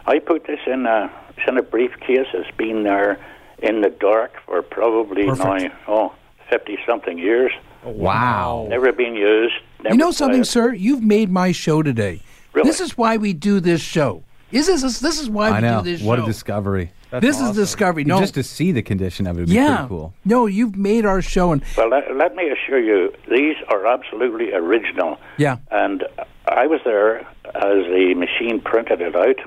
I 0.07 0.19
put 0.21 0.47
this 0.47 0.61
in 0.67 0.87
a 0.87 1.11
it's 1.37 1.47
in 1.49 1.59
a 1.59 1.63
briefcase. 1.63 2.27
It's 2.33 2.57
been 2.57 2.85
there 2.85 3.19
in 3.59 3.81
the 3.83 3.91
dark 3.91 4.33
for 4.47 4.63
probably 4.63 5.27
Perfect. 5.27 5.75
now 5.75 5.79
oh 5.89 6.15
fifty 6.49 6.79
something 6.87 7.19
years. 7.19 7.53
Wow. 7.85 8.67
Never 8.69 8.93
been 8.93 9.15
used. 9.15 9.55
Never 9.83 9.95
You 9.95 9.99
know 9.99 10.11
something, 10.11 10.39
played. 10.41 10.47
sir? 10.49 10.73
You've 10.75 11.03
made 11.03 11.31
my 11.31 11.53
show 11.53 11.83
today. 11.83 12.21
Really? 12.53 12.69
This 12.69 12.81
is 12.81 12.99
why 12.99 13.17
we 13.19 13.33
do 13.33 13.61
this 13.61 13.81
show. 13.81 14.25
Is 14.51 14.67
this 14.67 14.99
this 15.01 15.21
is 15.21 15.29
why 15.31 15.51
I 15.51 15.55
we 15.57 15.61
know. 15.61 15.83
do 15.83 15.91
this 15.93 16.03
What 16.03 16.19
show? 16.19 16.25
a 16.25 16.27
discovery. 16.27 16.91
This 17.11 17.41
is 17.41 17.55
discovery. 17.57 18.05
No, 18.05 18.21
Just 18.21 18.35
to 18.35 18.43
see 18.43 18.73
the 18.73 18.83
condition 18.83 19.27
of 19.27 19.37
it 19.37 19.41
would 19.41 19.49
be 19.49 19.55
yeah, 19.55 19.77
pretty 19.77 19.89
cool. 19.89 20.15
no, 20.25 20.47
you've 20.47 20.77
made 20.77 21.07
our 21.07 21.23
show, 21.23 21.53
and 21.53 21.63
Well, 21.77 21.89
let, 21.91 22.15
let 22.17 22.35
me 22.35 22.51
assure 22.51 22.79
you, 22.81 23.13
these 23.31 23.57
are 23.69 23.87
absolutely 23.87 24.53
original. 24.53 25.19
yeah, 25.37 25.57
And 25.71 26.05
I 26.47 26.67
was 26.67 26.81
there 26.85 27.21
as 27.21 27.85
the 27.87 28.15
machine 28.17 28.61
printed 28.61 29.01
it 29.01 29.17
out. 29.17 29.39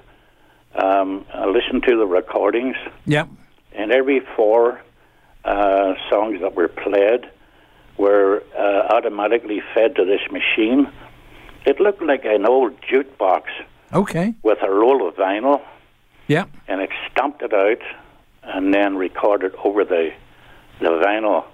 Um, 0.73 1.25
I 1.33 1.45
listened 1.47 1.83
to 1.87 1.97
the 1.97 2.05
recordings, 2.05 2.77
yeah, 3.05 3.25
and 3.73 3.91
every 3.91 4.21
four 4.37 4.79
uh, 5.43 5.93
songs 6.09 6.39
that 6.41 6.55
were 6.55 6.69
played 6.69 7.29
were 7.97 8.41
uh, 8.57 8.93
automatically 8.95 9.61
fed 9.73 9.95
to 9.97 10.05
this 10.05 10.21
machine. 10.31 10.89
It 11.65 11.79
looked 11.79 12.01
like 12.01 12.23
an 12.23 12.45
old 12.45 12.73
jukebox 12.81 13.43
okay, 13.93 14.33
with 14.43 14.59
a 14.63 14.71
roll 14.71 15.07
of 15.07 15.15
vinyl, 15.15 15.61
yeah. 16.27 16.45
and 16.69 16.79
it 16.81 16.89
stamped 17.11 17.41
it 17.41 17.53
out 17.53 17.79
and 18.43 18.73
then 18.73 18.95
recorded 18.97 19.53
over 19.63 19.83
the 19.83 20.11
the 20.79 20.87
vinyl. 20.87 21.45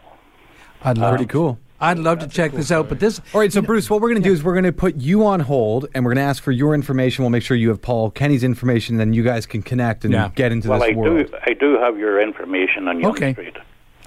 I'd 0.84 0.98
love 0.98 1.16
Pretty 1.16 1.26
cool. 1.26 1.60
I'd 1.80 2.00
love 2.00 2.20
to 2.20 2.28
check 2.28 2.54
this 2.54 2.72
out, 2.72 2.90
but 2.90 3.00
this 3.00 3.20
All 3.34 3.42
right, 3.42 3.52
so 3.54 3.62
Bruce, 3.62 3.88
what 3.90 4.02
we're 4.02 4.10
going 4.10 4.22
to 4.22 4.28
do 4.28 4.34
is 4.34 4.44
we're 4.44 4.54
going 4.54 4.64
to 4.64 4.72
put 4.72 4.96
you 4.96 5.26
on 5.28 5.40
hold, 5.42 5.88
and 5.94 6.04
we're 6.04 6.14
going 6.14 6.24
to 6.24 6.28
ask 6.30 6.42
for 6.42 6.52
your 6.52 6.74
information. 6.74 7.24
We'll 7.24 7.30
make 7.30 7.44
sure 7.44 7.56
you 7.58 7.70
have 7.70 7.82
Paul 7.82 8.10
Kenny's 8.10 8.44
information, 8.44 8.98
then 8.98 9.14
you 9.14 9.22
guys 9.24 9.46
can 9.46 9.62
connect 9.62 10.04
and 10.06 10.14
Yeah. 10.14 10.30
get 10.34 10.52
into 10.52 10.70
Well, 10.70 10.80
this 10.80 10.90
I 10.90 10.96
world. 10.96 11.28
do 11.30 11.38
I 11.46 11.54
do 11.54 11.78
have 11.78 11.98
your 12.00 12.20
information 12.22 12.88
on 12.88 13.00
Yonge 13.00 13.16
Okay. 13.18 13.34
Street. 13.34 13.58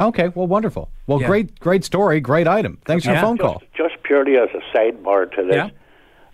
Okay, 0.00 0.28
well, 0.34 0.46
wonderful. 0.48 0.88
Well, 1.06 1.20
Yeah. 1.20 1.26
great, 1.28 1.60
great 1.60 1.84
story, 1.84 2.20
great 2.20 2.48
item. 2.48 2.78
Thanks 2.86 3.04
for 3.04 3.10
Yeah. 3.12 3.18
your 3.20 3.22
phone 3.28 3.38
call. 3.38 3.62
Just, 3.76 3.90
just 3.92 4.02
purely 4.02 4.36
as 4.36 4.48
a 4.54 4.76
sidebar 4.76 5.30
to 5.36 5.42
this, 5.44 5.54
Yeah. 5.56 5.68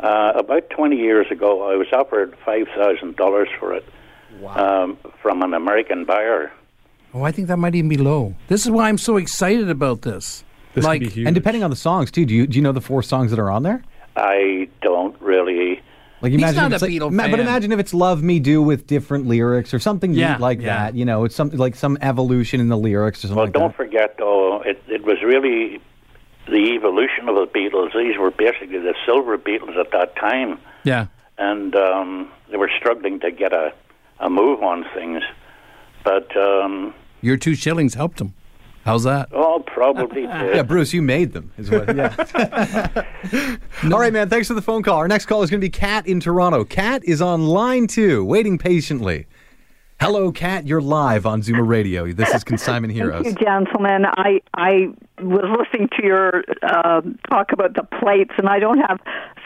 uh, 0.01 0.33
about 0.37 0.71
20 0.71 0.97
years 0.97 1.27
ago, 1.31 1.69
I 1.71 1.75
was 1.77 1.89
offered 1.93 2.35
$5,000 2.47 3.49
for 3.59 3.75
it 3.75 3.85
um, 4.45 4.99
from 5.23 5.43
an 5.43 5.55
American 5.55 6.05
buyer. 6.05 6.53
Oh, 7.15 7.23
I 7.23 7.33
think 7.33 7.49
that 7.49 7.57
might 7.57 7.75
even 7.75 7.89
be 7.89 7.97
low. 7.97 8.35
This 8.49 8.65
is 8.67 8.71
why 8.71 8.89
I'm 8.89 8.99
so 8.99 9.17
excited 9.17 9.71
about 9.71 10.03
this. 10.03 10.45
This 10.75 10.85
like, 10.85 11.01
could 11.01 11.09
be 11.09 11.15
huge. 11.15 11.27
And 11.27 11.35
depending 11.35 11.63
on 11.65 11.71
the 11.71 11.77
songs 11.77 12.11
too, 12.11 12.27
do 12.27 12.35
you 12.35 12.47
do 12.47 12.57
you 12.57 12.63
know 12.63 12.73
the 12.73 12.81
four 12.83 13.03
songs 13.03 13.31
that 13.31 13.39
are 13.39 13.51
on 13.51 13.63
there? 13.63 13.83
I 14.17 14.69
don't 14.83 15.19
really. 15.21 15.81
Like 16.23 16.33
He's 16.33 16.41
imagine 16.41 16.57
not 16.63 16.67
if 16.73 16.73
it's 16.75 16.83
a 16.83 16.87
like- 16.87 16.93
Beatle 16.95 17.13
ma- 17.13 17.29
but 17.29 17.41
imagine 17.41 17.73
if 17.73 17.79
it's 17.79 17.93
"Love 17.95 18.23
Me 18.23 18.39
Do" 18.41 18.63
with 18.63 18.87
different 18.87 19.27
lyrics 19.27 19.73
or 19.75 19.79
something 19.79 20.13
Yeah, 20.15 20.37
like 20.39 20.61
yeah. 20.61 20.67
that. 20.87 20.95
You 20.95 21.05
know, 21.05 21.25
it's 21.25 21.35
something 21.35 21.59
like 21.59 21.75
some 21.77 21.97
evolution 22.01 22.61
in 22.61 22.69
the 22.69 22.77
lyrics 22.79 23.19
or 23.21 23.29
something 23.29 23.37
Well, 23.37 23.47
like 23.47 23.53
don't 23.55 23.69
that. 23.71 23.77
forget, 23.77 24.17
though, 24.19 24.63
it, 24.63 24.83
it 24.89 25.03
was 25.05 25.23
really 25.23 25.81
the 26.47 26.75
evolution 26.75 27.29
of 27.29 27.35
the 27.35 27.47
Beatles. 27.47 27.93
These 27.95 28.17
were 28.19 28.31
basically 28.31 28.79
the 28.79 28.95
silver 29.05 29.37
Beatles 29.37 29.77
at 29.79 29.91
that 29.93 30.17
time, 30.17 30.59
yeah, 30.85 31.07
and 31.39 31.75
um, 31.77 32.31
they 32.51 32.57
were 32.57 32.71
struggling 32.79 33.21
to 33.21 33.31
get 33.31 33.53
a, 33.53 33.73
a 34.21 34.31
move 34.31 34.63
on 34.63 34.85
things. 34.95 35.23
But 36.05 36.35
um, 36.37 36.95
Your 37.21 37.37
two 37.37 37.55
shillings 37.55 37.95
helped 37.95 38.21
him. 38.21 38.35
How's 38.85 39.03
that? 39.03 39.31
oh, 39.33 39.65
probably 39.67 40.23
Yeah. 40.25 40.63
Bruce, 40.63 40.93
you 40.93 41.03
made 41.03 41.33
them. 41.33 41.51
Is 41.59 41.71
what? 41.71 41.95
Yeah. 41.97 42.15
All 43.93 43.99
right, 43.99 44.13
man. 44.13 44.29
Thanks 44.29 44.47
for 44.47 44.55
the 44.55 44.63
phone 44.63 44.85
call. 44.85 44.99
Our 44.99 45.09
next 45.09 45.27
call 45.27 45.43
is 45.43 45.51
going 45.51 45.61
to 45.61 45.65
be 45.65 45.71
Kat 45.71 46.07
in 46.07 46.21
Toronto. 46.21 46.65
Kat 46.65 47.03
is 47.05 47.21
on 47.21 47.47
line 47.49 47.89
two, 47.89 48.25
waiting 48.25 48.59
patiently. 48.59 49.27
Hello, 49.99 50.31
Kat. 50.31 50.67
You're 50.67 50.83
live 50.83 51.25
on 51.25 51.41
Zoomer 51.41 51.67
Radio. 51.67 52.13
This 52.13 52.29
is 52.35 52.45
Consignment 52.45 52.93
Heroes. 52.93 53.25
Thank 53.25 53.41
you, 53.41 53.47
gentlemen. 53.47 54.05
I 54.05 54.43
I 54.53 54.89
was 55.23 55.57
listening 55.59 55.89
to 55.99 56.05
your 56.05 56.45
uh, 56.63 57.01
talk 57.31 57.53
about 57.53 57.75
the 57.75 57.83
plates, 57.99 58.33
and 58.37 58.47
I 58.47 58.59
don't 58.59 58.79
have 58.79 59.01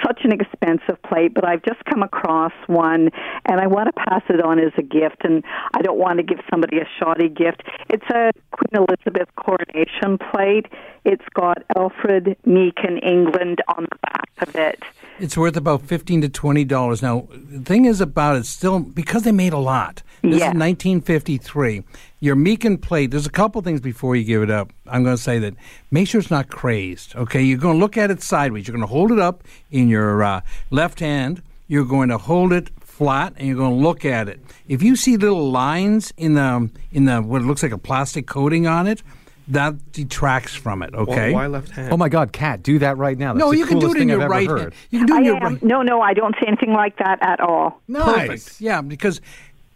such 0.04 0.22
an 0.24 0.32
expensive 0.32 1.00
plate, 1.02 1.34
but 1.34 1.44
I've 1.44 1.62
just 1.62 1.84
come 1.84 2.02
across 2.02 2.52
one, 2.66 3.10
and 3.46 3.60
I 3.60 3.68
want 3.68 3.94
to 3.94 4.04
pass 4.08 4.22
it 4.28 4.42
on 4.42 4.58
as 4.58 4.72
a 4.76 4.82
gift. 4.82 5.18
And 5.22 5.44
I 5.74 5.82
don't 5.82 5.98
want 5.98 6.16
to 6.16 6.24
give 6.24 6.40
somebody 6.50 6.78
a 6.78 6.88
shoddy 6.98 7.28
gift. 7.28 7.62
It's 7.88 8.10
a 8.10 8.32
Queen 8.50 8.84
Elizabeth 8.88 9.28
coronation 9.36 10.18
plate. 10.18 10.66
It's 11.04 11.24
got 11.32 11.62
Alfred 11.76 12.36
Meakin 12.44 12.98
England, 13.04 13.62
on 13.68 13.86
the 13.88 13.98
back 14.02 14.30
of 14.48 14.56
it. 14.56 14.82
It's 15.20 15.36
worth 15.36 15.56
about 15.56 15.82
fifteen 15.82 16.20
to 16.22 16.28
twenty 16.28 16.64
dollars. 16.64 17.02
Now, 17.02 17.28
the 17.32 17.60
thing 17.60 17.84
is 17.84 18.00
about 18.00 18.36
it 18.36 18.46
still 18.46 18.80
because 18.80 19.22
they 19.22 19.32
made 19.32 19.52
a 19.52 19.58
lot. 19.58 20.02
This 20.22 20.40
Yeah. 20.40 20.50
is 20.50 20.54
1953. 20.54 21.82
Your 22.20 22.36
Meakin 22.36 22.80
plate. 22.80 23.10
There's 23.10 23.26
a 23.26 23.30
couple 23.30 23.62
things 23.62 23.80
before 23.80 24.16
you 24.16 24.24
give 24.24 24.42
it 24.42 24.50
up. 24.50 24.70
I'm 24.86 25.02
going 25.04 25.16
to 25.16 25.22
say 25.22 25.38
that 25.38 25.54
make 25.90 26.08
sure 26.08 26.20
it's 26.20 26.30
not 26.30 26.48
crazed. 26.50 27.14
Okay, 27.16 27.42
you're 27.42 27.58
going 27.58 27.76
to 27.76 27.80
look 27.80 27.96
at 27.96 28.10
it 28.10 28.22
sideways. 28.22 28.66
You're 28.68 28.76
going 28.76 28.86
to 28.86 28.92
hold 28.92 29.12
it 29.12 29.18
up 29.18 29.42
in 29.70 29.88
your 29.88 30.22
uh, 30.22 30.40
left 30.70 31.00
hand. 31.00 31.42
You're 31.68 31.86
going 31.86 32.08
to 32.10 32.18
hold 32.18 32.52
it 32.52 32.70
flat, 32.80 33.32
and 33.38 33.46
you're 33.46 33.56
going 33.56 33.78
to 33.78 33.82
look 33.82 34.04
at 34.04 34.28
it. 34.28 34.40
If 34.68 34.82
you 34.82 34.94
see 34.96 35.16
little 35.16 35.50
lines 35.50 36.12
in 36.18 36.34
the 36.34 36.68
in 36.92 37.04
the 37.06 37.20
what 37.22 37.42
looks 37.42 37.62
like 37.62 37.72
a 37.72 37.78
plastic 37.78 38.26
coating 38.26 38.66
on 38.66 38.86
it, 38.86 39.02
that 39.50 39.92
detracts 39.92 40.54
from 40.54 40.82
it. 40.82 40.94
Okay. 40.94 41.32
Why 41.32 41.46
left 41.46 41.70
hand? 41.70 41.92
Oh 41.92 41.96
my 41.96 42.08
God, 42.08 42.32
Kat, 42.32 42.62
do 42.62 42.78
that 42.78 42.96
right 42.96 43.18
now. 43.18 43.32
That's 43.32 43.44
no, 43.44 43.52
you 43.52 43.66
can 43.66 43.78
do 43.78 43.90
it 43.90 44.00
in 44.00 44.08
your 44.08 44.22
I've 44.22 44.30
right 44.30 44.48
hand. 44.48 44.72
You 44.90 45.00
can 45.00 45.06
do 45.06 45.14
it 45.14 45.18
in 45.18 45.24
your 45.24 45.36
am, 45.36 45.42
right. 45.42 45.62
no, 45.62 45.82
no, 45.82 46.00
I 46.00 46.14
don't 46.14 46.34
say 46.40 46.46
anything 46.46 46.72
like 46.72 46.96
that 46.98 47.18
at 47.20 47.40
all. 47.40 47.80
Perfect. 47.92 48.60
Yeah, 48.60 48.80
because 48.80 49.20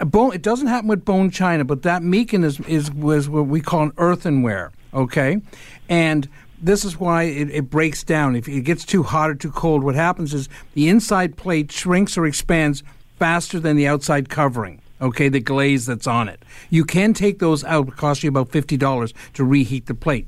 a 0.00 0.04
bone. 0.04 0.34
It 0.34 0.42
doesn't 0.42 0.68
happen 0.68 0.88
with 0.88 1.04
bone 1.04 1.30
china, 1.30 1.64
but 1.64 1.82
that 1.82 2.02
Meakin 2.02 2.44
is 2.44 2.60
is 2.60 2.90
was 2.90 3.28
what 3.28 3.46
we 3.46 3.60
call 3.60 3.82
an 3.82 3.92
earthenware. 3.98 4.72
Okay, 4.92 5.40
and 5.88 6.28
this 6.60 6.84
is 6.84 6.98
why 6.98 7.24
it, 7.24 7.50
it 7.50 7.70
breaks 7.70 8.04
down. 8.04 8.36
If 8.36 8.48
it 8.48 8.62
gets 8.62 8.84
too 8.84 9.02
hot 9.02 9.30
or 9.30 9.34
too 9.34 9.50
cold, 9.50 9.82
what 9.82 9.94
happens 9.94 10.32
is 10.32 10.48
the 10.74 10.88
inside 10.88 11.36
plate 11.36 11.70
shrinks 11.72 12.16
or 12.16 12.26
expands 12.26 12.82
faster 13.18 13.60
than 13.60 13.76
the 13.76 13.86
outside 13.86 14.28
covering. 14.28 14.80
Okay, 15.04 15.28
the 15.28 15.40
glaze 15.40 15.86
that's 15.86 16.06
on 16.06 16.28
it. 16.28 16.42
You 16.70 16.84
can 16.84 17.14
take 17.14 17.38
those 17.38 17.62
out. 17.64 17.88
It 17.88 17.96
costs 17.96 18.24
you 18.24 18.28
about 18.28 18.48
fifty 18.50 18.76
dollars 18.76 19.12
to 19.34 19.44
reheat 19.44 19.86
the 19.86 19.94
plate. 19.94 20.26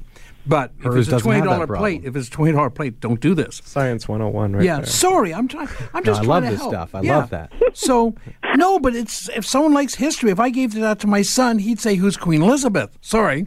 But 0.48 0.70
if 0.78 0.84
Hers 0.84 1.08
it's 1.08 1.16
a 1.16 1.20
twenty 1.20 1.38
have 1.40 1.48
that 1.48 1.54
dollar 1.54 1.66
problem. 1.66 1.80
plate, 2.00 2.04
if 2.04 2.14
it's 2.14 2.28
a 2.28 2.30
twenty 2.30 2.52
dollar 2.52 2.70
plate, 2.70 3.00
don't 3.00 3.18
do 3.20 3.34
this. 3.34 3.60
Science 3.64 4.06
101 4.06 4.52
right 4.52 4.64
yeah, 4.64 4.76
there. 4.76 4.86
sorry, 4.86 5.34
I'm 5.34 5.48
trying. 5.48 5.66
I'm 5.92 6.04
just. 6.04 6.06
No, 6.06 6.12
just 6.12 6.22
I 6.22 6.24
love 6.24 6.42
this 6.44 6.60
help. 6.60 6.70
stuff. 6.72 6.94
I 6.94 7.00
Yeah. 7.00 7.16
love 7.18 7.30
that. 7.30 7.52
So 7.74 8.14
no, 8.54 8.78
but 8.78 8.94
it's 8.94 9.28
if 9.30 9.44
someone 9.44 9.72
likes 9.74 9.94
history, 9.96 10.30
if 10.30 10.38
I 10.38 10.50
gave 10.50 10.74
that 10.74 11.00
to 11.00 11.06
my 11.08 11.22
son, 11.22 11.58
he'd 11.58 11.80
say, 11.80 11.96
"Who's 11.96 12.16
Queen 12.16 12.42
Elizabeth?" 12.42 12.96
Sorry. 13.00 13.46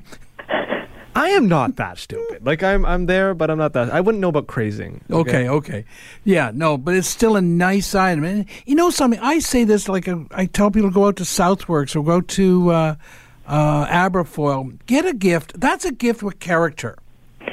I 1.20 1.32
am 1.32 1.50
not 1.50 1.76
that 1.76 1.98
stupid. 1.98 2.46
Like 2.46 2.64
I'm, 2.64 2.86
I'm 2.86 3.06
there, 3.06 3.34
but 3.34 3.52
I'm 3.52 3.58
not 3.58 3.74
that. 3.74 3.90
I 3.90 4.00
wouldn't 4.00 4.22
know 4.22 4.30
about 4.30 4.48
crazing. 4.48 5.04
Okay, 5.12 5.50
okay, 5.50 5.84
yeah, 6.24 6.52
no, 6.54 6.78
but 6.78 6.96
it's 6.96 7.10
still 7.10 7.36
a 7.36 7.42
nice 7.42 7.94
item. 7.94 8.24
And 8.24 8.46
you 8.66 8.74
know 8.74 8.90
something? 8.90 9.20
I 9.20 9.40
say 9.40 9.66
this 9.66 9.90
like 9.90 10.08
a, 10.08 10.26
I 10.32 10.46
tell 10.46 10.72
people 10.72 10.90
to 10.90 10.94
go 10.94 11.08
out 11.08 11.18
to 11.18 11.24
Southworks 11.24 11.94
or 11.94 12.06
go 12.06 12.22
to 12.22 12.72
uh, 12.72 12.96
uh, 13.48 13.86
Aberfoyle, 13.88 14.80
get 14.86 15.06
a 15.06 15.14
gift. 15.14 15.60
That's 15.60 15.84
a 15.84 15.92
gift 15.92 16.24
with 16.24 16.40
character. 16.40 16.98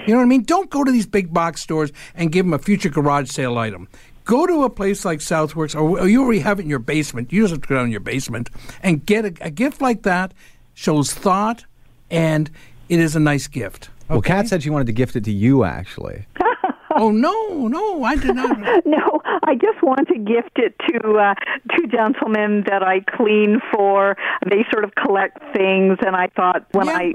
You 0.07 0.13
know 0.13 0.19
what 0.19 0.23
I 0.23 0.27
mean? 0.27 0.45
Don't 0.45 0.71
go 0.71 0.85
to 0.85 0.93
these 0.93 1.07
big 1.07 1.35
box 1.35 1.61
stores 1.61 1.91
and 2.15 2.31
give 2.31 2.47
them 2.47 2.55
a 2.55 2.61
future 2.61 2.89
garage 2.89 3.31
sale 3.31 3.59
item. 3.59 3.89
Go 4.25 4.47
to 4.47 4.63
a 4.63 4.71
place 4.71 5.05
like 5.05 5.19
Southworks, 5.19 5.75
or, 5.75 5.99
or 5.99 6.09
you 6.09 6.23
already 6.23 6.39
have 6.39 6.61
it 6.61 6.63
in 6.63 6.71
your 6.71 6.79
basement. 6.79 7.33
You 7.33 7.43
just 7.43 7.53
have 7.53 7.63
to 7.63 7.69
go 7.69 7.75
down 7.75 7.87
in 7.87 7.91
your 7.91 7.99
basement 7.99 8.49
and 8.81 9.05
get 9.05 9.25
a, 9.25 9.35
a 9.41 9.51
gift 9.51 9.81
like 9.81 10.03
that. 10.03 10.33
Shows 10.75 11.13
thought, 11.13 11.65
and 12.13 12.49
it 12.89 12.99
is 13.01 13.17
a 13.17 13.21
nice 13.21 13.47
gift. 13.49 13.91
Well, 14.09 14.23
Kat 14.23 14.49
said 14.49 14.63
she 14.63 14.71
wanted 14.71 14.87
to 14.87 14.93
gift 14.93 15.17
it 15.17 15.25
to 15.25 15.33
you, 15.33 15.65
actually. 15.65 16.27
Oh 16.99 17.11
no, 17.11 17.69
no, 17.69 18.05
I 18.05 18.17
did 18.17 18.35
not. 18.35 18.57
No, 18.87 19.21
I 19.45 19.55
just 19.55 19.83
want 19.83 20.09
to 20.09 20.15
gift 20.17 20.53
it 20.57 20.75
to 20.89 21.19
uh, 21.19 21.35
two 21.77 21.87
gentlemen 21.89 22.65
that 22.69 22.83
I 22.83 23.01
clean 23.01 23.61
for. 23.71 24.17
They 24.49 24.65
sort 24.73 24.83
of 24.85 24.95
collect 24.95 25.37
things, 25.55 25.99
and 26.01 26.17
I 26.17 26.29
thought 26.29 26.65
when 26.73 26.87
Yeah. 26.87 26.97
I 26.97 27.15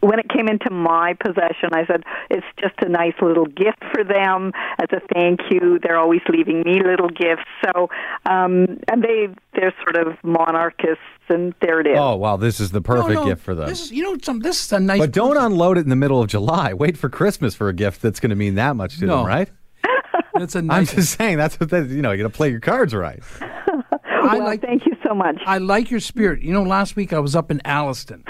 when 0.00 0.18
it 0.18 0.28
came 0.28 0.48
into 0.48 0.70
my 0.70 1.14
possession, 1.14 1.70
I 1.72 1.86
said 1.86 2.02
it's 2.30 2.46
just 2.60 2.74
a 2.82 2.88
nice 2.88 3.14
little 3.20 3.46
gift 3.46 3.82
for 3.92 4.04
them 4.04 4.52
as 4.80 4.88
a 4.92 5.00
thank 5.14 5.40
you. 5.50 5.78
They're 5.82 5.98
always 5.98 6.20
leaving 6.28 6.62
me 6.62 6.80
little 6.84 7.08
gifts, 7.08 7.44
so 7.64 7.88
um, 8.26 8.78
and 8.90 9.02
they 9.02 9.28
they're 9.54 9.74
sort 9.82 9.96
of 10.06 10.14
monarchists, 10.22 11.02
and 11.28 11.54
there 11.60 11.80
it 11.80 11.86
is. 11.86 11.96
Oh, 11.98 12.16
wow. 12.16 12.36
This 12.36 12.60
is 12.60 12.70
the 12.70 12.80
perfect 12.80 13.14
No, 13.14 13.20
no, 13.22 13.26
gift 13.26 13.42
for 13.42 13.54
them. 13.54 13.68
This 13.68 13.90
you 13.90 14.02
know, 14.02 14.16
some, 14.22 14.40
this 14.40 14.64
is 14.64 14.72
a 14.72 14.80
nice. 14.80 15.00
But 15.00 15.12
don't 15.12 15.30
person. 15.34 15.52
unload 15.52 15.78
it 15.78 15.82
in 15.82 15.88
the 15.90 15.96
middle 15.96 16.20
of 16.22 16.28
July. 16.28 16.72
Wait 16.74 16.96
for 16.96 17.08
Christmas 17.08 17.54
for 17.54 17.68
a 17.68 17.72
gift 17.74 18.02
that's 18.02 18.20
going 18.20 18.30
to 18.30 18.36
mean 18.36 18.54
that 18.56 18.76
much 18.76 18.98
to 18.98 19.06
No. 19.06 19.18
them, 19.18 19.26
right? 19.26 19.50
It's 20.36 20.54
a 20.54 20.64
I'm 20.70 20.86
just 20.86 21.18
saying 21.18 21.36
that's 21.38 21.58
what 21.58 21.70
that, 21.70 21.88
you 21.88 22.00
know. 22.00 22.12
You 22.12 22.22
got 22.22 22.30
to 22.30 22.36
play 22.36 22.48
your 22.50 22.60
cards 22.60 22.94
right. 22.94 23.20
I 23.40 24.36
well, 24.36 24.44
like. 24.44 24.62
thank 24.62 24.86
you 24.86 24.92
so 25.06 25.14
much. 25.14 25.40
I 25.46 25.58
like 25.58 25.90
your 25.90 25.98
spirit. 26.00 26.42
You 26.42 26.52
know, 26.52 26.62
last 26.62 26.94
week 26.96 27.12
I 27.12 27.18
was 27.18 27.34
up 27.34 27.50
in 27.50 27.60
Alliston, 27.64 28.22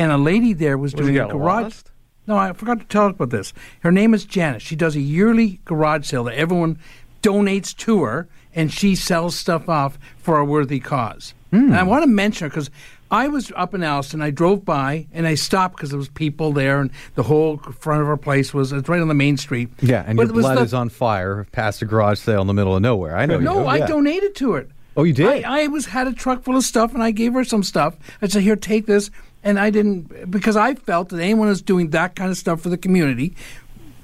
and 0.00 0.10
a 0.10 0.16
lady 0.16 0.54
there 0.54 0.78
was 0.78 0.94
Was 0.94 1.06
doing 1.06 1.18
a 1.18 1.28
garage. 1.28 1.62
lost? 1.64 1.90
No, 2.26 2.36
I 2.36 2.52
forgot 2.52 2.80
to 2.80 2.86
tell 2.86 3.08
about 3.08 3.30
this. 3.30 3.52
Her 3.80 3.92
name 3.92 4.14
is 4.14 4.24
Janice. 4.24 4.62
She 4.62 4.76
does 4.76 4.96
a 4.96 5.00
yearly 5.00 5.60
garage 5.64 6.06
sale 6.06 6.24
that 6.24 6.36
everyone 6.36 6.78
donates 7.22 7.76
to 7.78 8.02
her, 8.04 8.28
and 8.54 8.72
she 8.72 8.94
sells 8.94 9.36
stuff 9.36 9.68
off 9.68 9.98
for 10.16 10.38
a 10.38 10.44
worthy 10.44 10.80
cause. 10.80 11.34
And 11.52 11.74
I 11.74 11.82
hmm. 11.82 11.88
want 11.88 12.04
to 12.04 12.06
mention 12.06 12.46
her 12.46 12.48
because 12.48 12.70
I 13.10 13.26
was 13.28 13.52
up 13.56 13.74
in 13.74 13.82
Alliston. 13.82 14.22
I 14.22 14.30
drove 14.30 14.64
by 14.64 15.08
and 15.12 15.26
I 15.26 15.34
stopped 15.34 15.76
because 15.76 15.90
there 15.90 15.98
was 15.98 16.08
people 16.08 16.52
there, 16.52 16.80
and 16.80 16.90
the 17.16 17.24
whole 17.24 17.58
front 17.58 18.00
of 18.00 18.06
her 18.06 18.16
place 18.16 18.54
was 18.54 18.72
it's 18.72 18.88
right 18.88 19.00
on 19.00 19.08
the 19.08 19.14
main 19.14 19.36
street. 19.36 19.68
Yeah, 19.80 20.04
and 20.06 20.16
But 20.16 20.28
your 20.28 20.34
blood 20.40 20.58
the- 20.58 20.62
is 20.62 20.72
on 20.72 20.88
fire 20.88 21.46
past 21.52 21.82
a 21.82 21.84
garage 21.84 22.20
sale 22.20 22.40
in 22.40 22.46
the 22.46 22.54
middle 22.54 22.74
of 22.74 22.80
nowhere. 22.80 23.16
I 23.16 23.26
know. 23.26 23.38
you 23.38 23.44
No, 23.44 23.66
I 23.66 23.78
yeah. 23.78 23.86
donated 23.86 24.34
to 24.36 24.54
it. 24.54 24.70
Oh, 24.96 25.04
you 25.04 25.12
did? 25.12 25.44
I, 25.44 25.62
I 25.62 25.66
was 25.68 25.86
had 25.86 26.06
a 26.08 26.12
truck 26.12 26.42
full 26.42 26.56
of 26.56 26.64
stuff, 26.64 26.94
and 26.94 27.02
I 27.02 27.10
gave 27.10 27.32
her 27.32 27.44
some 27.44 27.62
stuff. 27.62 27.96
I 28.20 28.28
said, 28.28 28.42
"Here, 28.42 28.56
take 28.56 28.86
this." 28.86 29.10
And 29.42 29.58
I 29.58 29.70
didn't 29.70 30.30
because 30.30 30.56
I 30.56 30.74
felt 30.74 31.08
that 31.10 31.20
anyone 31.20 31.48
who's 31.48 31.62
doing 31.62 31.90
that 31.90 32.14
kind 32.14 32.30
of 32.30 32.36
stuff 32.36 32.60
for 32.60 32.68
the 32.68 32.76
community, 32.78 33.34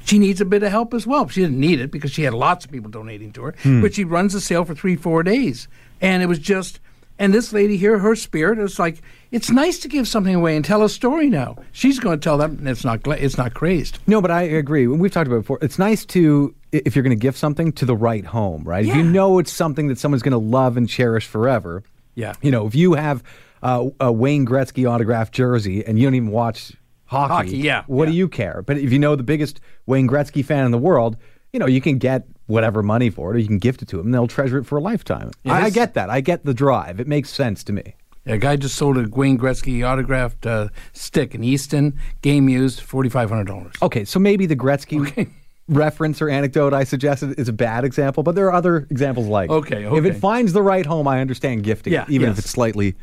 she 0.05 0.19
needs 0.19 0.41
a 0.41 0.45
bit 0.45 0.63
of 0.63 0.71
help 0.71 0.95
as 0.95 1.07
well. 1.07 1.29
She 1.29 1.43
didn't 1.43 1.61
need 1.61 1.81
it 1.81 1.91
because 1.91 2.11
she 2.11 2.23
had 2.23 2.33
lots 2.33 2.65
of 2.65 2.71
people 2.71 2.91
donating 2.91 3.33
to 3.33 3.43
her, 3.43 3.55
Hmm. 3.63 3.83
but 3.83 3.95
she 3.95 4.05
runs 4.05 4.33
the 4.33 4.41
sale 4.41 4.65
for 4.65 4.75
three, 4.75 4.97
four 4.97 5.23
days, 5.23 5.69
and 6.01 6.23
it 6.23 6.27
was 6.27 6.39
just. 6.39 6.81
And 7.19 7.33
this 7.33 7.51
lady 7.51 7.79
here, 7.79 7.99
her 7.99 8.15
spirit 8.15 8.59
is 8.59 8.79
like 8.79 9.01
it's 9.31 9.51
nice 9.51 9.79
to 9.79 9.89
give 9.89 10.07
something 10.07 10.35
away 10.35 10.55
and 10.55 10.63
tell 10.63 10.83
a 10.83 10.89
story. 10.91 11.31
Now 11.31 11.57
she's 11.73 11.99
going 11.99 12.19
to 12.21 12.23
tell 12.23 12.37
them, 12.37 12.57
and 12.59 12.69
it's 12.69 12.85
not 12.85 13.01
it's 13.07 13.39
not 13.39 13.55
crazed. 13.55 13.99
No, 14.07 14.21
but 14.21 14.31
I 14.31 14.43
agree. 14.43 14.87
We've 14.87 15.11
talked 15.11 15.27
about 15.27 15.37
it 15.37 15.41
before. 15.41 15.59
It's 15.63 15.79
nice 15.79 16.05
to, 16.07 16.55
if 16.73 16.95
you're 16.95 17.03
going 17.03 17.17
to 17.19 17.23
give 17.23 17.35
something, 17.35 17.73
to 17.73 17.87
the 17.87 17.97
right 17.97 18.25
home, 18.27 18.65
right? 18.65 18.85
If 18.87 18.95
you 18.95 19.03
know 19.03 19.39
it's 19.39 19.51
something 19.51 19.89
that 19.89 19.99
someone's 19.99 20.23
going 20.23 20.33
to 20.33 20.37
love 20.39 20.77
and 20.77 20.87
cherish 20.87 21.27
forever. 21.27 21.83
Yeah. 22.17 22.35
You 22.43 22.51
know, 22.51 22.67
if 22.67 22.75
you 22.75 22.93
have 22.95 23.23
uh, 23.67 23.91
a 24.01 24.13
Wayne 24.13 24.47
Gretzky 24.47 24.89
autographed 24.89 25.35
jersey 25.35 25.85
and 25.85 25.99
you 25.99 26.07
don't 26.07 26.15
even 26.15 26.31
watch 26.31 26.73
hockey, 27.07 27.33
Hockey, 27.35 27.59
yeah, 27.59 27.83
what 27.89 28.07
do 28.07 28.13
you 28.13 28.29
care? 28.29 28.63
But 28.65 28.79
if 28.79 28.93
you 28.93 28.99
know 28.99 29.17
the 29.17 29.23
biggest 29.25 29.61
Wayne 29.87 30.09
Gretzky 30.09 30.45
fan 30.45 30.65
in 30.65 30.71
the 30.71 30.79
world, 30.79 31.17
you 31.53 31.59
know, 31.59 31.67
you 31.67 31.81
can 31.81 31.99
get 31.99 32.25
whatever 32.47 32.83
money 32.83 33.11
for 33.11 33.33
it 33.33 33.37
or 33.37 33.39
you 33.41 33.47
can 33.49 33.59
gift 33.59 33.83
it 33.83 33.89
to 33.89 33.97
them 33.97 34.07
and 34.07 34.15
they'll 34.15 34.29
treasure 34.29 34.59
it 34.59 34.65
for 34.65 34.79
a 34.79 34.81
lifetime. 34.81 35.33
Yeah, 35.43 35.55
I, 35.55 35.63
I 35.63 35.71
get 35.71 35.95
that. 35.95 36.11
I 36.11 36.21
get 36.21 36.45
the 36.45 36.55
drive. 36.55 37.01
It 37.01 37.09
makes 37.09 37.31
sense 37.31 37.65
to 37.65 37.73
me. 37.73 37.97
A 38.29 38.39
guy 38.39 38.57
just 38.57 38.77
sold 38.77 38.99
a 38.99 39.09
Wayne 39.09 39.39
Gretzky 39.39 39.85
autographed 39.85 40.47
uh, 40.47 40.69
stick 40.93 41.35
in 41.35 41.45
Easton, 41.45 41.99
game 42.23 42.49
used, 42.49 42.81
forty 42.81 43.09
five 43.09 43.29
hundred 43.31 43.47
dollars. 43.47 43.75
Okay, 43.83 44.05
so 44.05 44.19
maybe 44.19 44.47
the 44.47 44.57
Gretzky 44.57 45.31
reference 45.69 46.21
or 46.21 46.29
anecdote 46.29 46.73
I 46.73 46.85
suggested 46.85 47.39
is 47.39 47.49
a 47.49 47.53
bad 47.53 47.85
example, 47.85 48.23
but 48.23 48.35
there 48.35 48.47
are 48.47 48.53
other 48.53 48.87
examples 48.91 49.27
like 49.29 49.51
it. 49.51 49.55
Okay, 49.55 49.85
If 49.97 50.05
it 50.05 50.15
finds 50.15 50.53
the 50.53 50.63
right 50.63 50.87
home, 50.87 51.07
I 51.09 51.21
understand 51.21 51.63
gifting 51.63 51.93
Yeah, 51.93 52.05
even 52.09 52.29
if 52.29 52.39
it's 52.39 52.51
slightly 52.51 52.95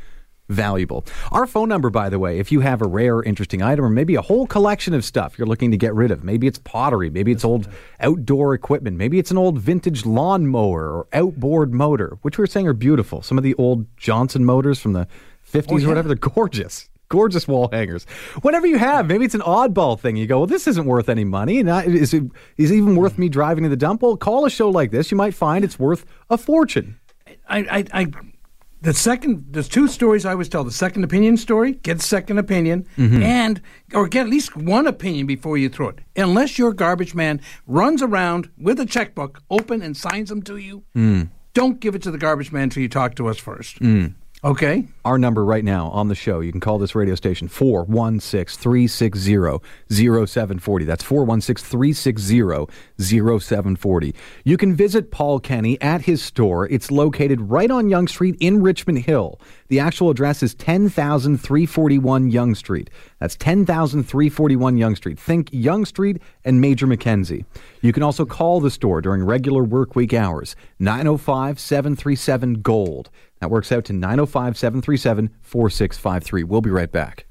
valuable. 0.49 1.05
Our 1.31 1.47
phone 1.47 1.69
number, 1.69 1.89
by 1.89 2.09
the 2.09 2.19
way, 2.19 2.39
if 2.39 2.51
you 2.51 2.59
have 2.61 2.81
a 2.81 2.87
rare, 2.87 3.21
interesting 3.23 3.61
item 3.61 3.85
or 3.85 3.89
maybe 3.89 4.15
a 4.15 4.21
whole 4.21 4.45
collection 4.45 4.93
of 4.93 5.03
stuff 5.05 5.37
you're 5.37 5.47
looking 5.47 5.71
to 5.71 5.77
get 5.77 5.93
rid 5.93 6.11
of, 6.11 6.23
maybe 6.23 6.47
it's 6.47 6.59
pottery, 6.59 7.09
maybe 7.09 7.31
it's 7.31 7.45
old 7.45 7.67
outdoor 7.99 8.53
equipment, 8.53 8.97
maybe 8.97 9.19
it's 9.19 9.31
an 9.31 9.37
old 9.37 9.57
vintage 9.59 10.05
lawnmower 10.05 10.89
or 10.89 11.07
outboard 11.13 11.73
motor, 11.73 12.17
which 12.21 12.37
we 12.37 12.43
are 12.43 12.47
saying 12.47 12.67
are 12.67 12.73
beautiful. 12.73 13.21
Some 13.21 13.37
of 13.37 13.43
the 13.43 13.53
old 13.55 13.85
Johnson 13.97 14.45
motors 14.45 14.79
from 14.79 14.93
the 14.93 15.07
50s 15.51 15.65
Oh, 15.71 15.77
yeah. 15.77 15.85
or 15.85 15.89
whatever, 15.89 16.07
they're 16.09 16.17
gorgeous. 16.17 16.89
Gorgeous 17.09 17.47
wall 17.47 17.69
hangers. 17.71 18.05
Whatever 18.41 18.65
you 18.65 18.79
have, 18.79 19.05
maybe 19.05 19.23
it's 19.23 19.35
an 19.35 19.41
oddball 19.41 19.99
thing. 19.99 20.15
You 20.15 20.25
go, 20.25 20.39
well, 20.39 20.47
this 20.47 20.67
isn't 20.67 20.85
worth 20.85 21.09
any 21.09 21.23
money. 21.23 21.61
Not, 21.61 21.85
is, 21.85 22.11
it, 22.13 22.23
is 22.57 22.71
it 22.71 22.75
even 22.75 22.95
worth 22.95 23.19
me 23.19 23.29
driving 23.29 23.63
to 23.65 23.69
the 23.69 23.75
dump? 23.77 24.01
Well, 24.01 24.17
call 24.17 24.45
a 24.45 24.49
show 24.49 24.69
like 24.69 24.89
this. 24.89 25.11
You 25.11 25.17
might 25.17 25.35
find 25.35 25.63
it's 25.63 25.77
worth 25.77 26.05
a 26.31 26.37
fortune. 26.39 26.99
I, 27.47 27.59
I, 27.59 27.85
I 28.01 28.07
the 28.83 28.93
second 28.93 29.45
there's 29.49 29.69
two 29.69 29.87
stories 29.87 30.25
I 30.25 30.31
always 30.31 30.49
tell. 30.49 30.63
The 30.65 30.71
second 30.71 31.05
opinion 31.05 31.37
story, 31.37 31.73
get 31.73 32.01
second 32.01 32.37
opinion, 32.37 32.85
mm-hmm. 32.97 33.23
and 33.23 33.61
or 33.93 34.09
get 34.09 34.25
at 34.25 34.29
least 34.29 34.57
one 34.57 34.87
opinion 34.87 35.25
before 35.25 35.57
you 35.57 35.69
throw 35.69 35.87
it. 35.87 35.99
Unless 36.17 36.59
your 36.59 36.73
garbage 36.73 37.15
man 37.15 37.39
runs 37.65 38.01
around 38.01 38.49
with 38.57 38.79
a 38.81 38.85
checkbook 38.85 39.41
open 39.49 39.81
and 39.81 39.95
signs 39.95 40.27
them 40.27 40.41
to 40.43 40.57
you, 40.57 40.83
mm. 40.95 41.29
don't 41.53 41.79
give 41.79 41.95
it 41.95 42.01
to 42.03 42.11
the 42.11 42.17
garbage 42.17 42.51
man 42.51 42.63
until 42.63 42.83
you 42.83 42.89
talk 42.89 43.15
to 43.15 43.27
us 43.29 43.37
first. 43.37 43.79
Mm. 43.79 44.15
Okay? 44.45 44.85
Our 45.05 45.17
number 45.17 45.45
right 45.45 45.63
now 45.63 45.87
on 45.91 46.09
the 46.09 46.15
show, 46.15 46.41
you 46.41 46.51
can 46.51 46.59
call 46.59 46.77
this 46.77 46.95
radio 46.95 47.15
station 47.15 47.47
416 47.47 48.61
360 48.61 49.59
0740. 49.89 50.85
That's 50.85 51.03
416 51.03 51.65
360 51.65 52.67
0740. 52.99 54.15
You 54.43 54.57
can 54.57 54.75
visit 54.75 55.11
Paul 55.11 55.39
Kenny 55.39 55.79
at 55.79 56.01
his 56.01 56.21
store. 56.21 56.67
It's 56.67 56.91
located 56.91 57.39
right 57.39 57.71
on 57.71 57.89
Yonge 57.89 58.09
Street 58.09 58.35
in 58.41 58.61
Richmond 58.61 58.99
Hill. 58.99 59.39
The 59.69 59.79
actual 59.79 60.09
address 60.09 60.43
is 60.43 60.53
10,341 60.55 62.29
Yonge 62.29 62.57
Street. 62.57 62.89
That's 63.19 63.37
10,341 63.37 64.77
Yonge 64.77 64.97
Street. 64.97 65.17
Think 65.17 65.47
Yonge 65.53 65.87
Street 65.87 66.21
and 66.43 66.59
Major 66.59 66.85
Mackenzie. 66.85 67.45
You 67.81 67.93
can 67.93 68.03
also 68.03 68.25
call 68.25 68.59
the 68.59 68.69
store 68.69 68.99
during 68.99 69.23
regular 69.23 69.63
workweek 69.63 70.13
hours 70.13 70.57
905 70.79 71.61
737 71.61 72.61
Gold. 72.61 73.09
That 73.43 73.51
works 73.51 73.73
out 73.73 73.83
to 73.85 73.93
905 73.93 74.57
737 74.57 75.29
4653. 75.41 76.43
We'll 76.43 76.61
be 76.61 76.69
right 76.69 76.89
back. 76.89 77.25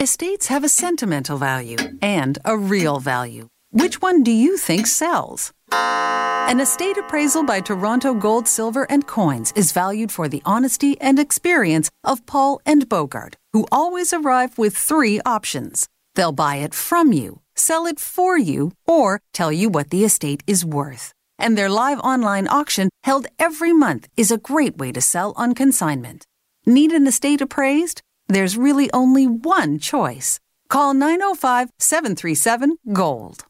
Estates 0.00 0.46
have 0.46 0.64
a 0.64 0.70
sentimental 0.70 1.36
value 1.36 1.76
and 2.00 2.38
a 2.46 2.56
real 2.56 2.98
value. 2.98 3.48
Which 3.70 4.00
one 4.00 4.22
do 4.22 4.30
you 4.30 4.56
think 4.56 4.86
sells? 4.86 5.52
An 5.70 6.60
estate 6.60 6.96
appraisal 6.96 7.44
by 7.44 7.60
Toronto 7.60 8.14
Gold, 8.14 8.48
Silver, 8.48 8.86
and 8.90 9.06
Coins 9.06 9.52
is 9.54 9.72
valued 9.72 10.10
for 10.10 10.28
the 10.28 10.40
honesty 10.46 10.98
and 10.98 11.18
experience 11.18 11.90
of 12.02 12.24
Paul 12.24 12.62
and 12.64 12.88
Bogart, 12.88 13.36
who 13.52 13.66
always 13.70 14.14
arrive 14.14 14.56
with 14.56 14.74
three 14.74 15.20
options. 15.26 15.88
They'll 16.14 16.32
buy 16.32 16.56
it 16.56 16.72
from 16.72 17.12
you, 17.12 17.42
sell 17.54 17.84
it 17.84 18.00
for 18.00 18.38
you, 18.38 18.72
or 18.86 19.20
tell 19.34 19.52
you 19.52 19.68
what 19.68 19.90
the 19.90 20.04
estate 20.04 20.42
is 20.46 20.64
worth. 20.64 21.12
And 21.38 21.56
their 21.56 21.68
live 21.68 22.00
online 22.00 22.48
auction, 22.48 22.88
held 23.04 23.26
every 23.38 23.72
month, 23.72 24.08
is 24.16 24.30
a 24.30 24.38
great 24.38 24.76
way 24.78 24.92
to 24.92 25.00
sell 25.00 25.32
on 25.36 25.54
consignment. 25.54 26.24
Need 26.66 26.92
an 26.92 27.06
estate 27.06 27.40
appraised? 27.40 28.02
There's 28.28 28.58
really 28.58 28.90
only 28.92 29.26
one 29.26 29.78
choice. 29.78 30.38
Call 30.68 30.94
905 30.94 31.70
737 31.78 32.76
Gold. 32.92 33.47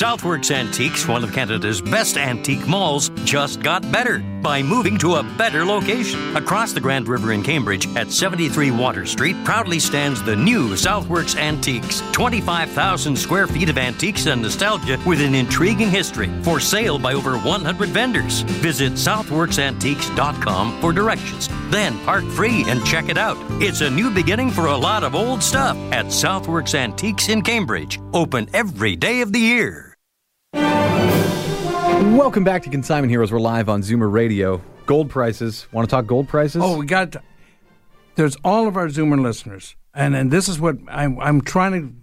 Southworks 0.00 0.50
Antiques, 0.50 1.06
one 1.06 1.22
of 1.22 1.30
Canada's 1.30 1.82
best 1.82 2.16
antique 2.16 2.66
malls, 2.66 3.10
just 3.26 3.60
got 3.60 3.82
better 3.92 4.20
by 4.40 4.62
moving 4.62 4.96
to 4.96 5.16
a 5.16 5.22
better 5.36 5.62
location. 5.62 6.34
Across 6.38 6.72
the 6.72 6.80
Grand 6.80 7.06
River 7.06 7.32
in 7.32 7.42
Cambridge 7.42 7.86
at 7.96 8.10
73 8.10 8.70
Water 8.70 9.04
Street 9.04 9.36
proudly 9.44 9.78
stands 9.78 10.22
the 10.22 10.34
new 10.34 10.70
Southworks 10.70 11.36
Antiques. 11.36 12.00
25,000 12.12 13.14
square 13.14 13.46
feet 13.46 13.68
of 13.68 13.76
antiques 13.76 14.24
and 14.24 14.40
nostalgia 14.40 14.98
with 15.04 15.20
an 15.20 15.34
intriguing 15.34 15.90
history. 15.90 16.30
For 16.44 16.60
sale 16.60 16.98
by 16.98 17.12
over 17.12 17.36
100 17.36 17.90
vendors. 17.90 18.40
Visit 18.40 18.94
southworksantiques.com 18.94 20.80
for 20.80 20.94
directions. 20.94 21.50
Then 21.68 21.98
park 22.06 22.24
free 22.24 22.64
and 22.68 22.82
check 22.86 23.10
it 23.10 23.18
out. 23.18 23.36
It's 23.60 23.82
a 23.82 23.90
new 23.90 24.10
beginning 24.10 24.50
for 24.50 24.64
a 24.64 24.76
lot 24.78 25.04
of 25.04 25.14
old 25.14 25.42
stuff 25.42 25.76
at 25.92 26.06
Southworks 26.06 26.74
Antiques 26.74 27.28
in 27.28 27.42
Cambridge. 27.42 28.00
Open 28.14 28.48
every 28.54 28.96
day 28.96 29.20
of 29.20 29.34
the 29.34 29.38
year. 29.40 29.89
Welcome 32.20 32.44
back 32.44 32.62
to 32.62 32.70
Consignment 32.70 33.10
Heroes. 33.10 33.30
We're 33.30 33.40
live 33.40 33.68
on 33.68 33.82
Zoomer 33.82 34.10
Radio. 34.10 34.62
Gold 34.86 35.10
prices. 35.10 35.66
Want 35.70 35.88
to 35.88 35.94
talk 35.94 36.06
gold 36.06 36.28
prices? 36.28 36.62
Oh, 36.64 36.78
we 36.78 36.86
got. 36.86 37.12
To, 37.12 37.22
there's 38.14 38.36
all 38.44 38.66
of 38.66 38.76
our 38.76 38.88
Zoomer 38.88 39.20
listeners, 39.20 39.76
and 39.94 40.16
and 40.16 40.30
this 40.30 40.48
is 40.48 40.58
what 40.58 40.76
I'm 40.88 41.20
I'm 41.20 41.40
trying 41.40 41.72
to 41.72 41.94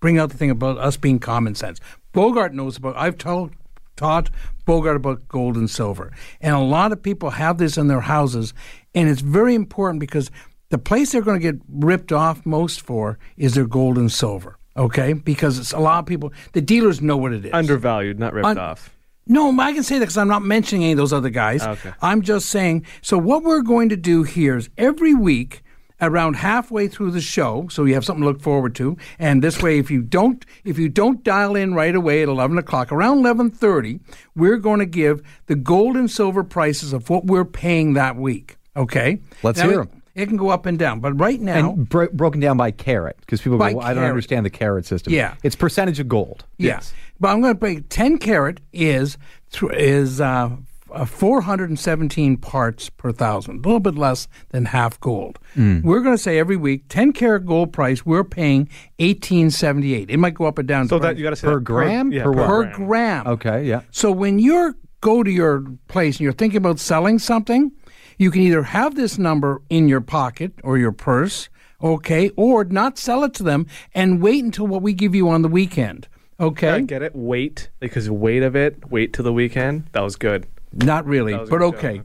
bring 0.00 0.18
out 0.18 0.30
the 0.30 0.36
thing 0.36 0.50
about 0.50 0.78
us 0.78 0.96
being 0.96 1.18
common 1.18 1.54
sense. 1.54 1.80
Bogart 2.12 2.52
knows 2.52 2.76
about. 2.76 2.96
I've 2.96 3.16
told 3.16 3.52
taught 3.96 4.28
Bogart 4.64 4.96
about 4.96 5.28
gold 5.28 5.56
and 5.56 5.70
silver, 5.70 6.12
and 6.40 6.54
a 6.54 6.60
lot 6.60 6.92
of 6.92 7.02
people 7.02 7.30
have 7.30 7.58
this 7.58 7.78
in 7.78 7.86
their 7.86 8.02
houses, 8.02 8.52
and 8.94 9.08
it's 9.08 9.20
very 9.20 9.54
important 9.54 10.00
because 10.00 10.30
the 10.70 10.78
place 10.78 11.12
they're 11.12 11.22
going 11.22 11.40
to 11.40 11.52
get 11.52 11.62
ripped 11.68 12.12
off 12.12 12.44
most 12.44 12.80
for 12.80 13.18
is 13.36 13.54
their 13.54 13.66
gold 13.66 13.96
and 13.96 14.10
silver. 14.12 14.57
Okay, 14.78 15.12
because 15.12 15.58
it's 15.58 15.72
a 15.72 15.78
lot 15.78 15.98
of 15.98 16.06
people. 16.06 16.32
The 16.52 16.60
dealers 16.60 17.00
know 17.02 17.16
what 17.16 17.32
it 17.32 17.44
is. 17.44 17.52
Undervalued, 17.52 18.18
not 18.18 18.32
ripped 18.32 18.46
Un- 18.46 18.58
off. 18.58 18.94
No, 19.26 19.58
I 19.60 19.74
can 19.74 19.82
say 19.82 19.96
that 19.98 20.04
because 20.06 20.16
I'm 20.16 20.28
not 20.28 20.42
mentioning 20.42 20.84
any 20.84 20.92
of 20.92 20.98
those 20.98 21.12
other 21.12 21.28
guys. 21.30 21.62
Ah, 21.62 21.72
okay. 21.72 21.92
I'm 22.00 22.22
just 22.22 22.48
saying. 22.48 22.86
So 23.02 23.18
what 23.18 23.42
we're 23.42 23.60
going 23.62 23.90
to 23.90 23.96
do 23.96 24.22
here 24.22 24.56
is 24.56 24.70
every 24.78 25.12
week, 25.14 25.62
around 26.00 26.34
halfway 26.36 26.86
through 26.88 27.10
the 27.10 27.20
show, 27.20 27.66
so 27.68 27.84
you 27.84 27.92
have 27.94 28.04
something 28.04 28.22
to 28.22 28.26
look 28.28 28.40
forward 28.40 28.74
to. 28.76 28.96
And 29.18 29.42
this 29.42 29.60
way, 29.60 29.78
if 29.78 29.90
you 29.90 30.00
don't, 30.00 30.46
if 30.64 30.78
you 30.78 30.88
don't 30.88 31.22
dial 31.24 31.56
in 31.56 31.74
right 31.74 31.94
away 31.94 32.22
at 32.22 32.28
11 32.28 32.56
o'clock, 32.56 32.90
around 32.92 33.18
11:30, 33.18 34.00
we're 34.36 34.56
going 34.58 34.78
to 34.78 34.86
give 34.86 35.20
the 35.46 35.56
gold 35.56 35.96
and 35.96 36.10
silver 36.10 36.44
prices 36.44 36.92
of 36.92 37.10
what 37.10 37.26
we're 37.26 37.44
paying 37.44 37.94
that 37.94 38.16
week. 38.16 38.56
Okay. 38.76 39.18
Let's 39.42 39.58
Now, 39.58 39.68
hear 39.68 39.80
it- 39.82 39.88
'em. 39.92 39.97
It 40.18 40.26
can 40.26 40.36
go 40.36 40.48
up 40.50 40.66
and 40.66 40.78
down, 40.78 41.00
but 41.00 41.12
right 41.20 41.40
now, 41.40 41.70
and 41.70 41.88
bro- 41.88 42.08
broken 42.12 42.40
down 42.40 42.56
by 42.56 42.70
carat 42.70 43.16
because 43.20 43.40
people 43.40 43.56
go, 43.58 43.64
By 43.64 43.72
well, 43.74 43.84
I 43.86 43.90
don't 43.94 44.02
carat. 44.02 44.10
understand 44.10 44.44
the 44.46 44.50
carat 44.50 44.84
system. 44.86 45.12
Yeah. 45.12 45.34
It's 45.42 45.54
percentage 45.56 46.00
of 46.00 46.08
gold. 46.08 46.44
Yeah. 46.58 46.80
But 47.20 47.28
I'm 47.28 47.40
going 47.40 47.54
to 47.54 47.58
break 47.58 47.88
10 47.88 48.18
carat 48.18 48.60
is 48.72 49.16
th- 49.52 49.72
is 49.72 50.20
uh, 50.20 50.50
uh, 50.92 51.04
417 51.04 52.36
parts 52.38 52.88
per 52.90 53.12
thousand, 53.12 53.56
a 53.64 53.68
little 53.68 53.80
bit 53.80 53.94
less 53.96 54.26
than 54.50 54.64
half 54.66 54.98
gold. 55.00 55.38
Mm. 55.56 55.82
We're 55.82 56.00
going 56.00 56.16
to 56.16 56.22
say 56.22 56.38
every 56.38 56.56
week 56.56 56.84
10 56.88 57.12
carat 57.12 57.44
gold 57.46 57.72
price 57.72 58.06
we're 58.06 58.24
paying 58.24 58.68
1878. 58.98 60.10
It 60.10 60.16
might 60.16 60.34
go 60.34 60.46
up 60.46 60.58
or 60.58 60.62
down. 60.62 60.88
So 60.88 60.98
that 60.98 61.16
you 61.16 61.22
got 61.24 61.30
to 61.30 61.36
say 61.36 61.46
Per 61.48 61.54
that 61.58 61.64
gram? 61.64 62.12
yeah, 62.12 62.22
Per 62.24 62.32
what? 62.32 62.46
per 62.72 62.72
gram. 62.76 63.26
Okay, 63.26 63.64
yeah. 63.64 63.82
So 63.90 64.10
when 64.10 64.38
you 64.38 64.74
go 65.00 65.22
to 65.22 65.30
your 65.30 65.64
place 65.88 66.16
and 66.16 66.20
you're 66.22 66.32
thinking 66.32 66.56
about 66.58 66.78
selling 66.78 67.18
something, 67.18 67.70
you 68.18 68.30
can 68.30 68.42
either 68.42 68.62
have 68.64 68.94
this 68.94 69.16
number 69.16 69.62
in 69.70 69.88
your 69.88 70.00
pocket 70.00 70.52
or 70.62 70.76
your 70.76 70.92
purse, 70.92 71.48
okay, 71.82 72.30
or 72.36 72.64
not 72.64 72.98
sell 72.98 73.24
it 73.24 73.32
to 73.34 73.42
them 73.42 73.66
and 73.94 74.20
wait 74.20 74.44
until 74.44 74.66
what 74.66 74.82
we 74.82 74.92
give 74.92 75.14
you 75.14 75.28
on 75.28 75.42
the 75.42 75.48
weekend. 75.48 76.08
Okay? 76.40 76.70
I 76.70 76.80
get 76.80 77.02
it. 77.02 77.12
Wait, 77.14 77.70
because 77.80 78.10
weight 78.10 78.42
of 78.42 78.54
it. 78.54 78.90
Wait 78.90 79.12
till 79.12 79.24
the 79.24 79.32
weekend. 79.32 79.88
That 79.92 80.02
was 80.02 80.16
good. 80.16 80.46
Not 80.72 81.06
really, 81.06 81.32
That 81.32 81.40
was 81.42 81.48
a 81.48 81.52
but 81.52 81.58
joke, 81.60 81.76
okay. 81.76 82.02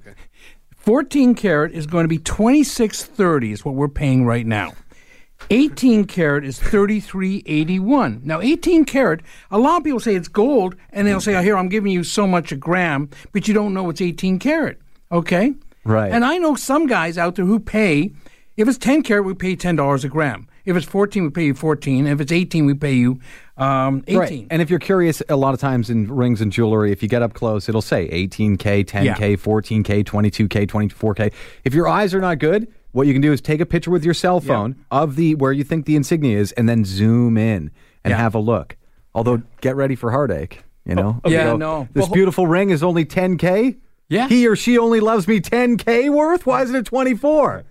14 0.77 1.35
carat 1.35 1.71
is 1.71 1.87
going 1.87 2.03
to 2.03 2.09
be 2.09 2.17
2630 2.17 3.51
is 3.51 3.65
what 3.65 3.75
we're 3.75 3.87
paying 3.87 4.25
right 4.25 4.45
now. 4.45 4.73
18 5.49 6.05
carat 6.05 6.45
is 6.45 6.57
3381. 6.59 8.21
Now 8.23 8.41
18 8.41 8.85
carat, 8.85 9.21
a 9.51 9.57
lot 9.57 9.77
of 9.77 9.83
people 9.83 9.99
say 9.99 10.15
it's 10.15 10.27
gold 10.27 10.75
and 10.91 11.05
they'll 11.05 11.19
say, 11.19 11.35
"Oh, 11.35 11.41
here 11.41 11.57
I'm 11.57 11.67
giving 11.67 11.91
you 11.91 12.03
so 12.03 12.25
much 12.25 12.51
a 12.51 12.55
gram," 12.55 13.09
but 13.33 13.47
you 13.47 13.53
don't 13.53 13.73
know 13.73 13.89
it's 13.89 14.01
18 14.01 14.39
carat. 14.39 14.79
Okay? 15.11 15.53
Right. 15.85 16.11
And 16.11 16.23
I 16.23 16.37
know 16.37 16.55
some 16.55 16.87
guys 16.87 17.17
out 17.17 17.35
there 17.35 17.45
who 17.45 17.59
pay 17.59 18.11
if 18.55 18.67
it's 18.67 18.77
10 18.77 19.01
carat, 19.01 19.25
we 19.25 19.33
pay 19.33 19.55
$10 19.55 20.03
a 20.03 20.07
gram. 20.07 20.47
If 20.63 20.77
it's 20.77 20.85
14, 20.85 21.23
we 21.23 21.29
pay 21.31 21.45
you 21.45 21.53
14. 21.55 22.05
If 22.05 22.21
it's 22.21 22.31
18, 22.31 22.65
we 22.67 22.75
pay 22.75 22.93
you 22.93 23.19
um, 23.57 24.03
18. 24.07 24.19
Right. 24.19 24.47
And 24.51 24.61
if 24.61 24.69
you're 24.69 24.77
curious, 24.79 25.23
a 25.27 25.35
lot 25.35 25.55
of 25.55 25.59
times 25.59 25.89
in 25.89 26.07
rings 26.07 26.39
and 26.39 26.51
jewelry, 26.51 26.91
if 26.91 27.01
you 27.01 27.09
get 27.09 27.23
up 27.23 27.33
close, 27.33 27.67
it'll 27.67 27.81
say 27.81 28.07
18K, 28.09 28.85
10K, 28.85 29.03
Yeah. 29.05 29.15
14K, 29.15 30.03
22K, 30.05 30.67
24K. 30.67 31.33
If 31.65 31.73
your 31.73 31.87
eyes 31.87 32.13
are 32.13 32.21
not 32.21 32.37
good, 32.37 32.71
what 32.91 33.07
you 33.07 33.13
can 33.13 33.23
do 33.23 33.33
is 33.33 33.41
take 33.41 33.59
a 33.59 33.65
picture 33.65 33.89
with 33.89 34.05
your 34.05 34.13
cell 34.13 34.39
phone 34.39 34.75
of 34.91 35.15
the 35.15 35.33
where 35.35 35.51
you 35.51 35.63
think 35.63 35.87
the 35.87 35.95
insignia 35.95 36.37
is 36.37 36.51
and 36.51 36.69
then 36.69 36.85
zoom 36.85 37.37
in 37.37 37.71
and 38.03 38.11
Yeah. 38.11 38.17
have 38.17 38.35
a 38.35 38.39
look. 38.39 38.77
Although, 39.15 39.41
get 39.61 39.75
ready 39.75 39.95
for 39.95 40.11
heartache, 40.11 40.63
you 40.85 40.93
know? 40.93 41.19
Oh, 41.23 41.29
yeah, 41.29 41.53
You 41.53 41.57
no. 41.57 41.87
This 41.93 42.03
Well, 42.03 42.13
beautiful 42.13 42.45
ring 42.45 42.69
is 42.69 42.83
only 42.83 43.03
10K? 43.03 43.77
Yeah. 44.13 44.27
He 44.27 44.47
or 44.47 44.55
she 44.55 44.77
only 44.77 44.99
loves 44.99 45.27
me 45.27 45.39
10K 45.39 46.09
worth? 46.09 46.45
Why 46.45 46.61
isn't 46.61 46.75
it 46.75 46.85
24? 46.85 47.63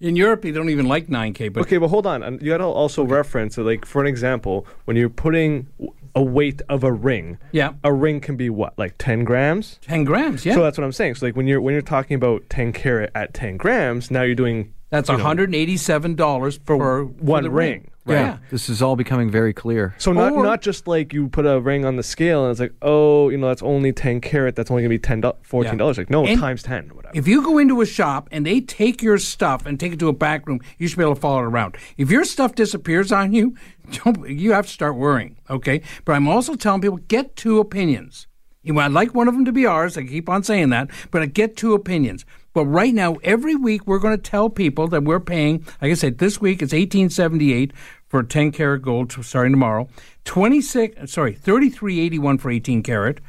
In 0.00 0.16
Europe, 0.16 0.42
they 0.42 0.50
don't 0.50 0.68
even 0.68 0.86
like 0.86 1.06
9K, 1.06 1.52
but 1.52 1.62
Okay, 1.62 1.78
but 1.78 1.88
hold 1.88 2.06
on. 2.06 2.38
You 2.42 2.50
got 2.50 2.58
to 2.58 2.64
also 2.64 3.04
reference, 3.04 3.56
like, 3.56 3.86
for 3.86 4.00
an 4.02 4.06
example, 4.08 4.66
when 4.84 4.96
you're 4.96 5.08
putting 5.08 5.68
a 6.16 6.22
weight 6.22 6.60
of 6.68 6.84
a 6.84 6.92
ring, 6.92 7.38
Yeah. 7.52 7.72
a 7.82 7.92
ring 7.92 8.20
can 8.20 8.36
be 8.36 8.50
what, 8.50 8.76
like 8.78 8.96
10 8.98 9.24
grams? 9.24 9.78
10 9.82 10.04
grams, 10.04 10.44
yeah. 10.44 10.54
So 10.54 10.62
that's 10.62 10.76
what 10.76 10.84
I'm 10.84 10.92
saying. 10.92 11.14
So 11.16 11.26
like 11.26 11.36
when 11.36 11.46
you're 11.46 11.60
when 11.60 11.72
you're 11.72 11.82
talking 11.82 12.14
about 12.16 12.48
10 12.50 12.72
carat 12.72 13.10
at 13.14 13.34
10 13.34 13.56
grams, 13.56 14.10
now 14.10 14.22
you're 14.22 14.34
doing 14.36 14.72
That's 14.94 15.08
you 15.08 15.16
$187 15.16 16.58
for 16.64 16.78
per 16.78 17.02
one 17.04 17.42
for 17.42 17.48
the 17.48 17.50
ring. 17.50 17.90
Right. 18.06 18.16
Yeah. 18.16 18.38
This 18.50 18.68
is 18.68 18.82
all 18.82 18.96
becoming 18.96 19.30
very 19.30 19.54
clear. 19.54 19.94
So 19.96 20.12
not 20.12 20.32
Or- 20.32 20.42
not 20.44 20.60
just 20.60 20.86
like 20.86 21.14
you 21.14 21.28
put 21.28 21.46
a 21.46 21.58
ring 21.58 21.86
on 21.86 21.96
the 21.96 22.02
scale 22.02 22.44
and 22.44 22.50
it's 22.50 22.60
like 22.60 22.74
oh 22.82 23.30
you 23.30 23.38
know 23.38 23.46
that's 23.48 23.62
only 23.62 23.92
10 23.94 24.20
carat 24.20 24.54
that's 24.56 24.70
only 24.70 24.82
gonna 24.82 24.90
be 24.90 24.98
10 24.98 25.22
do- 25.22 25.32
14 25.42 25.78
dollars 25.78 25.96
like 25.96 26.10
no 26.10 26.26
And- 26.26 26.38
times 26.38 26.62
10 26.62 26.90
whatever. 26.94 27.16
If 27.16 27.26
you 27.26 27.42
go 27.42 27.56
into 27.58 27.80
a 27.80 27.86
shop 27.86 28.28
and 28.30 28.44
they 28.44 28.60
take 28.60 29.02
your 29.02 29.16
stuff 29.18 29.64
and 29.64 29.80
take 29.80 29.94
it 29.94 29.98
to 30.00 30.08
a 30.08 30.12
back 30.12 30.46
room, 30.46 30.60
you 30.78 30.86
should 30.86 30.98
be 30.98 31.04
able 31.04 31.14
to 31.14 31.20
follow 31.20 31.38
it 31.40 31.44
around. 31.46 31.76
If 31.96 32.10
your 32.10 32.24
stuff 32.24 32.54
disappears 32.54 33.10
on 33.10 33.32
you, 33.32 33.56
don't, 34.04 34.28
you 34.28 34.52
have 34.52 34.66
to 34.66 34.72
start 34.72 34.96
worrying. 34.96 35.36
Okay, 35.48 35.80
but 36.04 36.12
I'm 36.12 36.28
also 36.28 36.54
telling 36.56 36.82
people 36.82 36.98
get 37.08 37.36
two 37.36 37.58
opinions. 37.58 38.26
I'd 38.66 38.92
like 38.92 39.14
one 39.14 39.28
of 39.28 39.34
them 39.34 39.44
to 39.44 39.52
be 39.52 39.66
ours. 39.66 39.96
I 39.96 40.04
keep 40.04 40.28
on 40.28 40.42
saying 40.42 40.70
that, 40.70 40.90
but 41.10 41.22
I 41.22 41.26
get 41.26 41.56
two 41.56 41.74
opinions. 41.74 42.24
But 42.52 42.66
right 42.66 42.94
now, 42.94 43.14
every 43.24 43.56
week 43.56 43.86
we're 43.86 43.98
going 43.98 44.16
to 44.16 44.30
tell 44.30 44.48
people 44.48 44.86
that 44.88 45.02
we're 45.02 45.20
paying. 45.20 45.64
Like 45.82 45.90
I 45.90 45.94
said, 45.94 46.18
this 46.18 46.40
week 46.40 46.62
it's 46.62 46.72
eighteen 46.72 47.10
seventy 47.10 47.52
eight 47.52 47.72
for 48.06 48.22
ten 48.22 48.52
karat 48.52 48.82
gold 48.82 49.12
starting 49.24 49.52
tomorrow. 49.52 49.88
Twenty 50.24 50.60
six, 50.60 51.12
sorry, 51.12 51.34
thirty 51.34 51.68
three 51.68 52.00
eighty 52.00 52.18
one 52.18 52.38
for 52.38 52.50
eighteen 52.50 52.82
karat. 52.82 53.20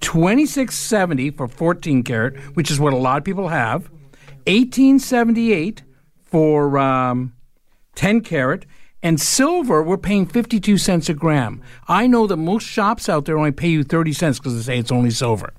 Twenty 0.00 0.44
six 0.44 0.78
seventy 0.78 1.30
for 1.30 1.48
fourteen 1.48 2.02
karat, 2.02 2.36
which 2.54 2.70
is 2.70 2.78
what 2.78 2.92
a 2.92 2.96
lot 2.96 3.18
of 3.18 3.24
people 3.24 3.48
have. 3.48 3.90
Eighteen 4.46 4.98
seventy 4.98 5.52
eight 5.52 5.82
for 6.22 6.78
um, 6.78 7.34
ten 7.94 8.20
karat. 8.20 8.66
And 9.06 9.20
silver, 9.20 9.84
we're 9.84 9.98
paying 9.98 10.26
52 10.26 10.78
cents 10.78 11.08
a 11.08 11.14
gram. 11.14 11.62
I 11.86 12.08
know 12.08 12.26
that 12.26 12.38
most 12.38 12.66
shops 12.66 13.08
out 13.08 13.24
there 13.24 13.38
only 13.38 13.52
pay 13.52 13.68
you 13.68 13.84
30 13.84 14.12
cents 14.12 14.40
because 14.40 14.56
they 14.56 14.62
say 14.62 14.80
it's 14.80 14.90
only 14.90 15.12
silver. 15.12 15.54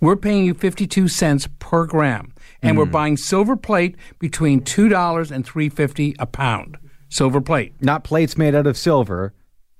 We're 0.00 0.16
paying 0.16 0.46
you 0.46 0.54
52 0.54 1.08
cents 1.08 1.46
per 1.58 1.84
gram. 1.84 2.32
And 2.62 2.78
we're 2.78 2.86
hmm. 2.86 2.92
buying 2.92 3.16
silver 3.18 3.54
plate 3.54 3.96
between 4.18 4.62
$2 4.62 5.30
and 5.30 5.44
3.50 5.44 6.14
a 6.18 6.24
pound. 6.24 6.78
Silver 7.10 7.42
plate. 7.42 7.74
Not 7.82 8.02
plates 8.02 8.38
made 8.38 8.54
out 8.54 8.66
of 8.66 8.78
silver, 8.78 9.34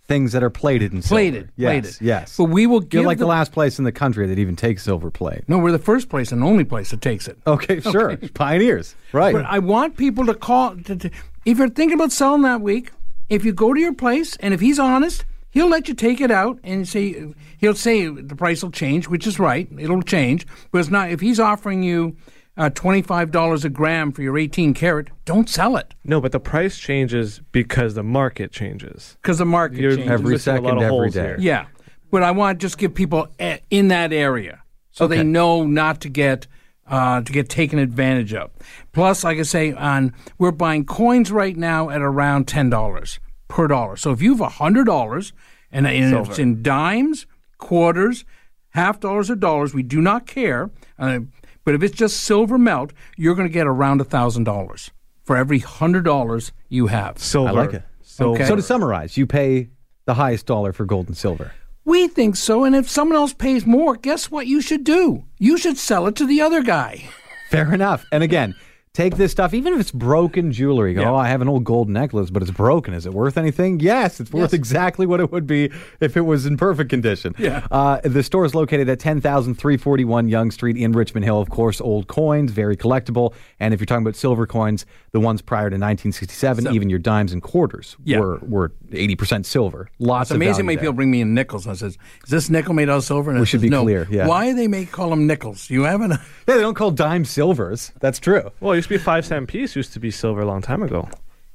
things 0.05 0.33
that 0.33 0.43
are 0.43 0.51
plated 0.51 0.93
in 0.93 1.01
silver. 1.01 1.15
Plated, 1.15 1.53
Yes, 1.57 1.71
plated. 1.71 1.97
yes. 2.03 2.37
But 2.37 2.45
we 2.45 2.67
will 2.67 2.81
give 2.81 3.01
You're 3.01 3.07
like 3.07 3.17
the, 3.17 3.25
the- 3.25 3.29
last 3.29 3.51
place 3.51 3.79
in 3.79 3.87
the 3.87 3.93
country 3.93 4.27
that 4.27 4.39
even 4.39 4.57
takes 4.57 4.83
silver 4.83 5.11
plate. 5.11 5.45
No, 5.49 5.57
we're 5.57 5.73
the 5.73 5.79
first 5.79 6.11
place 6.11 6.33
and 6.33 6.45
only 6.45 6.65
place 6.65 6.91
that 6.91 7.01
takes 7.01 7.29
it. 7.29 7.39
Okay, 7.47 7.81
sure. 7.93 8.19
Pioneers. 8.35 8.95
Right. 9.15 9.33
But 9.33 9.47
I 9.47 9.61
want 9.61 9.97
people 9.97 10.27
to 10.27 10.35
call. 10.35 10.77
To, 10.77 10.97
to, 10.97 11.11
if 11.47 11.57
you're 11.57 11.71
thinking 11.71 11.95
about 11.95 12.13
selling 12.13 12.43
that 12.43 12.61
week, 12.61 12.91
if 13.29 13.45
you 13.45 13.53
go 13.53 13.75
to 13.75 13.81
your 13.81 13.95
place 13.95 14.37
and 14.37 14.53
if 14.55 14.61
he's 14.61 14.79
honest, 14.79 15.25
he'll 15.51 15.69
let 15.69 15.89
you 15.89 15.95
take 15.95 16.21
it 16.21 16.31
out 16.31 16.59
and 16.65 16.87
say 16.87 17.33
he'll 17.59 17.75
say 17.75 18.07
the 18.07 18.37
price 18.37 18.63
will 18.63 18.71
change, 18.71 19.09
which 19.09 19.27
is 19.27 19.39
right. 19.39 19.69
It'll 19.79 20.03
change, 20.03 20.47
but 20.71 20.79
it's 20.79 20.91
not. 20.91 21.11
If 21.11 21.21
he's 21.21 21.41
offering 21.41 21.83
you 21.83 22.17
uh, 22.57 22.71
twenty 22.71 23.03
five 23.03 23.31
dollars 23.31 23.65
a 23.65 23.69
gram 23.69 24.13
for 24.13 24.23
your 24.23 24.39
eighteen 24.39 24.75
carat, 24.75 25.09
don't 25.25 25.49
sell 25.49 25.77
it 25.77 25.95
No, 26.05 26.21
but 26.21 26.33
the 26.33 26.41
price 26.41 26.79
changes 26.79 27.41
because 27.53 27.95
the 27.95 28.03
market 28.03 28.53
changes. 28.53 29.17
because 29.23 29.39
the 29.39 29.45
market 29.45 29.79
You're 29.81 29.97
changes. 29.97 30.11
Every 30.11 30.33
missing 30.33 30.57
a 30.57 30.61
lot 30.61 30.65
second, 30.69 30.77
of 30.79 30.83
every 30.85 30.97
holes 30.97 31.15
here. 31.15 31.37
Yeah, 31.39 31.67
but 32.11 32.23
I 32.23 32.31
want 32.31 32.59
to 32.61 32.65
just 32.65 32.79
give 32.79 32.95
people 32.95 33.29
a- 33.41 33.61
in 33.71 33.89
that 33.89 34.13
area 34.13 34.63
so 34.91 35.07
they 35.07 35.23
know 35.23 35.65
not 35.67 36.01
to 36.03 36.09
get 36.09 36.47
uh, 36.89 37.21
to 37.23 37.33
get 37.33 37.49
taken 37.49 37.79
advantage 37.79 38.33
of. 38.35 38.51
Plus, 38.93 39.25
like 39.25 39.39
I 39.39 39.43
say, 39.43 39.73
on 39.73 40.15
we're 40.39 40.53
buying 40.53 40.85
coins 40.85 41.31
right 41.31 41.57
now 41.57 41.91
at 41.91 42.03
around 42.03 42.47
ten 42.47 42.71
dollars 42.71 43.19
per 43.49 43.67
dollar. 43.67 43.97
So 43.97 44.11
if 44.13 44.23
you 44.23 44.37
have 44.37 44.53
hundred 44.55 44.85
dollars 44.85 45.33
and, 45.71 45.87
and 45.87 46.27
it's 46.27 46.39
in 46.39 46.63
dimes, 46.63 47.27
quarters, 47.59 48.25
half 48.71 49.01
dollars, 49.01 49.31
or 49.31 49.37
dollars, 49.37 49.75
we 49.75 49.83
do 49.83 50.01
not 50.01 50.27
care. 50.27 50.71
Uh, 50.99 51.21
but 51.65 51.75
if 51.75 51.83
it's 51.83 51.97
just 51.97 52.21
silver 52.21 52.59
melt, 52.59 52.93
you're 53.17 53.35
going 53.35 53.49
to 53.49 53.53
get 53.53 53.67
around 53.67 54.05
thousand 54.05 54.45
dollars 54.45 54.91
for 55.25 55.37
every 55.37 55.59
hundred 55.59 56.05
dollars 56.05 56.53
you 56.69 56.87
have. 56.87 57.19
Silver. 57.19 57.49
I 57.49 57.53
like 57.53 57.75
it. 57.75 57.83
Silver. 58.03 58.37
Okay. 58.37 58.47
So 58.47 58.57
to 58.57 58.63
summarize, 58.63 59.17
you 59.17 59.27
pay 59.27 59.71
the 60.05 60.15
highest 60.15 60.47
dollar 60.47 60.73
for 60.73 60.85
gold 60.85 61.09
and 61.09 61.17
silver. 61.17 61.53
We 61.87 62.09
think 62.09 62.35
so, 62.35 62.65
and 62.65 62.75
if 62.75 62.91
someone 62.91 63.17
else 63.17 63.33
pays 63.33 63.65
more, 63.65 63.95
guess 63.95 64.29
what 64.29 64.49
you 64.49 64.61
should 64.61 64.83
do? 64.83 65.23
You 65.39 65.57
should 65.57 65.79
sell 65.79 66.09
it 66.09 66.17
to 66.17 66.27
the 66.27 66.41
other 66.41 66.65
guy. 66.65 67.09
Fair 67.49 67.73
enough. 67.73 68.05
And 68.11 68.25
again, 68.25 68.57
take 68.97 69.17
this 69.17 69.31
stuff, 69.31 69.53
even 69.53 69.75
if 69.75 69.81
it's 69.81 69.93
broken 69.93 70.51
jewelry. 70.53 70.95
Go, 70.95 71.03
Yeah. 71.03 71.11
oh, 71.11 71.17
I 71.17 71.29
have 71.29 71.43
an 71.43 71.49
old 71.49 71.65
gold 71.65 71.89
necklace, 71.91 72.31
but 72.31 72.41
it's 72.43 72.51
broken. 72.51 72.95
Is 72.95 73.05
it 73.05 73.13
worth 73.13 73.37
anything? 73.37 73.79
Yes, 73.81 74.21
it's 74.21 74.33
worth 74.33 74.53
Yes. 74.53 74.53
exactly 74.55 75.05
what 75.07 75.21
it 75.21 75.31
would 75.31 75.47
be 75.47 75.71
if 76.01 76.17
it 76.17 76.23
was 76.23 76.47
in 76.47 76.57
perfect 76.57 76.89
condition. 76.91 77.35
Yeah. 77.39 77.67
Uh, 77.71 78.01
the 78.03 78.23
store 78.23 78.45
is 78.47 78.55
located 78.55 78.89
at 78.89 78.99
10,341 78.99 80.29
Yonge 80.29 80.53
Street 80.53 80.77
in 80.77 80.93
Richmond 80.93 81.25
Hill. 81.25 81.41
Of 81.41 81.51
course, 81.51 81.81
old 81.81 82.07
coins, 82.07 82.53
very 82.53 82.77
collectible. 82.77 83.35
And 83.61 83.75
if 83.75 83.81
you're 83.81 83.87
talking 83.87 84.03
about 84.05 84.17
silver 84.17 84.47
coins, 84.47 84.87
the 85.13 85.21
ones 85.21 85.43
prior 85.43 85.69
to 85.71 85.77
1967, 85.77 86.69
even 86.75 86.89
your 86.91 86.99
dimes 86.99 87.33
and 87.33 87.43
quarters 87.43 87.97
Yeah. 88.05 88.21
were, 88.21 88.39
were 88.43 88.73
80% 88.93 89.45
silver. 89.47 89.89
Lots 89.99 90.31
It's 90.31 90.33
of 90.33 90.37
amazing 90.37 90.67
there. 90.67 90.77
people 90.79 90.93
bring 90.95 91.11
me 91.11 91.21
in 91.21 91.35
nickels. 91.35 91.67
And 91.67 91.73
I 91.73 91.77
says, 91.77 91.99
"Is 92.25 92.31
this 92.31 92.49
nickel 92.51 92.75
made 92.75 92.89
out 92.89 92.99
of 92.99 93.05
silver?" 93.05 93.31
And 93.31 93.39
I 93.39 93.41
We 93.41 93.47
should 93.47 93.61
says, 93.61 93.63
be 93.63 93.71
no. 93.71 93.83
clear, 93.83 94.07
yeah. 94.11 94.27
Why 94.27 94.53
they 94.53 94.69
make 94.69 94.91
call 94.93 95.11
them 95.11 95.27
nickels? 95.27 95.69
You 95.71 95.83
haven't. 95.83 96.11
Yeah, 96.49 96.55
they 96.55 96.61
don't 96.61 96.75
call 96.75 96.93
dime 96.93 97.25
silvers. 97.25 97.93
That's 98.01 98.19
true. 98.21 98.51
Well, 98.61 98.75
used 98.87 99.01
to 99.03 99.07
be 99.07 99.11
a 99.11 99.15
five 99.15 99.27
cent 99.27 99.49
piece. 99.49 99.75
Used 99.77 99.93
to 99.95 100.01
be 100.01 100.11
silver 100.11 100.41
a 100.43 100.47
long 100.47 100.63
time 100.63 100.83
ago. 100.83 101.09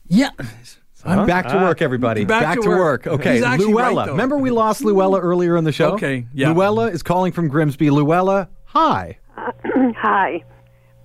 Yeah. 0.07 0.29
I'm 1.05 1.25
back 1.25 1.47
to 1.47 1.57
Ah. 1.57 1.63
work, 1.63 1.81
everybody. 1.81 2.25
Back 2.25 2.59
to 2.61 2.69
work. 2.69 3.07
Okay, 3.07 3.35
He's 3.35 3.43
actually 3.43 3.73
right, 3.73 3.91
Luella. 3.91 4.05
though. 4.07 4.11
Remember 4.11 4.37
we 4.37 4.51
lost 4.51 4.83
Luella 4.83 5.19
earlier 5.19 5.57
in 5.57 5.63
the 5.63 5.71
show? 5.71 5.93
Okay, 5.93 6.27
yeah. 6.33 6.51
Luella 6.51 6.87
is 6.91 7.01
calling 7.01 7.31
from 7.31 7.47
Grimsby. 7.47 7.89
Luella, 7.89 8.49
hi. 8.65 9.17
Hi. 9.97 10.43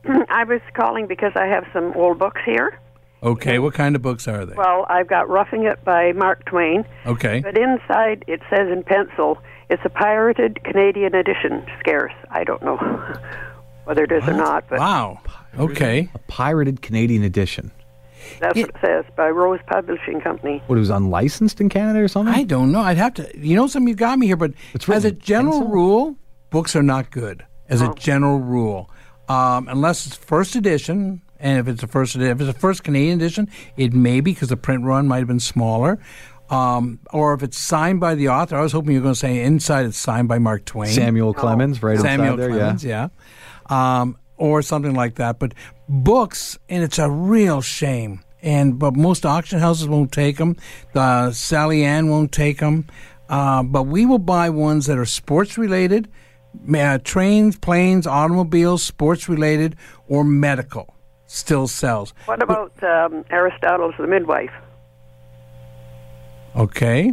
I 0.28 0.44
was 0.44 0.60
calling 0.74 1.06
because 1.06 1.32
I 1.36 1.46
have 1.46 1.64
some 1.72 1.92
old 1.94 2.18
books 2.18 2.40
here. 2.44 2.78
Okay, 3.22 3.58
what 3.58 3.72
kind 3.72 3.96
of 3.96 4.02
books 4.02 4.28
are 4.28 4.44
they? 4.44 4.54
Well, 4.54 4.84
I've 4.90 5.06
got 5.08 5.28
Roughing 5.30 5.64
It 5.64 5.82
by 5.84 6.12
Mark 6.12 6.44
Twain, 6.44 6.84
Okay. 7.06 7.40
but 7.40 7.56
inside 7.56 8.24
it 8.26 8.40
says 8.50 8.68
in 8.70 8.82
pencil, 8.82 9.38
it's 9.70 9.82
a 9.84 9.88
pirated 9.88 10.62
Canadian 10.64 11.14
edition, 11.14 11.64
scarce. 11.80 12.12
I 12.30 12.44
don't 12.44 12.62
know 12.62 12.76
whether 13.84 14.04
it 14.04 14.12
is 14.12 14.28
or 14.28 14.34
not, 14.34 14.64
but 14.68 14.78
Wow. 14.80 15.20
Okay. 15.59 16.09
A 16.14 16.18
pirated 16.28 16.82
Canadian 16.82 17.22
edition. 17.22 17.70
that's 18.40 18.59
what 18.59 18.68
it 18.70 18.76
says 18.80 19.04
by 19.16 19.28
Rose 19.30 19.61
Publishing 19.68 20.20
Company. 20.20 20.62
What, 20.66 20.76
it 20.76 20.80
was 20.80 20.90
unlicensed 20.90 21.61
in 21.61 21.68
Canada 21.68 22.00
or 22.00 22.09
something? 22.09 22.34
I 22.34 22.42
don't 22.44 22.72
know. 22.72 22.80
I'd 22.80 22.96
have 22.96 23.14
to. 23.14 23.30
You 23.38 23.57
know, 23.57 23.66
something 23.66 23.88
you 23.88 23.94
got 23.94 24.18
me 24.18 24.26
here, 24.26 24.36
but 24.36 24.52
It's 24.74 24.88
as 24.88 25.04
a 25.04 25.12
general 25.12 25.61
pencil? 25.61 25.68
rule, 25.72 26.16
books 26.50 26.74
are 26.76 26.82
not 26.82 27.11
good. 27.11 27.44
As 27.68 27.82
Oh. 27.82 27.90
a 27.90 27.94
general 27.94 28.38
rule, 28.38 28.90
um, 29.28 29.68
unless 29.68 30.07
it's 30.07 30.16
first 30.16 30.54
edition, 30.57 31.20
and 31.40 31.59
if 31.59 31.68
it's 31.68 31.82
a 31.82 31.86
first 31.86 32.14
edi- 32.16 32.26
if 32.26 32.40
it's 32.40 32.50
a 32.50 32.52
first 32.52 32.84
Canadian 32.84 33.18
edition, 33.18 33.48
it 33.76 33.92
may 33.92 34.20
be 34.20 34.32
because 34.32 34.48
the 34.50 34.57
print 34.57 34.84
run 34.84 35.09
might 35.09 35.18
have 35.18 35.26
been 35.28 35.40
smaller. 35.40 35.98
Um, 36.48 37.00
or 37.12 37.34
if 37.34 37.42
it's 37.42 37.59
signed 37.59 37.98
by 37.98 38.14
the 38.14 38.28
author, 38.28 38.57
I 38.57 38.61
was 38.62 38.70
hoping 38.70 38.92
you 38.92 39.00
were 39.00 39.02
going 39.04 39.14
to 39.14 39.18
say 39.18 39.42
inside 39.42 39.84
it's 39.84 39.98
signed 39.98 40.28
by 40.28 40.38
Mark 40.38 40.64
Twain. 40.64 40.92
Samuel 40.92 41.34
Clemens, 41.34 41.82
right 41.82 41.98
Samuel 41.98 42.34
inside 42.34 42.38
there, 42.38 42.48
Clemens, 42.50 42.84
yeah. 42.84 43.09
Um, 43.68 44.16
or 44.37 44.62
something 44.62 44.95
like 44.95 45.16
that. 45.16 45.39
But 45.39 45.55
books, 45.89 46.59
and 46.68 46.82
it's 46.82 46.99
a 46.99 47.11
real 47.11 47.61
shame. 47.61 48.20
And 48.43 48.78
but 48.78 48.95
most 48.95 49.26
auction 49.26 49.59
houses 49.59 49.89
won't 49.89 50.12
take 50.12 50.37
them. 50.37 50.57
The 50.93 51.32
Sally 51.32 51.84
Ann 51.84 52.09
won't 52.09 52.32
take 52.32 52.59
them. 52.59 52.87
Uh, 53.28 53.62
but 53.62 53.84
we 53.84 54.07
will 54.07 54.18
buy 54.18 54.51
ones 54.51 54.87
that 54.87 54.99
are 54.99 55.07
sports 55.07 55.59
related, 55.59 56.09
uh, 56.72 56.99
trains, 57.03 57.57
planes, 57.57 58.07
automobiles, 58.07 58.84
sports 58.84 59.28
related, 59.28 59.76
or 60.09 60.22
medical. 60.22 60.95
Still 61.26 61.66
sells. 61.66 62.14
What 62.26 62.41
about 62.41 62.72
um, 62.84 63.24
Aristotle's 63.30 63.95
The 63.99 64.07
Midwife? 64.07 64.53
Okay. 66.55 67.12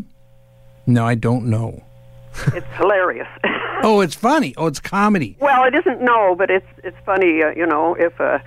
No, 0.86 1.06
I 1.06 1.16
don't 1.16 1.46
know. 1.48 1.84
It's 2.54 2.68
hilarious. 2.78 3.28
Oh, 3.86 4.00
it's 4.00 4.16
funny. 4.16 4.54
Oh, 4.56 4.68
it's 4.68 4.80
comedy. 4.80 5.36
well, 5.42 5.66
it 5.66 5.76
isn't 5.76 6.02
no, 6.02 6.36
but 6.38 6.50
it's 6.50 6.66
it's 6.86 6.96
funny. 7.06 7.44
Uh, 7.44 7.50
you 7.50 7.66
know, 7.66 7.96
if 8.00 8.18
a 8.18 8.42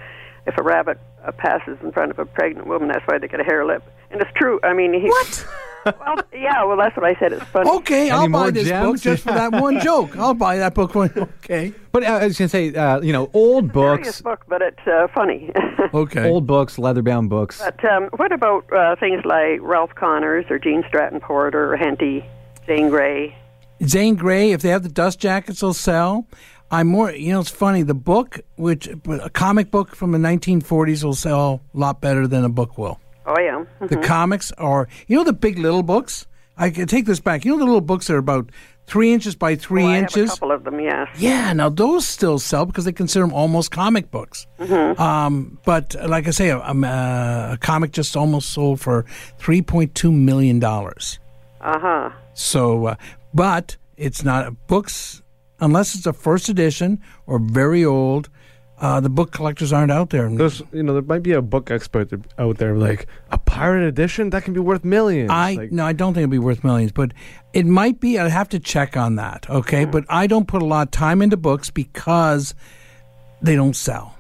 if 0.47 0.57
a 0.57 0.63
rabbit 0.63 0.99
uh, 1.27 1.33
passes 1.33 1.77
in 1.83 1.93
front 1.93 2.11
of 2.11 2.19
a 2.19 2.25
pregnant 2.25 2.67
woman, 2.67 2.89
that's 2.89 3.07
why 3.07 3.19
they 3.19 3.29
get 3.29 3.41
a 3.41 3.45
hair 3.45 3.67
lip. 3.67 3.83
And 4.11 4.19
it's 4.23 4.31
true. 4.35 4.59
I 4.65 4.73
mean, 4.73 4.95
he, 4.95 5.09
what? 5.09 5.47
well, 5.85 6.17
yeah. 6.33 6.65
Well, 6.65 6.79
that's 6.79 6.97
what 6.97 7.05
I 7.05 7.15
said. 7.19 7.35
It's 7.35 7.45
funny. 7.47 7.69
Okay, 7.69 8.09
I'll 8.09 8.31
buy 8.31 8.51
this 8.51 8.71
book 8.71 8.99
just 8.99 9.25
for 9.25 9.33
that 9.33 9.53
one 9.53 9.79
joke. 9.91 10.17
I'll 10.17 10.33
buy 10.33 10.57
that 10.57 10.73
book. 10.73 10.95
One. 10.95 11.11
Okay. 11.45 11.75
But 11.93 12.05
uh, 12.05 12.07
I 12.07 12.25
was 12.29 12.39
going 12.39 12.49
to 12.49 12.49
say, 12.49 12.75
uh, 12.75 13.03
you 13.03 13.13
know, 13.13 13.31
old 13.35 13.73
Serious 13.75 14.23
books, 14.23 14.23
book, 14.23 14.45
but 14.49 14.63
it's 14.63 14.87
uh, 14.87 15.07
funny. 15.15 15.51
Okay. 15.93 16.29
old 16.31 16.47
books, 16.47 16.79
leather-bound 16.79 17.29
books. 17.29 17.59
But 17.61 17.85
um, 17.85 18.09
what 18.17 18.33
about 18.33 18.73
uh, 18.73 18.97
things 18.97 19.25
like 19.27 19.61
Ralph 19.61 19.95
Connors 19.95 20.47
or 20.49 20.59
Gene 20.59 20.83
Stratton 20.89 21.21
Porter 21.21 21.73
or 21.73 21.77
Henty, 21.77 22.25
Jane 22.67 22.89
Grey? 22.89 23.37
Zane 23.85 24.15
Grey, 24.17 24.53
if 24.53 24.63
they 24.63 24.71
have 24.71 24.83
the 24.83 24.89
dust 24.89 25.19
jackets, 25.21 25.61
they'll 25.61 25.75
sell. 25.75 26.27
I'm 26.71 26.89
more, 26.89 27.13
you 27.13 27.33
know, 27.33 27.41
it's 27.41 27.51
funny. 27.51 27.83
The 27.83 27.95
book, 27.95 28.41
which 28.57 28.89
a 29.09 29.31
comic 29.31 29.71
book 29.71 29.95
from 29.95 30.13
the 30.13 30.19
1940s, 30.19 31.05
will 31.05 31.15
sell 31.15 31.61
a 31.75 31.79
lot 31.79 32.01
better 32.01 32.27
than 32.27 32.45
a 32.45 32.49
book 32.49 32.77
will. 32.79 32.99
Oh 33.27 33.39
yeah. 33.41 33.65
The 33.87 33.97
comics 33.99 34.51
are, 34.53 34.89
you 35.07 35.17
know, 35.17 35.25
the 35.25 35.33
big 35.33 35.59
little 35.59 35.83
books. 35.83 36.27
I 36.57 36.71
can 36.71 36.87
take 36.87 37.05
this 37.07 37.21
back. 37.21 37.45
You 37.45 37.53
know, 37.53 37.59
the 37.59 37.65
little 37.65 37.81
books 37.81 38.07
that 38.07 38.15
are 38.15 38.19
about 38.19 38.51
three 38.87 39.13
inches 39.13 39.35
by 39.37 39.57
three 39.57 39.83
Oh, 39.85 39.89
I 39.89 39.91
have 39.95 39.99
a 39.99 40.03
inches. 40.05 40.31
couple 40.31 40.53
of 40.53 40.65
them. 40.65 40.81
Yes. 40.81 41.09
Yeah, 41.19 41.53
now 41.53 41.69
those 41.69 42.07
still 42.07 42.39
sell 42.39 42.67
because 42.67 42.85
they 42.85 42.93
consider 42.93 43.25
them 43.27 43.35
almost 43.35 43.71
comic 43.71 44.11
books. 44.11 44.47
Um, 44.61 45.59
but 45.65 45.95
like 46.09 46.27
I 46.27 46.31
say, 46.31 46.49
a, 46.51 46.59
uh, 46.59 47.51
a 47.53 47.59
comic 47.61 47.93
just 47.93 48.17
almost 48.17 48.51
sold 48.51 48.81
for 48.81 49.05
three 49.39 49.61
point 49.63 49.95
two 49.95 50.11
million 50.13 50.59
dollars. 50.59 51.19
Uh 51.61 51.79
huh. 51.79 52.11
So, 52.35 52.87
uh, 52.87 52.97
but 53.37 53.77
it's 53.97 54.23
not 54.25 54.67
books 54.67 55.23
unless 55.61 55.95
it's 55.95 56.07
a 56.07 56.13
first 56.13 56.49
edition 56.49 57.01
or 57.27 57.39
very 57.39 57.85
old. 57.85 58.29
uh, 58.79 59.01
the 59.01 59.09
book 59.09 59.31
collectors 59.33 59.73
aren't 59.73 59.91
out 59.91 60.11
there. 60.11 60.29
There's, 60.29 60.61
you 60.71 60.83
know, 60.83 60.93
there 60.93 61.09
might 61.15 61.23
be 61.23 61.33
a 61.33 61.41
book 61.41 61.71
expert 61.71 62.13
out 62.39 62.59
there 62.59 62.75
like 62.77 63.07
a 63.31 63.39
pirate 63.39 63.87
edition 63.89 64.29
that 64.31 64.45
can 64.45 64.53
be 64.53 64.61
worth 64.61 64.85
millions. 64.85 65.31
I 65.31 65.55
Like, 65.55 65.73
no, 65.73 65.87
I 65.87 65.95
don't 65.95 66.13
think 66.13 66.25
it'll 66.25 66.39
be 66.43 66.47
worth 66.51 66.63
millions, 66.63 66.93
but 66.93 67.09
it 67.55 67.65
might 67.65 68.01
be. 68.01 68.19
I 68.19 68.29
have 68.29 68.51
to 68.51 68.59
check 68.73 68.95
on 69.05 69.17
that. 69.17 69.49
Okay, 69.49 69.87
but 69.87 70.05
I 70.11 70.27
don't 70.27 70.47
put 70.47 70.61
a 70.61 70.67
lot 70.67 70.89
of 70.89 70.91
time 70.91 71.23
into 71.25 71.39
books 71.39 71.71
because 71.71 72.55
they 73.41 73.57
don't 73.57 73.77
sell. 73.89 74.19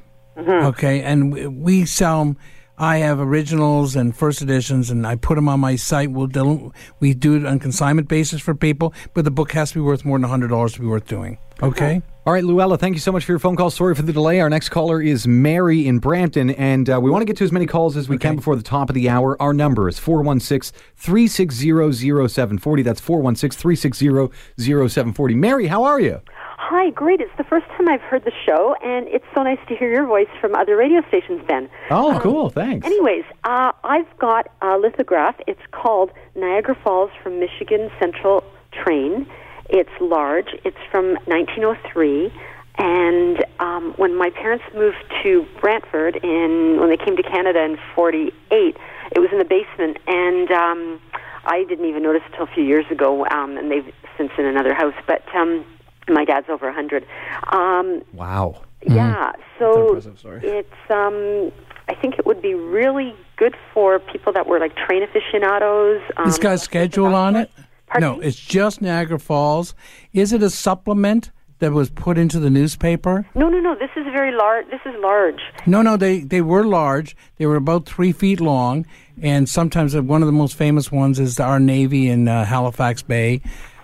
Okay, 0.72 1.02
and 1.02 1.32
we- 1.32 1.46
we 1.68 1.84
sell 1.84 2.20
'em- 2.22 2.36
I 2.78 2.98
have 2.98 3.20
originals 3.20 3.96
and 3.96 4.14
first 4.14 4.42
editions, 4.42 4.90
and 4.90 5.06
I 5.06 5.16
put 5.16 5.36
them 5.36 5.48
on 5.48 5.60
my 5.60 5.76
site. 5.76 6.10
We'll 6.10 6.26
del- 6.26 6.74
we 7.00 7.14
do 7.14 7.36
it 7.36 7.46
on 7.46 7.58
consignment 7.58 8.08
basis 8.08 8.40
for 8.40 8.54
people, 8.54 8.92
but 9.14 9.24
the 9.24 9.30
book 9.30 9.52
has 9.52 9.70
to 9.70 9.76
be 9.76 9.80
worth 9.80 10.04
more 10.04 10.18
than 10.18 10.28
hundred 10.28 10.48
dollars 10.48 10.74
to 10.74 10.80
be 10.80 10.86
worth 10.86 11.06
doing. 11.06 11.38
Okay. 11.62 12.02
All 12.26 12.32
right, 12.32 12.42
Luella, 12.42 12.76
thank 12.76 12.96
you 12.96 13.00
so 13.00 13.12
much 13.12 13.24
for 13.24 13.30
your 13.30 13.38
phone 13.38 13.54
call. 13.54 13.70
Sorry 13.70 13.94
for 13.94 14.02
the 14.02 14.12
delay. 14.12 14.40
Our 14.40 14.50
next 14.50 14.70
caller 14.70 15.00
is 15.00 15.28
Mary 15.28 15.86
in 15.86 16.00
Brampton, 16.00 16.50
and 16.50 16.90
uh, 16.90 16.98
we 17.00 17.08
want 17.08 17.22
to 17.22 17.24
get 17.24 17.36
to 17.36 17.44
as 17.44 17.52
many 17.52 17.66
calls 17.66 17.96
as 17.96 18.08
we 18.08 18.18
can 18.18 18.34
before 18.34 18.56
the 18.56 18.64
top 18.64 18.90
of 18.90 18.94
the 18.94 19.08
hour. 19.08 19.40
Our 19.40 19.54
number 19.54 19.88
is 19.88 20.00
416 20.00 20.76
360 20.96 22.26
0740. 22.28 22.82
That's 22.82 23.00
416 23.00 23.56
360 23.56 24.36
0740. 24.58 25.34
Mary, 25.36 25.68
how 25.68 25.84
are 25.84 26.00
you? 26.00 26.20
Hi, 26.56 26.90
great. 26.90 27.20
It's 27.20 27.30
the 27.38 27.44
first 27.44 27.66
time 27.68 27.88
I've 27.88 28.00
heard 28.00 28.24
the 28.24 28.32
show, 28.44 28.74
and 28.82 29.06
it's 29.06 29.24
so 29.32 29.44
nice 29.44 29.60
to 29.68 29.76
hear 29.76 29.92
your 29.92 30.04
voice 30.04 30.26
from 30.40 30.56
other 30.56 30.74
radio 30.74 31.06
stations, 31.06 31.42
Ben. 31.46 31.70
Oh, 31.92 32.18
cool. 32.20 32.50
Thanks. 32.50 32.84
Anyways, 32.84 33.22
uh, 33.44 33.70
I've 33.84 34.18
got 34.18 34.50
a 34.62 34.78
lithograph. 34.78 35.36
It's 35.46 35.62
called 35.70 36.10
Niagara 36.34 36.76
Falls 36.82 37.12
from 37.22 37.38
Michigan 37.38 37.88
Central 38.00 38.42
Train. 38.72 39.28
It's 39.68 39.90
large. 40.00 40.48
It's 40.64 40.76
from 40.90 41.14
1903. 41.26 42.32
And 42.78 43.44
um, 43.58 43.94
when 43.96 44.14
my 44.16 44.30
parents 44.30 44.64
moved 44.74 45.02
to 45.22 45.46
Brantford 45.60 46.16
in 46.16 46.76
when 46.78 46.90
they 46.90 46.98
came 46.98 47.16
to 47.16 47.22
Canada 47.22 47.62
in 47.64 47.78
'48, 47.94 48.76
it 49.12 49.18
was 49.18 49.30
in 49.32 49.38
the 49.38 49.46
basement, 49.46 49.96
and 50.06 50.50
um, 50.50 51.00
I 51.46 51.64
didn't 51.64 51.86
even 51.86 52.02
notice 52.02 52.20
until 52.26 52.44
a 52.44 52.48
few 52.48 52.62
years 52.64 52.84
ago. 52.90 53.26
Um, 53.30 53.56
and 53.56 53.70
they've 53.70 53.90
since 54.18 54.30
in 54.36 54.44
another 54.44 54.74
house. 54.74 54.92
But 55.06 55.22
um, 55.34 55.64
my 56.08 56.24
dad's 56.26 56.50
over 56.50 56.66
100. 56.66 57.06
Um, 57.50 58.02
Wow. 58.12 58.62
yeah, 58.86 59.32
so 59.58 59.88
impressive, 59.88 60.18
sorry. 60.20 60.40
it's 60.46 60.90
um 60.90 61.50
I 61.88 61.94
think 61.94 62.18
it 62.18 62.26
would 62.26 62.42
be 62.42 62.54
really 62.54 63.14
good 63.36 63.54
for 63.72 63.98
people 64.00 64.32
that 64.34 64.46
were 64.46 64.58
like 64.58 64.76
train 64.76 65.02
aficionados. 65.02 66.02
Um, 66.18 66.28
It's 66.28 66.38
got 66.38 66.54
a 66.54 66.58
schedule 66.58 67.14
on 67.14 67.36
it. 67.36 67.50
No, 67.98 68.20
it's 68.20 68.38
just 68.38 68.82
Niagara 68.82 69.18
Falls. 69.18 69.74
Is 70.12 70.32
it 70.32 70.42
a 70.42 70.50
supplement 70.50 71.30
that 71.58 71.72
was 71.72 71.88
put 71.90 72.18
into 72.18 72.38
the 72.38 72.50
newspaper? 72.50 73.26
no, 73.34 73.48
no, 73.48 73.60
no. 73.60 73.74
This 73.74 73.90
is 73.96 74.04
very 74.12 74.32
large. 74.32 74.66
This 74.70 74.80
is 74.84 74.94
large. 75.00 75.40
No, 75.66 75.82
no, 75.82 75.96
they, 75.96 76.20
they 76.20 76.42
were 76.42 76.64
large. 76.64 77.16
They 77.36 77.46
were 77.46 77.56
about 77.56 77.86
three 77.86 78.12
feet 78.12 78.40
long, 78.40 78.86
and 79.22 79.48
sometimes 79.48 79.96
one 79.96 80.22
of 80.22 80.26
the 80.26 80.32
most 80.32 80.56
famous 80.56 80.92
ones 80.92 81.18
is 81.18 81.40
our 81.40 81.58
Navy 81.58 82.08
in 82.08 82.28
uh, 82.28 82.44
Halifax 82.44 83.02
Bay, 83.02 83.40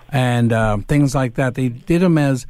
and 0.09 0.53
uh, 0.53 0.77
things 0.87 1.15
like 1.15 1.35
that. 1.35 1.55
They 1.55 1.69
did 1.69 2.01
them 2.01 2.17
as 2.17 2.45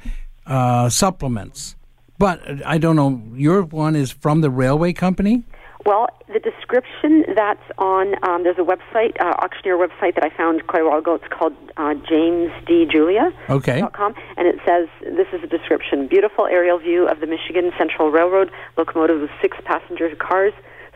uh, 0.46 0.90
supplements, 0.90 1.76
but 2.18 2.42
uh, 2.50 2.58
I 2.66 2.78
don't 2.78 2.98
know. 2.98 3.22
Your 3.34 3.64
one 3.64 3.96
is 3.96 4.12
from 4.12 4.42
the 4.42 4.50
railway 4.50 4.92
company. 4.92 5.44
Well, 5.86 6.08
the 6.32 6.40
description 6.40 7.26
that's 7.36 7.64
on 7.78 8.16
um, 8.24 8.44
there's 8.44 8.58
a 8.58 8.62
website, 8.62 9.20
uh, 9.20 9.36
auctioneer 9.44 9.78
website 9.78 10.16
that 10.16 10.24
I 10.24 10.30
found 10.30 10.66
quite 10.68 10.82
a 10.82 10.86
while 10.86 11.00
ago. 11.00 11.16
It's 11.16 11.28
called 11.28 11.54
uh, 11.76 11.94
James 12.08 12.52
D. 12.66 12.88
Julia. 12.90 13.34
Okay. 13.50 13.82
dot 13.82 13.92
com, 13.92 14.16
and 14.38 14.48
it 14.48 14.60
says 14.66 14.88
this 15.02 15.28
is 15.34 15.44
a 15.44 15.48
description: 15.48 16.08
beautiful 16.08 16.46
aerial 16.46 16.80
view 16.80 17.08
of 17.08 17.20
the 17.20 17.28
Michigan 17.28 17.72
Central 17.78 18.12
Railroad 18.12 18.50
locomotive 18.78 19.20
with 19.20 19.30
six 19.42 19.58
passenger 19.66 20.16
cars 20.16 20.54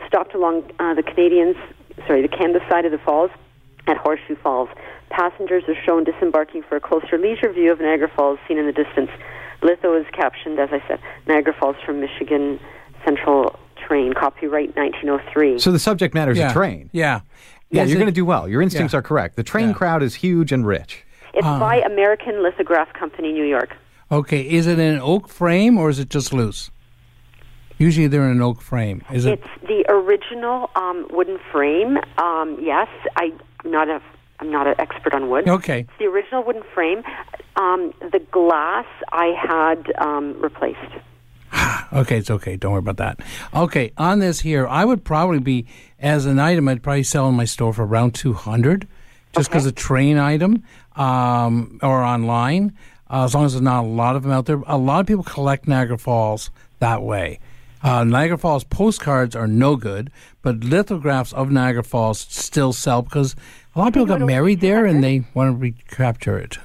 stopped 0.08 0.34
along 0.34 0.72
uh, 0.80 0.94
the 0.94 1.04
Canadians, 1.04 1.58
sorry, 2.08 2.22
the 2.22 2.30
Canada 2.30 2.64
side 2.70 2.86
of 2.86 2.94
the 2.94 2.98
falls 3.00 3.32
at 3.88 3.98
Horseshoe 3.98 4.38
Falls. 4.38 4.70
Passengers 5.10 5.64
are 5.68 5.76
shown 5.86 6.06
disembarking 6.06 6.64
for 6.64 6.78
a 6.78 6.80
closer 6.80 7.18
leisure 7.18 7.52
view 7.52 7.74
of 7.74 7.82
Niagara 7.82 8.10
Falls 8.16 8.40
seen 8.48 8.58
in 8.58 8.66
the 8.66 8.72
distance. 8.72 9.10
Litho 9.62 10.00
is 10.00 10.06
captioned, 10.14 10.60
as 10.60 10.70
I 10.72 10.82
said, 10.88 11.00
Niagara 11.28 11.54
Falls 11.60 11.76
from 11.86 12.00
Michigan 12.00 12.60
Central 13.04 13.60
Train, 13.88 14.14
copyright 14.14 14.76
1903. 14.76 15.60
So 15.60 15.72
the 15.72 15.80
subject 15.80 16.14
matter 16.14 16.32
is 16.32 16.38
Yeah. 16.38 16.50
a 16.50 16.54
train. 16.54 16.90
Yeah. 16.92 17.22
Yeah, 17.70 17.84
Is 17.84 17.90
you're 17.90 18.00
going 18.00 18.08
to 18.08 18.12
do 18.16 18.26
well. 18.26 18.48
Your 18.48 18.62
instincts 18.62 18.94
Yeah. 18.94 19.00
are 19.00 19.02
correct. 19.02 19.36
The 19.36 19.44
train 19.44 19.74
crowd 19.74 20.04
is 20.04 20.16
huge 20.16 20.52
and 20.52 20.66
rich. 20.66 21.06
It's 21.34 21.46
by 21.46 21.78
American 21.82 22.42
Lithograph 22.42 22.94
Company, 22.94 23.32
New 23.32 23.46
York. 23.46 23.76
Okay, 24.12 24.42
is 24.42 24.68
it 24.68 24.80
an 24.80 25.00
oak 25.00 25.28
frame 25.28 25.78
or 25.78 25.90
is 25.90 26.00
it 26.00 26.10
just 26.10 26.34
loose? 26.34 26.72
Usually 27.78 28.08
they're 28.08 28.24
in 28.24 28.32
an 28.32 28.42
oak 28.42 28.62
frame. 28.62 29.04
Is 29.12 29.26
it? 29.26 29.40
It's 29.40 29.68
the 29.68 29.86
original 29.92 30.70
um, 30.76 31.08
wooden 31.12 31.38
frame. 31.52 31.98
Um, 32.18 32.58
yes, 32.60 32.88
I, 33.18 33.32
I'm 33.64 33.72
not 33.72 33.90
a 33.90 34.02
I'm 34.40 34.52
not 34.52 34.68
an 34.68 34.76
expert 34.80 35.14
on 35.16 35.30
wood. 35.30 35.48
Okay. 35.50 35.80
It's 35.82 35.90
the 36.00 36.06
original 36.06 36.44
wooden 36.44 36.64
frame. 36.74 37.04
Um, 37.56 37.92
the 38.00 38.20
glass 38.32 38.86
I 39.12 39.34
had 39.36 39.92
um, 39.98 40.40
replaced. 40.40 40.80
Okay, 41.94 42.18
it's 42.18 42.30
okay. 42.30 42.58
Don't 42.58 42.74
worry 42.74 42.80
about 42.80 42.98
that. 42.98 43.22
Okay, 43.56 43.94
on 43.98 44.20
this 44.20 44.42
here, 44.42 44.68
I 44.68 44.84
would 44.84 45.06
probably 45.06 45.40
be 45.40 45.66
as 46.00 46.26
an 46.26 46.38
item. 46.38 46.68
I'd 46.68 46.84
probably 46.84 47.04
sell 47.04 47.30
in 47.30 47.36
my 47.36 47.46
store 47.46 47.72
for 47.72 47.86
around 47.86 48.14
two 48.14 48.34
hundred, 48.34 48.88
just 49.34 49.50
because 49.50 49.66
a 49.66 49.72
train 49.72 50.18
item 50.18 50.64
um, 50.98 51.80
or 51.82 52.04
online. 52.04 52.74
Uh, 53.10 53.24
as 53.24 53.34
long 53.34 53.46
as 53.46 53.54
there's 53.54 53.62
not 53.62 53.86
a 53.86 53.88
lot 53.88 54.18
of 54.18 54.24
them 54.24 54.34
out 54.34 54.48
there. 54.48 54.62
A 54.68 54.78
lot 54.78 55.00
of 55.00 55.08
people 55.08 55.24
collect 55.24 55.66
Niagara 55.66 55.98
Falls 55.98 56.50
that 56.80 57.02
way. 57.02 57.40
Uh, 57.82 58.04
Niagara 58.04 58.38
Falls 58.38 58.66
postcards 58.66 59.34
are 59.36 59.48
no 59.48 59.78
good, 59.78 60.12
but 60.42 60.64
lithographs 60.64 61.32
of 61.32 61.50
Niagara 61.50 61.84
Falls 61.84 62.20
still 62.20 62.74
sell 62.74 63.02
because 63.02 63.34
a 63.76 63.80
lot 63.80 63.88
of 63.88 63.94
people 63.94 64.08
got 64.08 64.20
married 64.22 64.60
there 64.60 64.86
and 64.86 65.02
they 65.02 65.24
want 65.34 65.56
to 65.56 65.58
recapture 65.58 66.38
it. 66.38 66.58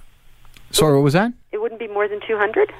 Sorry, 0.72 0.94
what 0.96 1.04
was 1.04 1.12
that? 1.12 1.32
It 1.52 1.60
wouldn't 1.60 1.78
be 1.78 1.86
more 1.86 2.08
than 2.08 2.20
two 2.26 2.36
hundred. 2.36 2.72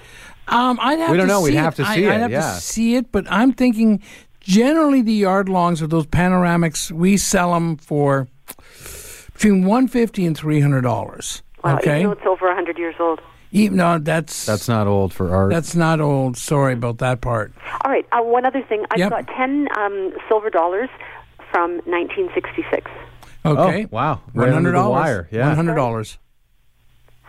Um, 0.49 0.79
I'd 0.81 0.99
have 0.99 1.11
We 1.11 1.17
don't 1.17 1.27
to 1.29 1.33
know. 1.33 1.41
We'd 1.41 1.51
see 1.53 1.57
have 1.57 1.75
to 1.77 1.85
I- 1.85 1.95
see 1.95 2.07
I'd 2.09 2.17
it, 2.17 2.21
have 2.21 2.31
yeah. 2.33 2.41
to 2.55 2.61
see 2.61 2.97
it, 2.97 3.13
but 3.13 3.25
I'm 3.31 3.53
thinking 3.53 4.03
generally 4.41 5.03
the 5.03 5.13
yard 5.15 5.49
longs 5.49 5.81
or 5.81 5.87
those 5.87 6.07
panoramics, 6.07 6.91
we 6.91 7.17
sell 7.17 7.55
them 7.55 7.77
for 7.77 8.27
between 9.35 9.65
one 9.65 9.89
fifty 9.89 10.27
and 10.27 10.37
three 10.37 10.61
hundred 10.61 10.83
dollars. 10.83 11.43
Wow, 11.65 11.77
okay, 11.77 12.01
even 12.01 12.07
though 12.09 12.13
it's 12.13 12.27
over 12.27 12.53
hundred 12.55 12.77
years 12.79 12.97
old. 12.99 13.21
even 13.53 13.77
no, 13.77 13.99
that's 13.99 14.47
That's 14.47 14.69
not 14.69 14.87
old 14.87 15.13
for 15.13 15.35
art. 15.35 15.51
that's 15.53 15.75
not 15.77 16.01
old. 16.01 16.37
Sorry 16.37 16.73
about 16.75 16.99
that 16.99 17.21
part. 17.21 17.53
All 17.85 17.91
right. 17.91 18.07
Uh, 18.13 18.21
one 18.23 18.45
other 18.45 18.63
thing. 18.63 18.85
I've 18.91 18.99
Yep. 18.99 19.11
got 19.11 19.27
ten 19.29 19.69
um, 19.79 20.13
silver 20.29 20.51
dollars 20.51 20.89
from 21.53 21.73
1966. 21.87 22.91
Okay, 23.45 23.85
Oh, 23.85 23.89
wow. 23.91 24.21
one 24.33 24.35
Right 24.35 24.43
under 24.45 24.55
hundred 24.55 24.71
the 24.71 24.77
dollars. 24.79 25.01
wire, 25.01 25.29
yeah. 25.31 25.47
one 25.49 25.57
hundred 25.57 25.75
dollars. 25.77 26.19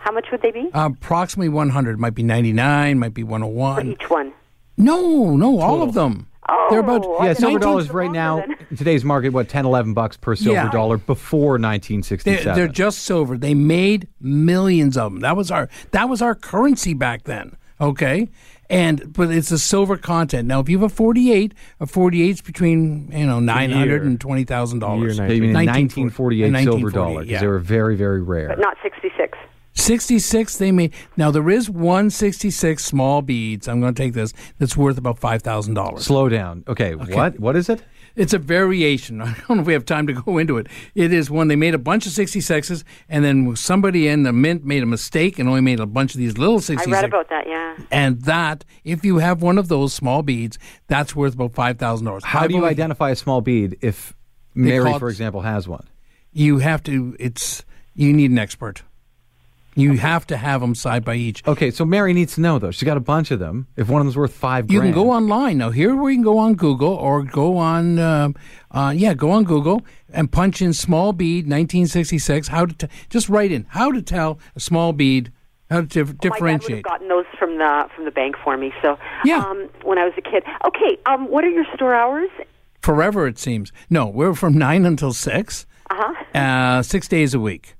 How 0.04 0.12
much 0.12 0.26
would 0.30 0.42
they 0.42 0.50
be 0.50 0.68
uh, 0.74 0.90
approximately 0.92 1.48
one 1.48 1.70
hundred. 1.70 1.98
Might 1.98 2.14
be 2.14 2.22
ninety 2.22 2.52
nine. 2.52 2.98
Might 2.98 3.14
be 3.14 3.22
101. 3.24 3.74
for 3.76 3.90
each 3.90 4.10
one? 4.10 4.32
No, 4.76 5.34
no, 5.34 5.60
all 5.60 5.82
of 5.82 5.94
them. 5.94 6.28
Oh, 6.46 6.66
They're 6.68 6.80
about 6.80 7.04
oh, 7.06 7.24
yeah, 7.24 7.32
silver 7.32 7.52
19 7.54 7.60
dollars 7.60 7.90
right 7.90 8.10
now 8.10 8.42
in 8.70 8.76
today's 8.76 9.02
market, 9.02 9.30
what, 9.30 9.48
10, 9.48 9.64
11 9.64 9.94
bucks 9.94 10.18
per 10.18 10.36
silver 10.36 10.64
Yeah. 10.64 10.70
dollar 10.70 10.98
before 10.98 11.58
They're, 11.58 11.70
1967. 11.70 12.54
they're 12.54 12.68
just 12.68 12.98
silver. 12.98 13.38
They 13.38 13.54
made 13.54 14.08
millions 14.20 14.98
of 14.98 15.12
them. 15.12 15.20
That 15.20 15.36
was 15.36 15.50
our 15.50 15.70
that 15.92 16.10
was 16.10 16.20
our 16.20 16.34
currency 16.34 16.92
back 16.92 17.22
then. 17.24 17.56
Okay, 17.80 18.28
and 18.68 19.10
but 19.12 19.30
it's 19.30 19.50
a 19.50 19.58
silver 19.58 19.96
content. 19.96 20.46
Now, 20.46 20.60
if 20.60 20.68
you 20.68 20.78
have 20.78 20.92
a 20.92 20.94
forty-eight, 20.94 21.54
a 21.80 21.86
forty-eight's 21.86 22.42
between 22.42 23.10
you 23.10 23.26
know 23.26 23.40
nine 23.40 23.70
hundred 23.70 24.02
and 24.04 24.20
twenty 24.20 24.44
thousand 24.44 24.80
dollars. 24.80 25.18
Yeah, 25.18 25.28
you 25.28 25.40
mean 25.40 25.50
in 25.50 25.66
1948 25.66 26.62
silver 26.62 26.90
dollar 26.90 27.20
because 27.20 27.30
Yeah. 27.32 27.40
they 27.40 27.46
were 27.46 27.58
very, 27.58 27.96
very 27.96 28.22
rare. 28.22 28.48
But 28.48 28.60
not 28.60 28.76
66. 28.82 29.38
66 29.74 30.56
they 30.58 30.72
made 30.72 30.92
now 31.16 31.30
there 31.30 31.50
is 31.50 31.68
166 31.68 32.82
small 32.84 33.22
beads 33.22 33.68
i'm 33.68 33.80
going 33.80 33.94
to 33.94 34.02
take 34.02 34.14
this 34.14 34.32
that's 34.58 34.76
worth 34.76 34.98
about 34.98 35.20
$5000 35.20 36.00
Slow 36.00 36.28
down. 36.28 36.64
Okay, 36.68 36.94
what? 36.94 37.38
What 37.38 37.56
is 37.56 37.68
it? 37.68 37.82
it's 38.16 38.32
a 38.32 38.38
variation 38.38 39.20
i 39.22 39.34
don't 39.48 39.56
know 39.56 39.60
if 39.60 39.66
we 39.66 39.72
have 39.72 39.84
time 39.84 40.06
to 40.06 40.12
go 40.12 40.38
into 40.38 40.56
it 40.56 40.68
it 40.94 41.12
is 41.12 41.30
one 41.30 41.48
they 41.48 41.56
made 41.56 41.74
a 41.74 41.78
bunch 41.78 42.06
of 42.06 42.12
66s 42.12 42.84
and 43.08 43.24
then 43.24 43.56
somebody 43.56 44.06
in 44.06 44.22
the 44.22 44.32
mint 44.32 44.64
made 44.64 44.82
a 44.82 44.86
mistake 44.86 45.38
and 45.38 45.48
only 45.48 45.60
made 45.60 45.80
a 45.80 45.86
bunch 45.86 46.14
of 46.14 46.18
these 46.18 46.38
little 46.38 46.60
66s. 46.60 46.86
I 46.86 46.90
read 46.90 47.04
about 47.04 47.28
that. 47.30 47.46
Yeah. 47.46 47.76
and 47.90 48.22
that 48.22 48.64
if 48.84 49.04
you 49.04 49.18
have 49.18 49.42
one 49.42 49.58
of 49.58 49.68
those 49.68 49.92
small 49.92 50.22
beads 50.22 50.58
that's 50.86 51.16
worth 51.16 51.34
about 51.34 51.52
$5000 51.52 52.22
How 52.22 52.46
do 52.46 52.54
you 52.54 52.64
identify 52.64 53.10
a 53.10 53.16
small 53.16 53.40
bead 53.40 53.78
if 53.80 54.14
Mary, 54.54 54.88
call 54.90 55.00
for 55.00 55.08
example, 55.08 55.40
has 55.40 55.66
one? 55.66 55.88
you 56.32 56.58
have 56.58 56.82
to 56.84 57.16
it's 57.18 57.64
you 57.94 58.12
need 58.12 58.30
an 58.30 58.38
expert 58.38 58.82
you 59.74 59.92
have 59.98 60.26
to 60.28 60.36
have 60.36 60.60
them 60.60 60.74
side 60.74 61.04
by 61.04 61.14
each 61.14 61.46
Okay, 61.46 61.70
so 61.70 61.84
Mary 61.84 62.12
needs 62.12 62.34
to 62.36 62.40
know 62.40 62.58
though. 62.58 62.70
She's 62.70 62.84
got 62.86 62.96
a 62.96 63.00
bunch 63.00 63.30
of 63.30 63.38
them. 63.38 63.66
If 63.76 63.88
one 63.88 64.00
of 64.00 64.06
them's 64.06 64.16
worth 64.16 64.32
five 64.34 64.70
You 64.70 64.80
grand, 64.80 64.94
can 64.94 65.02
go 65.02 65.10
online 65.10 65.58
now. 65.58 65.70
Here 65.70 65.94
we 65.94 66.14
can 66.14 66.22
go 66.22 66.38
on 66.38 66.54
Google 66.54 66.94
or 66.94 67.22
go 67.22 67.56
on, 67.56 67.98
uh, 67.98 68.28
uh, 68.70 68.92
yeah, 68.96 69.14
go 69.14 69.30
on 69.30 69.44
Google 69.44 69.82
and 70.12 70.30
punch 70.30 70.62
in 70.62 70.72
small 70.72 71.12
bead 71.12 71.44
1966. 71.46 72.48
How 72.48 72.66
to 72.66 72.74
t- 72.74 72.86
just 73.10 73.28
write 73.28 73.52
in 73.52 73.66
how 73.70 73.90
to 73.92 74.00
tell 74.02 74.38
a 74.56 74.60
small 74.60 74.92
bead 74.92 75.32
How 75.70 75.80
to 75.80 75.86
dif- 75.86 76.08
My 76.08 76.38
dad 76.38 76.62
would 76.62 76.70
have 76.70 76.82
gotten 76.82 77.08
those 77.08 77.24
from 77.38 77.58
the 77.58 77.88
from 77.94 78.04
the 78.04 78.10
bank 78.10 78.36
for 78.44 78.56
me. 78.56 78.72
So 78.82 78.98
Yeah. 79.24 79.38
um, 79.38 79.68
when 79.82 79.98
I 79.98 80.04
was 80.04 80.12
a 80.16 80.22
kid. 80.22 80.44
Okay, 80.66 80.98
um, 81.06 81.28
what 81.30 81.42
are 81.44 81.50
your 81.50 81.64
store 81.74 81.94
hours? 81.94 82.30
Forever, 82.82 83.26
it 83.26 83.38
seems. 83.38 83.72
No, 83.88 84.06
we're 84.06 84.34
from 84.34 84.58
9 84.58 84.84
until 84.84 85.12
6, 85.14 85.66
Uh-huh. 85.90 86.38
uh, 86.38 86.82
six 86.82 87.08
days 87.08 87.32
a 87.32 87.40
week. 87.40 87.76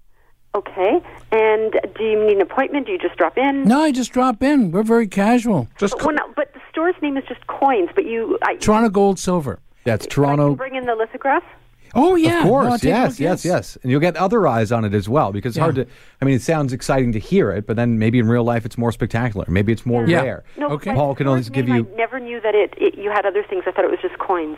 Okay. 0.55 1.03
And 1.33 1.73
do 1.97 2.05
you 2.05 2.25
need 2.27 2.37
an 2.37 2.43
appointment? 2.43 2.87
Do 2.87 2.93
you 2.93 2.99
just 2.99 3.17
drop 3.17 3.37
in? 3.37 3.65
No, 3.65 3.83
I 3.83 3.91
just 3.93 4.13
drop 4.13 4.43
in. 4.43 4.71
We're 4.71 4.83
very 4.85 5.09
casual. 5.09 5.69
But, 5.81 5.93
well, 6.05 6.15
no, 6.15 6.33
but 6.37 6.53
the 6.55 6.61
store's 6.71 6.95
name 7.03 7.17
is 7.17 7.25
just 7.29 7.47
Coins. 7.49 7.91
But 7.95 8.05
you, 8.07 8.39
I, 8.43 8.55
Toronto 8.57 8.89
Gold 8.89 9.19
Silver. 9.19 9.59
That's 9.85 10.07
Toronto. 10.07 10.49
can 10.51 10.57
bring 10.57 10.75
in 10.77 10.87
the 10.87 10.95
lithograph. 10.95 11.43
Oh, 11.97 12.17
yeah. 12.17 12.39
Of 12.39 12.45
course, 12.49 12.65
No, 12.69 12.77
take 12.77 12.89
yes, 12.89 13.21
yes, 13.21 13.45
yes, 13.45 13.79
and 13.83 13.91
you'll 13.91 14.01
get 14.01 14.17
other 14.17 14.49
eyes 14.49 14.73
on 14.73 14.85
it 14.85 14.95
as 14.95 15.09
well 15.09 15.31
because 15.31 15.57
it's 15.57 15.61
hard 15.61 15.77
to. 15.77 15.87
I 16.21 16.25
mean, 16.25 16.35
it 16.35 16.43
sounds 16.43 16.73
exciting 16.73 17.13
to 17.13 17.21
hear 17.21 17.53
it, 17.53 17.69
but 17.69 17.77
then 17.77 18.01
maybe 18.01 18.19
in 18.19 18.27
real 18.27 18.43
life 18.43 18.65
it's 18.67 18.77
more 18.77 18.91
spectacular. 18.91 19.45
Maybe 19.49 19.73
it's 19.73 19.87
more 19.87 20.05
Yeah. 20.05 20.23
rare. 20.23 20.45
No, 20.57 20.71
Okay. 20.71 20.93
Paul 20.93 21.15
can 21.15 21.29
always 21.29 21.47
store's 21.47 21.55
give 21.57 21.67
name, 21.69 21.77
you. 21.87 21.89
I 21.93 21.97
never 21.97 22.19
knew 22.19 22.41
that 22.41 22.55
it, 22.57 22.75
it. 22.79 22.97
You 22.97 23.11
had 23.11 23.27
other 23.27 23.45
things. 23.45 23.63
I 23.67 23.71
thought 23.71 23.85
it 23.85 23.91
was 23.93 24.01
just 24.03 24.19
coins. 24.19 24.57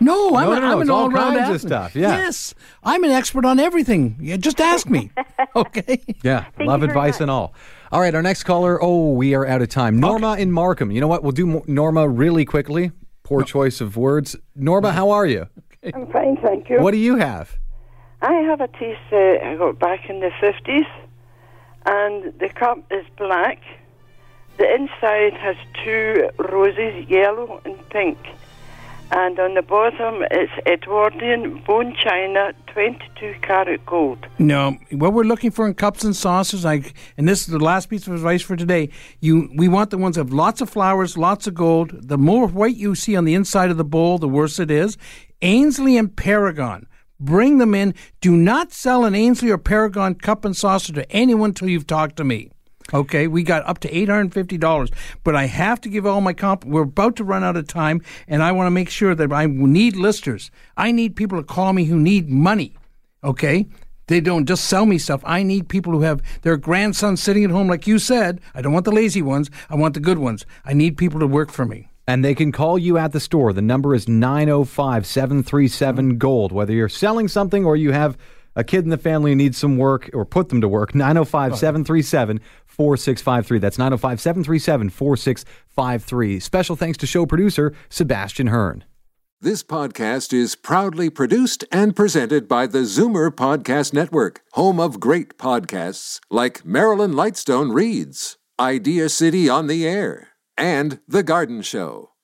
No, 0.00 0.34
I'm, 0.36 0.46
No, 0.46 0.52
a, 0.52 0.54
no, 0.56 0.60
no, 0.60 0.72
I'm 0.72 0.80
an 0.82 0.90
all 0.90 1.02
all-round 1.02 1.38
kinds 1.38 1.54
of 1.54 1.60
stuff, 1.60 1.96
yeah. 1.96 2.16
Yes, 2.18 2.54
I'm 2.82 3.02
an 3.04 3.10
expert 3.10 3.44
on 3.44 3.58
everything. 3.58 4.16
Yeah, 4.20 4.36
just 4.36 4.60
ask 4.60 4.88
me. 4.88 5.10
okay. 5.56 6.02
Yeah, 6.22 6.44
Thank 6.56 6.68
love 6.68 6.82
advice 6.82 7.14
much. 7.14 7.20
and 7.22 7.30
all. 7.30 7.54
All 7.92 8.00
right, 8.00 8.14
our 8.14 8.22
next 8.22 8.42
caller. 8.44 8.78
Oh, 8.82 9.12
we 9.12 9.34
are 9.34 9.46
out 9.46 9.62
of 9.62 9.68
time. 9.68 9.98
Norma 9.98 10.34
in 10.36 10.52
Markham. 10.52 10.90
You 10.90 11.00
know 11.00 11.08
what? 11.08 11.22
We'll 11.22 11.32
do 11.32 11.62
Norma 11.66 12.08
really 12.08 12.44
quickly. 12.44 12.90
Poor 13.22 13.42
choice 13.42 13.80
of 13.80 13.96
words. 13.96 14.36
Norma, 14.54 14.92
how 14.92 15.10
are 15.10 15.26
you? 15.26 15.46
I'm 15.94 16.06
fine, 16.12 16.36
thank 16.38 16.68
you. 16.68 16.80
What 16.80 16.90
do 16.90 16.98
you 16.98 17.16
have? 17.16 17.58
I 18.22 18.32
have 18.34 18.60
a 18.60 18.68
tea 18.68 18.94
set 19.10 19.42
I 19.42 19.56
got 19.56 19.78
back 19.78 20.08
in 20.10 20.20
the 20.20 20.30
50s, 20.40 20.86
and 21.86 22.38
the 22.38 22.48
cup 22.48 22.78
is 22.90 23.04
black. 23.16 23.60
The 24.58 24.74
inside 24.74 25.34
has 25.34 25.56
two 25.84 26.30
roses, 26.38 27.08
yellow 27.08 27.60
and 27.64 27.88
pink. 27.90 28.18
And 29.10 29.38
on 29.38 29.54
the 29.54 29.62
bottom, 29.62 30.24
it's 30.32 30.52
Edwardian 30.66 31.62
bone 31.64 31.94
china, 32.02 32.52
22 32.72 33.36
karat 33.40 33.86
gold. 33.86 34.26
No, 34.38 34.76
what 34.90 35.12
we're 35.12 35.22
looking 35.22 35.52
for 35.52 35.66
in 35.66 35.74
cups 35.74 36.02
and 36.02 36.14
saucers, 36.14 36.64
like, 36.64 36.94
and 37.16 37.28
this 37.28 37.42
is 37.42 37.46
the 37.46 37.60
last 37.60 37.88
piece 37.88 38.06
of 38.06 38.14
advice 38.14 38.42
for 38.42 38.56
today. 38.56 38.90
You, 39.20 39.48
we 39.56 39.68
want 39.68 39.90
the 39.90 39.98
ones 39.98 40.16
that 40.16 40.22
have 40.22 40.32
lots 40.32 40.60
of 40.60 40.68
flowers, 40.68 41.16
lots 41.16 41.46
of 41.46 41.54
gold. 41.54 42.08
The 42.08 42.18
more 42.18 42.48
white 42.48 42.76
you 42.76 42.94
see 42.96 43.16
on 43.16 43.24
the 43.24 43.34
inside 43.34 43.70
of 43.70 43.76
the 43.76 43.84
bowl, 43.84 44.18
the 44.18 44.28
worse 44.28 44.58
it 44.58 44.70
is. 44.70 44.98
Aynsley 45.40 45.98
and 45.98 46.14
Paragon, 46.16 46.86
bring 47.20 47.58
them 47.58 47.74
in. 47.74 47.94
Do 48.20 48.32
not 48.32 48.72
sell 48.72 49.04
an 49.04 49.14
Aynsley 49.14 49.50
or 49.50 49.58
Paragon 49.58 50.16
cup 50.16 50.44
and 50.44 50.56
saucer 50.56 50.92
to 50.94 51.10
anyone 51.12 51.54
till 51.54 51.68
you've 51.68 51.86
talked 51.86 52.16
to 52.16 52.24
me. 52.24 52.50
Okay, 52.94 53.26
we 53.26 53.42
got 53.42 53.66
up 53.66 53.80
to 53.80 53.96
eight 53.96 54.08
hundred 54.08 54.20
and 54.20 54.34
fifty 54.34 54.56
dollars, 54.56 54.90
but 55.24 55.34
I 55.34 55.46
have 55.46 55.80
to 55.82 55.88
give 55.88 56.06
all 56.06 56.20
my 56.20 56.32
comp. 56.32 56.64
We're 56.64 56.82
about 56.82 57.16
to 57.16 57.24
run 57.24 57.42
out 57.42 57.56
of 57.56 57.66
time, 57.66 58.00
and 58.28 58.42
I 58.42 58.52
want 58.52 58.68
to 58.68 58.70
make 58.70 58.90
sure 58.90 59.14
that 59.14 59.32
I 59.32 59.46
need 59.46 59.96
listers. 59.96 60.50
I 60.76 60.92
need 60.92 61.16
people 61.16 61.38
to 61.38 61.44
call 61.44 61.72
me 61.72 61.84
who 61.84 61.98
need 61.98 62.28
money. 62.28 62.74
Okay, 63.24 63.66
they 64.06 64.20
don't 64.20 64.46
just 64.46 64.66
sell 64.66 64.86
me 64.86 64.98
stuff. 64.98 65.20
I 65.24 65.42
need 65.42 65.68
people 65.68 65.92
who 65.92 66.02
have 66.02 66.22
their 66.42 66.56
grandsons 66.56 67.20
sitting 67.22 67.44
at 67.44 67.50
home, 67.50 67.66
like 67.66 67.88
you 67.88 67.98
said. 67.98 68.40
I 68.54 68.62
don't 68.62 68.72
want 68.72 68.84
the 68.84 68.92
lazy 68.92 69.22
ones. 69.22 69.50
I 69.68 69.74
want 69.74 69.94
the 69.94 70.00
good 70.00 70.18
ones. 70.18 70.46
I 70.64 70.72
need 70.72 70.96
people 70.96 71.18
to 71.20 71.26
work 71.26 71.50
for 71.50 71.64
me. 71.64 71.88
And 72.06 72.24
they 72.24 72.36
can 72.36 72.52
call 72.52 72.78
you 72.78 72.98
at 72.98 73.10
the 73.10 73.18
store. 73.18 73.52
The 73.52 73.62
number 73.62 73.92
is 73.92 74.06
905 74.06 75.06
737 75.06 76.18
Gold. 76.18 76.52
Whether 76.52 76.72
you're 76.72 76.88
selling 76.88 77.26
something 77.26 77.64
or 77.64 77.74
you 77.74 77.90
have 77.90 78.16
a 78.54 78.62
kid 78.62 78.84
in 78.84 78.90
the 78.90 78.96
family 78.96 79.32
who 79.32 79.34
needs 79.34 79.58
some 79.58 79.76
work 79.76 80.08
or 80.14 80.24
put 80.24 80.50
them 80.50 80.60
to 80.60 80.68
work, 80.68 80.94
905 80.94 81.58
737 81.58 82.40
4653. 82.76 83.58
That's 83.58 83.78
905 83.78 84.20
737 84.20 84.90
4653. 84.90 86.40
Special 86.40 86.76
thanks 86.76 86.98
to 86.98 87.06
show 87.06 87.26
producer 87.26 87.74
Sebastian 87.88 88.48
Hearn. 88.48 88.84
This 89.40 89.62
podcast 89.62 90.32
is 90.32 90.56
proudly 90.56 91.10
produced 91.10 91.64
and 91.70 91.94
presented 91.94 92.48
by 92.48 92.66
the 92.66 92.80
Zoomer 92.80 93.30
Podcast 93.30 93.92
Network, 93.92 94.40
home 94.52 94.80
of 94.80 94.98
great 94.98 95.36
podcasts 95.36 96.20
like 96.30 96.64
Marilyn 96.64 97.12
Lightstone 97.12 97.74
Reads, 97.74 98.38
Idea 98.58 99.10
City 99.10 99.46
on 99.46 99.66
the 99.66 99.86
Air, 99.86 100.28
and 100.56 101.00
The 101.06 101.22
Garden 101.22 101.60
Show. 101.60 102.15